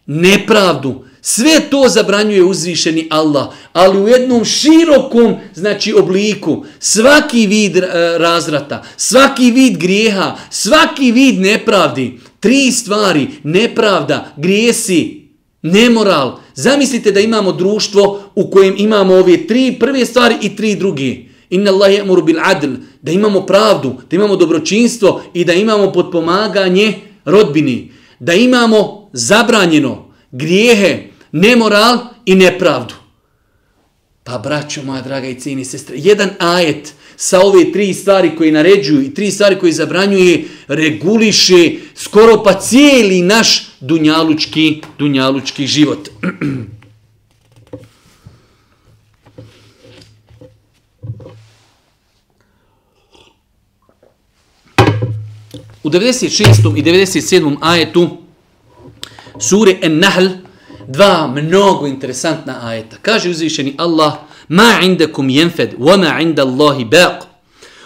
nepravdu, 0.05 1.05
sve 1.28 1.60
to 1.70 1.88
zabranjuje 1.88 2.44
uzvišeni 2.44 3.06
Allah, 3.10 3.46
ali 3.72 4.00
u 4.00 4.08
jednom 4.08 4.44
širokom 4.44 5.34
znači 5.54 5.92
obliku, 5.92 6.64
svaki 6.78 7.46
vid 7.46 7.76
eh, 7.76 7.84
razrata, 8.18 8.82
svaki 8.96 9.50
vid 9.50 9.78
grijeha, 9.78 10.36
svaki 10.50 11.12
vid 11.12 11.40
nepravdi, 11.40 12.18
tri 12.40 12.72
stvari, 12.72 13.28
nepravda, 13.42 14.32
grijesi, 14.36 15.28
nemoral. 15.62 16.38
Zamislite 16.54 17.12
da 17.12 17.20
imamo 17.20 17.52
društvo 17.52 18.22
u 18.34 18.50
kojem 18.50 18.74
imamo 18.78 19.14
ove 19.14 19.46
tri 19.46 19.76
prve 19.80 20.06
stvari 20.06 20.34
i 20.40 20.56
tri 20.56 20.74
druge. 20.74 21.16
Inna 21.50 21.70
Allah 21.70 21.94
je 21.94 22.04
bil 22.24 22.38
adl, 22.42 22.72
da 23.02 23.12
imamo 23.12 23.46
pravdu, 23.46 23.94
da 24.10 24.16
imamo 24.16 24.36
dobročinstvo 24.36 25.22
i 25.34 25.44
da 25.44 25.52
imamo 25.52 25.92
podpomaganje 25.92 26.94
rodbini. 27.24 27.90
Da 28.18 28.34
imamo 28.34 29.10
zabranjeno 29.12 30.12
grijehe, 30.30 31.15
nemoral 31.40 31.98
i 32.24 32.34
nepravdu. 32.34 32.94
Pa 34.24 34.38
braćo 34.38 34.82
moja 34.82 35.02
draga 35.02 35.28
i 35.28 35.40
cijeni 35.40 35.64
sestre, 35.64 35.96
jedan 35.98 36.30
ajet 36.38 36.94
sa 37.16 37.40
ove 37.40 37.72
tri 37.72 37.94
stvari 37.94 38.36
koje 38.36 38.52
naređuju 38.52 39.02
i 39.02 39.14
tri 39.14 39.30
stvari 39.30 39.58
koje 39.58 39.72
zabranjuje, 39.72 40.44
reguliše 40.68 41.70
skoro 41.94 42.42
pa 42.42 42.60
cijeli 42.60 43.22
naš 43.22 43.68
dunjalučki, 43.80 44.82
dunjalučki 44.98 45.66
život. 45.66 46.08
U 55.82 55.90
96. 55.90 56.78
i 56.78 56.82
97. 56.82 57.56
ajetu 57.60 58.16
sure 59.38 59.78
En-Nahl 59.82 60.45
dva 60.88 61.26
mnogo 61.26 61.86
interesantna 61.86 62.58
ajeta. 62.62 62.96
Kaže 63.02 63.30
uzvišeni 63.30 63.74
Allah 63.78 64.12
Ma 64.48 64.80
indakum 64.82 65.28
jenfed, 65.28 65.74
wa 65.78 65.96
ma 65.96 66.20
inda 66.20 66.42
Allahi 66.42 66.84
baq. 66.84 67.26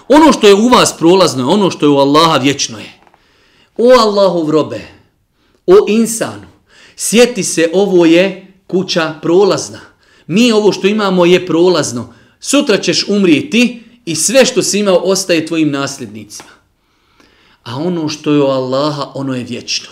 Ono 0.09 0.33
što 0.33 0.49
je 0.49 0.55
u 0.55 0.69
vas 0.69 0.99
prolazno 0.99 1.51
ono 1.51 1.71
što 1.71 1.87
je 1.87 1.91
u 1.91 1.99
Allaha 1.99 2.37
vječno 2.37 2.79
je. 2.79 2.93
O 3.77 3.91
Allahov 4.01 4.51
robe, 4.51 4.81
o 5.67 5.75
insanu, 5.89 6.47
sjeti 6.97 7.45
se 7.45 7.71
ovo 7.75 8.07
je 8.07 8.53
kuća 8.67 9.15
prolazna. 9.23 9.81
Mi 10.27 10.53
ovo 10.53 10.73
što 10.73 10.87
imamo 10.87 11.25
je 11.25 11.47
prolazno. 11.47 12.15
Sutra 12.41 12.79
ćeš 12.79 13.09
umrijeti 13.09 13.83
i 14.05 14.15
sve 14.15 14.45
što 14.45 14.63
si 14.63 14.79
imao 14.79 14.97
ostaje 14.97 15.47
tvojim 15.47 15.71
nasljednicima. 15.71 16.49
A 17.63 17.77
ono 17.77 18.09
što 18.09 18.33
je 18.33 18.43
u 18.43 18.47
Allaha, 18.47 19.11
ono 19.15 19.35
je 19.37 19.45
vječno. 19.45 19.89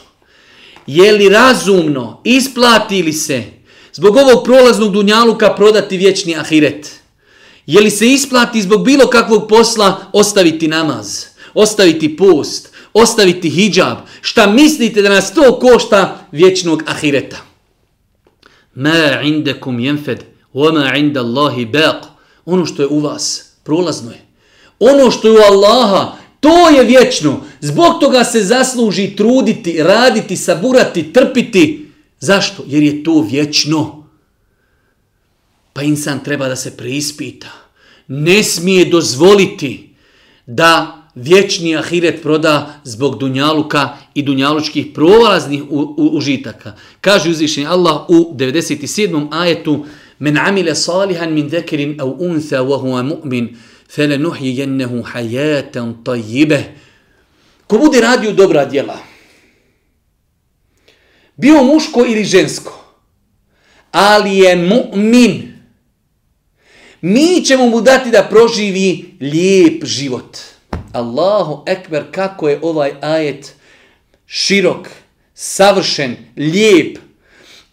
Je 0.89 1.13
li 1.13 1.29
razumno, 1.29 2.21
isplati 2.25 3.03
li 3.03 3.13
se 3.13 3.45
zbog 3.93 4.17
ovog 4.17 4.45
prolaznog 4.45 4.93
dunjaluka 4.93 5.55
prodati 5.55 5.97
vječni 5.97 6.37
ahiret? 6.37 6.91
Je 7.67 7.81
li 7.81 7.91
se 7.91 8.09
isplati 8.09 8.63
zbog 8.63 8.85
bilo 8.85 9.07
kakvog 9.07 9.49
posla 9.49 10.01
ostaviti 10.13 10.69
namaz, 10.69 11.25
ostaviti 11.55 12.17
post, 12.17 12.73
ostaviti 12.93 13.51
hijab? 13.51 13.97
Šta 14.21 14.47
mislite 14.47 15.03
da 15.03 15.09
nas 15.09 15.35
to 15.35 15.59
košta 15.59 16.27
vječnog 16.33 16.83
ahireta? 16.87 17.37
Ma 18.75 19.21
indekum 19.23 19.81
jenfed, 19.81 20.25
ma 20.55 20.97
inda 20.97 21.21
Allahi 21.21 21.67
baq. 21.67 22.01
Ono 22.45 22.67
što 22.67 22.83
je 22.83 22.89
u 22.89 23.01
vas, 23.01 23.53
prolazno 23.65 24.11
je. 24.11 24.27
Ono 24.79 25.11
što 25.11 25.29
je 25.29 25.35
u 25.35 25.43
Allaha, 25.53 26.13
to 26.41 26.69
je 26.69 26.85
vječno. 26.85 27.41
Zbog 27.61 28.01
toga 28.01 28.25
se 28.25 28.45
zasluži 28.45 29.17
truditi, 29.17 29.83
raditi, 29.83 30.37
saburati, 30.37 31.13
trpiti. 31.13 31.89
Zašto? 32.21 32.65
Jer 32.67 32.83
je 32.83 33.05
to 33.05 33.27
vječno. 33.31 34.09
Pa 35.73 35.83
insan 35.83 36.25
treba 36.25 36.49
da 36.49 36.57
se 36.57 36.77
preispita. 36.77 37.49
Ne 38.09 38.43
smije 38.43 38.85
dozvoliti 38.85 39.95
da 40.47 40.95
vječni 41.15 41.77
ahiret 41.77 42.23
proda 42.23 42.81
zbog 42.85 43.19
dunjaluka 43.19 43.97
i 44.15 44.23
dunjalučkih 44.23 44.87
provalaznih 44.95 45.63
užitaka. 45.97 46.73
Kaže 47.01 47.31
uzvišenje 47.31 47.67
Allah 47.67 48.05
u 48.09 48.35
97. 48.35 49.29
ajetu 49.31 49.85
Men 50.19 50.37
amile 50.37 50.75
salihan 50.75 51.33
min 51.33 51.49
dekerin 51.49 52.01
au 52.01 52.17
untha 52.19 52.63
wa 52.63 52.79
huwa 52.81 53.03
mu'min 53.03 53.57
fele 53.91 54.19
nuhi 54.19 54.57
jennehu 54.59 55.03
hajaten 55.03 56.05
tajibe. 56.05 56.65
Ko 57.67 57.79
bude 57.79 58.01
radio 58.01 58.33
dobra 58.33 58.65
djela, 58.65 58.99
bio 61.37 61.63
muško 61.65 62.05
ili 62.07 62.25
žensko, 62.25 62.85
ali 63.93 64.39
je 64.39 64.57
mu'min, 64.57 65.59
mi 67.01 67.45
ćemo 67.45 67.67
mu 67.67 67.81
dati 67.81 68.11
da 68.11 68.27
proživi 68.31 69.17
lijep 69.21 69.85
život. 69.85 70.39
Allahu 70.93 71.63
ekber, 71.67 72.05
kako 72.11 72.49
je 72.49 72.59
ovaj 72.63 72.93
ajet 73.01 73.55
širok, 74.27 74.89
savršen, 75.35 76.17
lijep. 76.37 76.99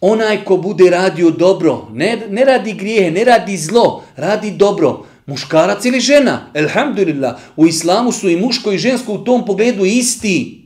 Onaj 0.00 0.44
ko 0.44 0.56
bude 0.56 0.90
radio 0.90 1.30
dobro, 1.30 1.88
ne, 1.92 2.26
ne 2.28 2.44
radi 2.44 2.72
grijehe, 2.72 3.10
ne 3.10 3.24
radi 3.24 3.56
zlo, 3.56 4.04
radi 4.16 4.50
dobro, 4.50 5.06
Muškarac 5.26 5.84
ili 5.84 6.00
žena? 6.00 6.50
Elhamdulillah. 6.54 7.36
U 7.56 7.66
islamu 7.66 8.12
su 8.12 8.28
i 8.28 8.36
muško 8.36 8.72
i 8.72 8.78
žensko 8.78 9.12
u 9.12 9.24
tom 9.24 9.46
pogledu 9.46 9.84
isti. 9.84 10.62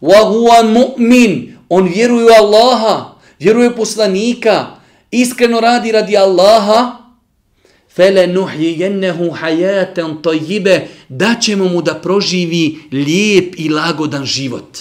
Wa 0.00 0.24
huwa 0.24 0.62
mu'min. 0.62 1.56
On 1.68 1.88
vjeruje 1.94 2.24
u 2.24 2.28
Allaha. 2.28 3.14
Vjeruje 3.38 3.76
poslanika. 3.76 4.66
Iskreno 5.10 5.60
radi 5.60 5.92
radi 5.92 6.16
Allaha. 6.16 6.96
Fele 7.96 8.26
nuhijennehu 8.26 9.30
hajaten 9.30 10.22
tajibe, 10.22 10.88
Da 11.08 11.34
ćemo 11.40 11.68
mu 11.68 11.82
da 11.82 11.94
proživi 11.94 12.76
lijep 12.92 13.54
i 13.58 13.68
lagodan 13.68 14.24
život. 14.24 14.78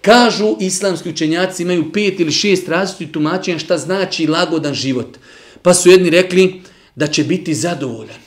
Kažu 0.00 0.56
islamski 0.60 1.10
učenjaci 1.10 1.62
imaju 1.62 1.92
pet 1.92 2.20
ili 2.20 2.32
šest 2.32 2.68
različitih 2.68 3.12
tumačenja 3.12 3.58
šta 3.58 3.78
znači 3.78 4.26
lagodan 4.26 4.74
život. 4.74 5.18
Pa 5.62 5.74
su 5.74 5.90
jedni 5.90 6.10
rekli, 6.10 6.62
da 6.96 7.06
će 7.06 7.24
biti 7.24 7.54
zadovoljan. 7.54 8.20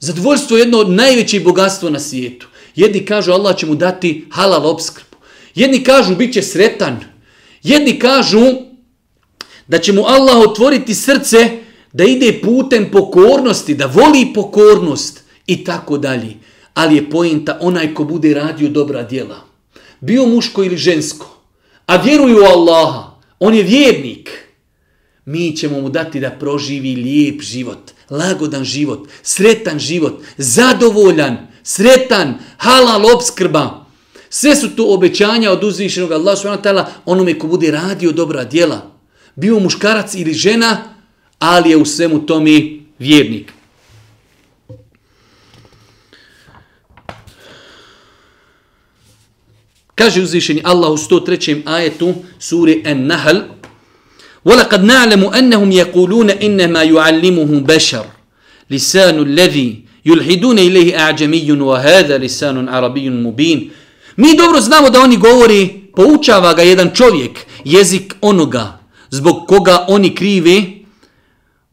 Zadovoljstvo 0.00 0.56
je 0.56 0.60
jedno 0.60 0.78
od 0.78 0.90
najvećih 0.90 1.44
bogatstva 1.44 1.90
na 1.90 2.00
svijetu. 2.00 2.48
Jedni 2.74 3.06
kažu 3.06 3.32
Allah 3.32 3.56
će 3.56 3.66
mu 3.66 3.74
dati 3.74 4.26
halal 4.30 4.66
obskrbu. 4.66 5.16
Jedni 5.54 5.84
kažu 5.84 6.16
bit 6.16 6.34
će 6.34 6.42
sretan. 6.42 7.00
Jedni 7.62 7.98
kažu 7.98 8.40
da 9.66 9.78
će 9.78 9.92
mu 9.92 10.04
Allah 10.04 10.36
otvoriti 10.36 10.94
srce 10.94 11.50
da 11.92 12.04
ide 12.04 12.40
putem 12.42 12.90
pokornosti, 12.90 13.74
da 13.74 13.86
voli 13.86 14.32
pokornost 14.34 15.20
i 15.46 15.64
tako 15.64 15.98
dalje. 15.98 16.34
Ali 16.74 16.96
je 16.96 17.10
pojenta 17.10 17.58
onaj 17.60 17.94
ko 17.94 18.04
bude 18.04 18.34
radio 18.34 18.68
dobra 18.68 19.02
djela. 19.02 19.44
Bio 20.00 20.26
muško 20.26 20.64
ili 20.64 20.76
žensko. 20.76 21.38
A 21.86 21.96
vjeruju 21.96 22.36
u 22.36 22.44
Allaha. 22.44 23.10
On 23.38 23.54
je 23.54 23.62
vjernik 23.62 24.43
mi 25.24 25.56
ćemo 25.56 25.80
mu 25.80 25.88
dati 25.88 26.20
da 26.20 26.30
proživi 26.30 26.94
lijep 26.96 27.42
život, 27.42 27.90
lagodan 28.10 28.64
život, 28.64 29.08
sretan 29.22 29.78
život, 29.78 30.22
zadovoljan, 30.36 31.36
sretan, 31.62 32.34
halal 32.56 33.06
obskrba. 33.14 33.86
Sve 34.30 34.56
su 34.56 34.76
to 34.76 34.94
obećanja 34.94 35.50
od 35.50 35.64
uzvišenog 35.64 36.12
Allah 36.12 36.38
s.w.t. 36.38 36.84
onome 37.04 37.38
ko 37.38 37.46
bude 37.46 37.70
radio 37.70 38.12
dobra 38.12 38.44
djela. 38.44 38.90
Bio 39.34 39.60
muškarac 39.60 40.14
ili 40.14 40.32
žena, 40.32 40.94
ali 41.38 41.70
je 41.70 41.76
u 41.76 41.84
svemu 41.84 42.26
tome 42.26 42.62
vjernik. 42.98 43.52
Kaže 49.94 50.22
uzvišeni 50.22 50.60
Allah 50.64 50.90
u 50.90 50.96
103. 50.96 51.62
ajetu 51.66 52.14
suri 52.38 52.82
En-Nahl, 52.84 53.36
ولقد 54.45 54.83
نعلم 54.83 55.25
أنهم 55.25 55.71
يقولون 55.71 56.29
إنما 56.29 56.83
يعلمه 56.83 57.59
بشر 57.59 58.05
لسان 58.69 59.21
الذي 59.21 59.83
يلحدون 60.05 60.59
إليه 60.59 60.99
أعجمي 60.99 61.51
وهذا 61.51 62.17
لسان 62.17 62.69
عربي 62.69 63.09
مبين 63.09 63.71
Mi 64.17 64.35
dobro 64.37 64.61
znamo 64.61 64.89
da 64.89 64.99
oni 65.01 65.17
govori, 65.17 65.81
poučava 65.95 66.53
ga 66.53 66.61
jedan 66.61 66.89
čovjek, 66.95 67.39
jezik 67.63 68.15
onoga, 68.21 68.79
zbog 69.09 69.47
koga 69.47 69.85
oni 69.87 70.15
krivi, 70.15 70.85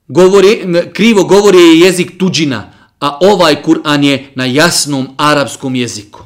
govori, 0.08 0.58
krivo 0.92 1.24
govori 1.24 1.58
je 1.58 1.80
jezik 1.80 2.18
tuđina, 2.18 2.72
a 3.00 3.18
ovaj 3.20 3.62
Kur'an 3.62 4.04
je 4.04 4.30
na 4.34 4.44
jasnom 4.44 5.08
arapskom 5.16 5.74
jeziku. 5.74 6.20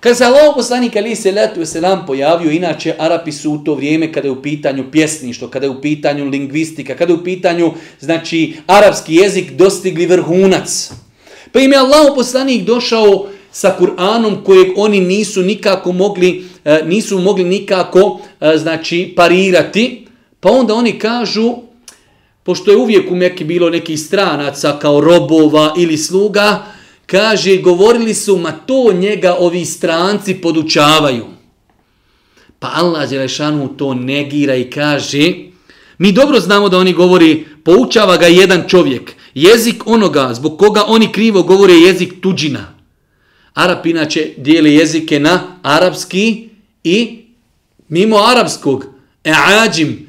Kad 0.00 0.16
se 0.16 0.24
Allah 0.24 0.52
poslanik 0.54 0.96
ali 0.96 1.16
se 1.16 1.32
letu 1.32 1.66
se 1.66 1.80
nam 1.80 2.06
pojavio, 2.06 2.50
inače 2.50 2.94
Arapi 2.98 3.32
su 3.32 3.52
u 3.52 3.58
to 3.58 3.74
vrijeme 3.74 4.12
kada 4.12 4.28
je 4.28 4.32
u 4.32 4.42
pitanju 4.42 4.84
pjesništvo, 4.92 5.48
kada 5.48 5.66
je 5.66 5.70
u 5.70 5.80
pitanju 5.80 6.24
lingvistika, 6.24 6.96
kada 6.96 7.12
je 7.12 7.18
u 7.18 7.24
pitanju 7.24 7.72
znači 8.00 8.56
arapski 8.66 9.14
jezik 9.14 9.52
dostigli 9.52 10.06
vrhunac. 10.06 10.90
Pa 11.52 11.60
im 11.60 11.72
je 11.72 11.78
Allah 11.78 12.12
poslanik 12.14 12.62
došao 12.62 13.26
sa 13.52 13.76
Kur'anom 13.80 14.44
kojeg 14.44 14.68
oni 14.76 15.00
nisu 15.00 15.42
nikako 15.42 15.92
mogli 15.92 16.44
e, 16.64 16.82
nisu 16.84 17.18
mogli 17.18 17.44
nikako 17.44 18.20
e, 18.40 18.58
znači 18.58 19.12
parirati. 19.16 20.06
Pa 20.40 20.50
onda 20.50 20.74
oni 20.74 20.98
kažu 20.98 21.54
pošto 22.42 22.70
je 22.70 22.76
uvijek 22.76 23.10
u 23.10 23.16
Mekke 23.16 23.44
bilo 23.44 23.70
nekih 23.70 24.00
stranaca 24.00 24.78
kao 24.80 25.00
robova 25.00 25.74
ili 25.78 25.98
sluga, 25.98 26.64
kaže, 27.10 27.56
govorili 27.56 28.14
su, 28.14 28.36
ma 28.36 28.52
to 28.52 28.92
njega 28.92 29.36
ovi 29.38 29.64
stranci 29.64 30.34
podučavaju. 30.34 31.26
Pa 32.58 32.70
Allah 32.74 33.10
Đelešanu 33.10 33.68
to 33.68 33.94
negira 33.94 34.56
i 34.56 34.70
kaže, 34.70 35.34
mi 35.98 36.12
dobro 36.12 36.40
znamo 36.40 36.68
da 36.68 36.78
oni 36.78 36.92
govori, 36.92 37.44
poučava 37.64 38.16
ga 38.16 38.26
jedan 38.26 38.64
čovjek, 38.68 39.12
jezik 39.34 39.86
onoga 39.86 40.34
zbog 40.34 40.58
koga 40.58 40.84
oni 40.86 41.12
krivo 41.12 41.42
govore 41.42 41.74
jezik 41.74 42.14
tuđina. 42.20 42.74
Arap 43.54 43.86
inače 43.86 44.32
dijeli 44.36 44.74
jezike 44.74 45.20
na 45.20 45.40
arapski 45.62 46.48
i 46.84 47.24
mimo 47.88 48.16
arapskog, 48.16 48.86
e'ađim, 49.24 50.08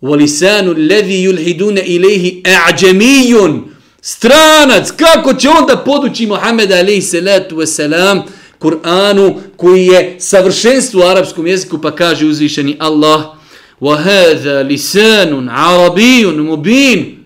u 0.00 0.14
lisanu 0.14 0.74
levi 0.76 1.14
yulhidune 1.14 1.82
ilihi 1.86 2.42
e'ađemijun, 2.44 3.73
Stranac, 4.03 4.91
kako 4.91 5.33
će 5.33 5.49
onda 5.49 5.77
podući 5.77 6.27
Muhammed 6.27 6.71
alaihi 6.71 7.01
salatu 7.01 7.55
wasalam 7.55 8.21
Kur'anu 8.59 9.35
koji 9.57 9.85
je 9.85 10.15
savršenstvo 10.19 11.01
u 11.01 11.07
arapskom 11.07 11.47
jeziku 11.47 11.81
pa 11.81 11.95
kaže 11.95 12.25
uzvišeni 12.25 12.75
Allah 12.79 13.39
وَهَذَا 13.81 14.63
لِسَانٌ 14.63 15.49
عَرَبِيٌ 15.49 16.25
مُبِينٌ 16.25 17.19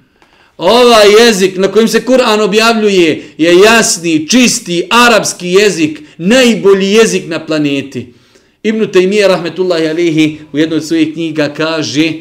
Ovaj 0.57 1.11
jezik 1.19 1.57
na 1.57 1.67
kojim 1.67 1.88
se 1.88 2.05
Kur'an 2.05 2.41
objavljuje 2.41 3.23
je 3.38 3.59
jasni, 3.59 4.27
čisti, 4.29 4.88
arapski 4.89 5.47
jezik, 5.47 5.99
najbolji 6.17 6.91
jezik 6.91 7.23
na 7.27 7.45
planeti. 7.45 8.13
Ibn 8.63 8.79
Taymiyyah 8.79 9.27
rahmetullahi 9.27 9.88
alihi 9.88 10.39
u 10.51 10.57
jednoj 10.57 10.77
od 10.77 10.86
svojih 10.86 11.13
knjiga 11.13 11.53
kaže 11.57 12.11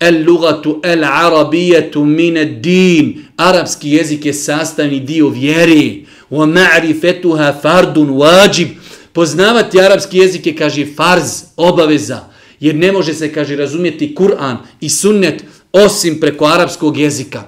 El 0.00 0.24
lugatu 0.24 0.80
el 0.82 1.04
arabijetu 1.04 2.04
mine 2.04 2.44
din. 2.44 3.24
Arabski 3.36 3.90
jezik 3.90 4.26
je 4.26 4.32
sastavni 4.32 5.00
dio 5.00 5.28
vjeri. 5.28 6.06
Wa 6.30 6.46
ma'rifetuha 6.46 7.52
fardun 7.62 8.08
wajib. 8.08 8.68
Poznavati 9.12 9.80
arapski 9.80 10.18
jezik 10.18 10.46
je, 10.46 10.56
kaže, 10.56 10.86
farz, 10.96 11.42
obaveza. 11.56 12.20
Jer 12.60 12.74
ne 12.74 12.92
može 12.92 13.14
se, 13.14 13.32
kaže, 13.32 13.56
razumjeti 13.56 14.14
Kur'an 14.14 14.56
i 14.80 14.88
sunnet 14.88 15.44
osim 15.72 16.20
preko 16.20 16.44
arapskog 16.44 16.98
jezika. 16.98 17.42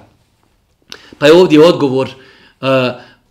Pa 1.17 1.25
je 1.25 1.33
ovdje 1.33 1.59
odgovor 1.59 2.07
uh, 2.07 2.67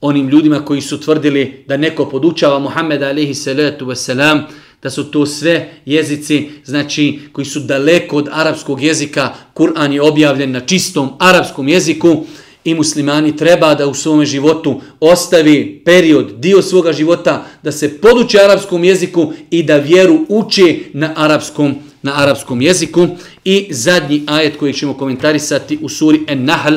onim 0.00 0.28
ljudima 0.28 0.64
koji 0.64 0.80
su 0.80 1.00
tvrdili 1.00 1.64
da 1.68 1.76
neko 1.76 2.08
podučava 2.08 2.58
Muhammeda 2.58 3.08
alaihi 3.08 3.34
salatu 3.34 3.86
wasalam, 3.86 4.42
da 4.82 4.90
su 4.90 5.10
to 5.10 5.26
sve 5.26 5.70
jezici 5.86 6.48
znači 6.64 7.18
koji 7.32 7.44
su 7.44 7.60
daleko 7.60 8.16
od 8.16 8.28
arapskog 8.32 8.82
jezika. 8.82 9.34
Kur'an 9.54 9.92
je 9.92 10.02
objavljen 10.02 10.52
na 10.52 10.60
čistom 10.60 11.10
arapskom 11.18 11.68
jeziku 11.68 12.24
i 12.64 12.74
muslimani 12.74 13.36
treba 13.36 13.74
da 13.74 13.86
u 13.86 13.94
svom 13.94 14.24
životu 14.24 14.80
ostavi 15.00 15.82
period, 15.84 16.32
dio 16.38 16.62
svoga 16.62 16.92
života 16.92 17.46
da 17.62 17.72
se 17.72 18.00
poduče 18.00 18.38
arapskom 18.38 18.84
jeziku 18.84 19.32
i 19.50 19.62
da 19.62 19.76
vjeru 19.76 20.26
uči 20.28 20.84
na 20.92 21.12
arapskom 21.16 21.74
na 22.02 22.22
arapskom 22.22 22.62
jeziku. 22.62 23.08
I 23.44 23.68
zadnji 23.70 24.22
ajet 24.26 24.56
koji 24.56 24.72
ćemo 24.72 24.94
komentarisati 24.94 25.78
u 25.82 25.88
suri 25.88 26.24
En-Nahl, 26.26 26.74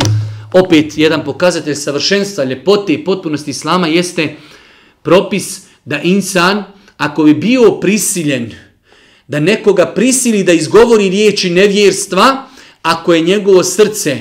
opet 0.54 0.98
jedan 0.98 1.26
pokazatelj 1.26 1.76
savršenstva, 1.76 2.44
ljepote 2.44 2.94
i 2.94 3.04
potpunosti 3.04 3.52
islama 3.52 3.88
jeste 3.88 4.36
propis 5.04 5.62
da 5.86 6.02
insan 6.02 6.64
ako 7.00 7.24
bi 7.24 7.34
bio 7.34 7.72
prisiljen 7.72 8.52
da 9.28 9.40
nekoga 9.40 9.86
prisili 9.86 10.44
da 10.44 10.54
izgovori 10.54 11.10
riječi 11.10 11.50
nevjerstva, 11.50 12.48
ako 12.82 13.14
je 13.14 13.22
njegovo 13.22 13.64
srce 13.64 14.18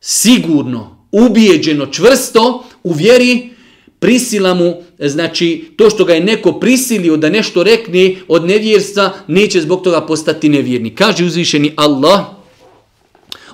sigurno, 0.00 1.06
ubijeđeno, 1.12 1.86
čvrsto 1.86 2.64
u 2.82 2.92
vjeri, 2.92 3.50
prisila 3.98 4.54
mu, 4.54 4.74
znači 4.98 5.72
to 5.76 5.90
što 5.90 6.04
ga 6.04 6.14
je 6.14 6.24
neko 6.24 6.52
prisilio 6.52 7.16
da 7.16 7.30
nešto 7.30 7.62
rekne 7.62 8.16
od 8.28 8.44
nevjerstva, 8.44 9.12
neće 9.26 9.60
zbog 9.60 9.82
toga 9.82 10.00
postati 10.06 10.48
nevjerni. 10.48 10.94
Kaže 10.94 11.24
uzvišeni 11.24 11.72
Allah, 11.76 12.24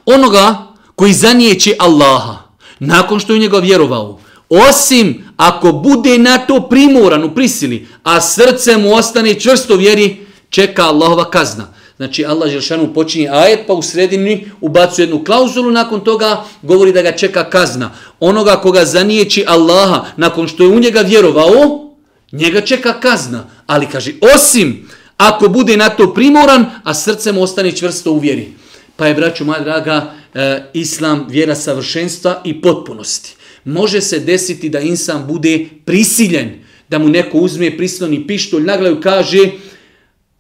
onoga 0.05 0.75
koji 0.95 1.13
zanijeće 1.13 1.75
Allaha, 1.79 2.39
nakon 2.79 3.21
što 3.21 3.33
je 3.33 3.39
njega 3.39 3.59
vjerovao, 3.59 4.22
Osim 4.53 5.25
ako 5.37 5.73
bude 5.73 6.19
na 6.19 6.39
to 6.39 6.69
primoran 6.69 7.25
u 7.25 7.35
prisili, 7.35 7.87
a 8.03 8.21
srce 8.21 8.77
mu 8.77 8.95
ostane 8.95 9.35
čvrsto 9.35 9.77
vjeri, 9.77 10.17
čeka 10.51 10.83
Allahova 10.83 11.31
kazna. 11.31 11.69
Znači 11.97 12.25
Allah 12.25 12.51
Želšanu 12.51 12.95
počinje 12.95 13.29
ajet, 13.29 13.61
pa 13.67 13.73
u 13.73 13.83
sredini 13.83 14.51
ubacuje 14.61 15.03
jednu 15.03 15.25
klauzulu, 15.25 15.71
nakon 15.71 16.01
toga 16.01 16.45
govori 16.63 16.93
da 16.93 17.03
ga 17.03 17.13
čeka 17.13 17.51
kazna. 17.51 17.91
Onoga 18.21 18.57
koga 18.57 18.85
zanijeći 18.85 19.45
Allaha, 19.49 20.05
nakon 20.17 20.49
što 20.49 20.63
je 20.63 20.69
u 20.69 20.81
njega 20.81 21.01
vjerovao, 21.01 21.91
njega 22.33 22.61
čeka 22.61 23.01
kazna. 23.01 23.45
Ali 23.67 23.87
kaže, 23.87 24.13
osim 24.35 24.89
ako 25.17 25.49
bude 25.49 25.77
na 25.77 25.89
to 25.89 26.15
primoran, 26.15 26.67
a 26.85 26.95
srce 26.95 27.33
mu 27.33 27.43
ostane 27.43 27.73
čvrsto 27.73 28.13
u 28.13 28.19
vjeri. 28.19 28.53
Pa 28.97 29.07
je, 29.07 29.15
braću 29.15 29.45
moja 29.45 29.61
draga, 29.61 30.13
e, 30.35 30.71
Islam 30.73 31.27
vjera 31.29 31.55
savršenstva 31.55 32.41
i 32.45 32.61
potpunosti 32.61 33.37
može 33.65 34.01
se 34.01 34.19
desiti 34.19 34.69
da 34.69 34.81
insan 34.81 35.27
bude 35.27 35.67
prisiljen, 35.85 36.51
da 36.89 36.99
mu 36.99 37.09
neko 37.09 37.39
uzme 37.39 37.77
prisilni 37.77 38.27
pištolj, 38.27 38.63
naglaju 38.63 39.01
kaže, 39.01 39.51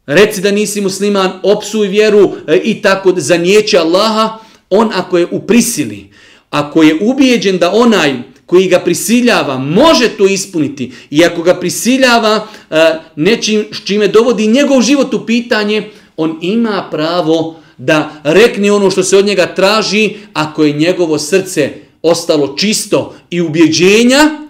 reci 0.07 0.41
da 0.41 0.51
nisi 0.51 0.81
musliman, 0.81 1.31
opsuj 1.43 1.89
vjeru 1.89 2.33
e, 2.47 2.61
i 2.65 2.83
tako 2.83 3.15
zanijeće 3.17 3.79
Allaha, 3.79 4.39
on 4.71 4.91
ako 4.95 5.19
je 5.19 5.27
u 5.31 5.41
prisili, 5.47 6.11
ako 6.51 6.83
je 6.83 6.99
ubijeđen 7.01 7.59
da 7.59 7.73
onaj 7.73 8.15
koji 8.47 8.69
ga 8.69 8.79
prisiljava 8.79 9.59
može 9.59 10.09
to 10.09 10.27
ispuniti 10.27 10.93
i 11.11 11.25
ako 11.25 11.43
ga 11.43 11.55
prisiljava 11.55 12.47
e, 12.71 12.95
nečim 13.17 13.65
s 13.73 13.85
čime 13.85 14.09
dovodi 14.09 14.47
njegov 14.47 14.83
život 14.83 15.15
u 15.15 15.27
pitanje, 15.27 15.91
on 16.17 16.39
ima 16.41 16.89
pravo 16.91 17.57
da 17.79 18.11
rekne 18.25 18.73
ono 18.73 18.91
što 18.91 19.03
se 19.03 19.17
od 19.17 19.27
njega 19.27 19.55
traži 19.55 20.11
ako 20.33 20.65
je 20.65 20.73
njegovo 20.73 21.19
srce 21.19 21.71
ostalo 22.03 22.55
čisto 22.57 23.15
i 23.31 23.41
ubjeđenja, 23.41 24.43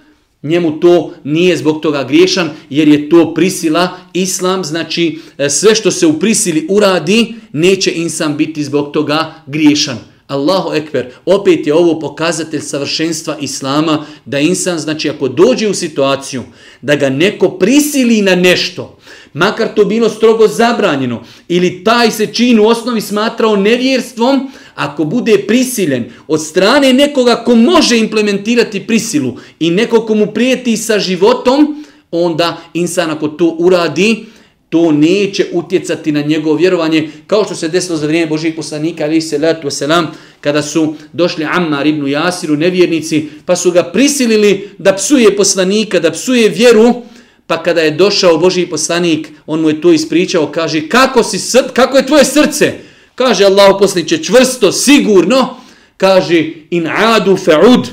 njemu 0.42 0.80
to 0.80 1.12
nije 1.24 1.56
zbog 1.56 1.80
toga 1.80 2.04
griješan, 2.04 2.50
jer 2.70 2.88
je 2.88 3.08
to 3.08 3.34
prisila 3.34 3.98
islam, 4.12 4.64
znači 4.64 5.18
e, 5.38 5.50
sve 5.50 5.74
što 5.74 5.90
se 5.90 6.06
u 6.06 6.20
prisili 6.20 6.66
uradi, 6.70 7.34
neće 7.52 7.92
insan 7.92 8.36
biti 8.36 8.64
zbog 8.64 8.92
toga 8.92 9.34
griješan. 9.46 9.98
Allahu 10.26 10.74
ekber, 10.74 11.06
opet 11.26 11.66
je 11.66 11.74
ovo 11.74 12.00
pokazatelj 12.00 12.60
savršenstva 12.60 13.36
islama, 13.40 14.06
da 14.24 14.38
insan, 14.38 14.78
znači 14.78 15.10
ako 15.10 15.28
dođe 15.28 15.68
u 15.68 15.74
situaciju 15.74 16.42
da 16.82 16.96
ga 16.96 17.08
neko 17.08 17.58
prisili 17.58 18.22
na 18.22 18.34
nešto, 18.34 18.98
makar 19.32 19.74
to 19.74 19.84
bilo 19.84 20.08
strogo 20.08 20.48
zabranjeno, 20.48 21.22
ili 21.48 21.84
taj 21.84 22.10
se 22.10 22.26
čin 22.26 22.60
u 22.60 22.66
osnovi 22.66 23.00
smatrao 23.00 23.56
nevjerstvom, 23.56 24.50
ako 24.74 25.04
bude 25.04 25.38
prisiljen 25.46 26.04
od 26.28 26.42
strane 26.42 26.92
nekoga 26.92 27.36
ko 27.44 27.54
može 27.54 27.98
implementirati 27.98 28.86
prisilu 28.86 29.36
i 29.60 29.70
neko 29.70 30.00
ko 30.06 30.14
mu 30.14 30.26
prijeti 30.26 30.76
sa 30.76 30.98
životom, 30.98 31.84
onda 32.10 32.60
insan 32.74 33.10
ako 33.10 33.28
to 33.28 33.56
uradi, 33.58 34.24
to 34.72 34.92
neće 34.92 35.46
utjecati 35.52 36.12
na 36.12 36.22
njegovo 36.22 36.56
vjerovanje, 36.56 37.10
kao 37.26 37.44
što 37.44 37.54
se 37.54 37.68
desilo 37.68 37.98
za 37.98 38.06
vrijeme 38.06 38.26
Božih 38.26 38.54
poslanika, 38.54 39.04
ali 39.04 39.20
se 39.20 39.38
letu 39.38 39.70
selam, 39.70 40.06
kada 40.40 40.62
su 40.62 40.94
došli 41.12 41.44
Ammar 41.44 41.86
ibn 41.86 42.08
Jasiru, 42.08 42.56
nevjernici, 42.56 43.28
pa 43.46 43.56
su 43.56 43.70
ga 43.70 43.82
prisilili 43.82 44.68
da 44.78 44.94
psuje 44.94 45.36
poslanika, 45.36 46.00
da 46.00 46.10
psuje 46.10 46.48
vjeru, 46.48 47.02
pa 47.46 47.62
kada 47.62 47.80
je 47.80 47.90
došao 47.90 48.38
Božji 48.38 48.66
poslanik, 48.66 49.28
on 49.46 49.60
mu 49.60 49.68
je 49.68 49.80
to 49.80 49.92
ispričao, 49.92 50.46
kaže, 50.46 50.88
kako, 50.88 51.22
si, 51.22 51.58
kako 51.72 51.96
je 51.96 52.06
tvoje 52.06 52.24
srce? 52.24 52.72
Kaže 53.14 53.44
Allah 53.44 53.76
poslaniće 53.78 54.24
čvrsto, 54.24 54.72
sigurno, 54.72 55.56
kaže 55.96 56.44
in 56.70 56.86
adu 56.86 57.36
fa'ud. 57.36 57.86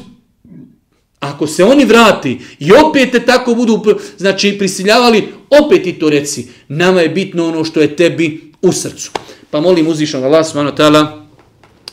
Ako 1.19 1.47
se 1.47 1.63
oni 1.63 1.85
vrati 1.85 2.39
i 2.59 2.71
opet 2.71 3.11
te 3.11 3.25
tako 3.25 3.55
budu 3.55 3.83
znači 4.17 4.57
prisiljavali, 4.57 5.27
opet 5.49 5.87
i 5.87 5.99
to 5.99 6.09
reci. 6.09 6.47
Nama 6.67 7.01
je 7.01 7.09
bitno 7.09 7.47
ono 7.47 7.63
što 7.63 7.81
je 7.81 7.95
tebi 7.95 8.51
u 8.61 8.71
srcu. 8.71 9.11
Pa 9.51 9.61
molim 9.61 9.87
uzvišnog 9.87 10.23
Allah 10.23 10.45
subhanahu 10.47 10.77
ta'ala 10.77 11.25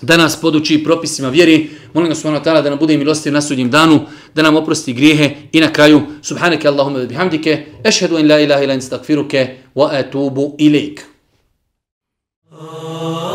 da 0.02 0.16
nas 0.16 0.40
poduči 0.40 0.84
propisima 0.84 1.28
vjeri. 1.28 1.70
Molim 1.92 2.08
ga 2.08 2.14
subhanahu 2.14 2.44
ta'ala 2.44 2.62
da 2.62 2.70
nam 2.70 2.78
bude 2.78 2.96
milostiv 2.96 3.32
na 3.32 3.42
sudnjem 3.42 3.70
danu, 3.70 4.00
da 4.34 4.42
nam 4.42 4.56
oprosti 4.56 4.92
grijehe 4.92 5.34
i 5.52 5.60
na 5.60 5.72
kraju 5.72 6.02
subhaneke 6.22 6.68
Allahumma 6.68 7.04
bihamdike, 7.04 7.64
ešhedu 7.84 8.18
in 8.18 8.28
la 8.28 8.40
ilaha 8.40 8.62
ila 8.62 8.74
instakfiruke 8.74 9.48
wa 9.74 9.98
atubu 9.98 10.54
ilaik. 10.58 11.15
Oh. 12.58 13.25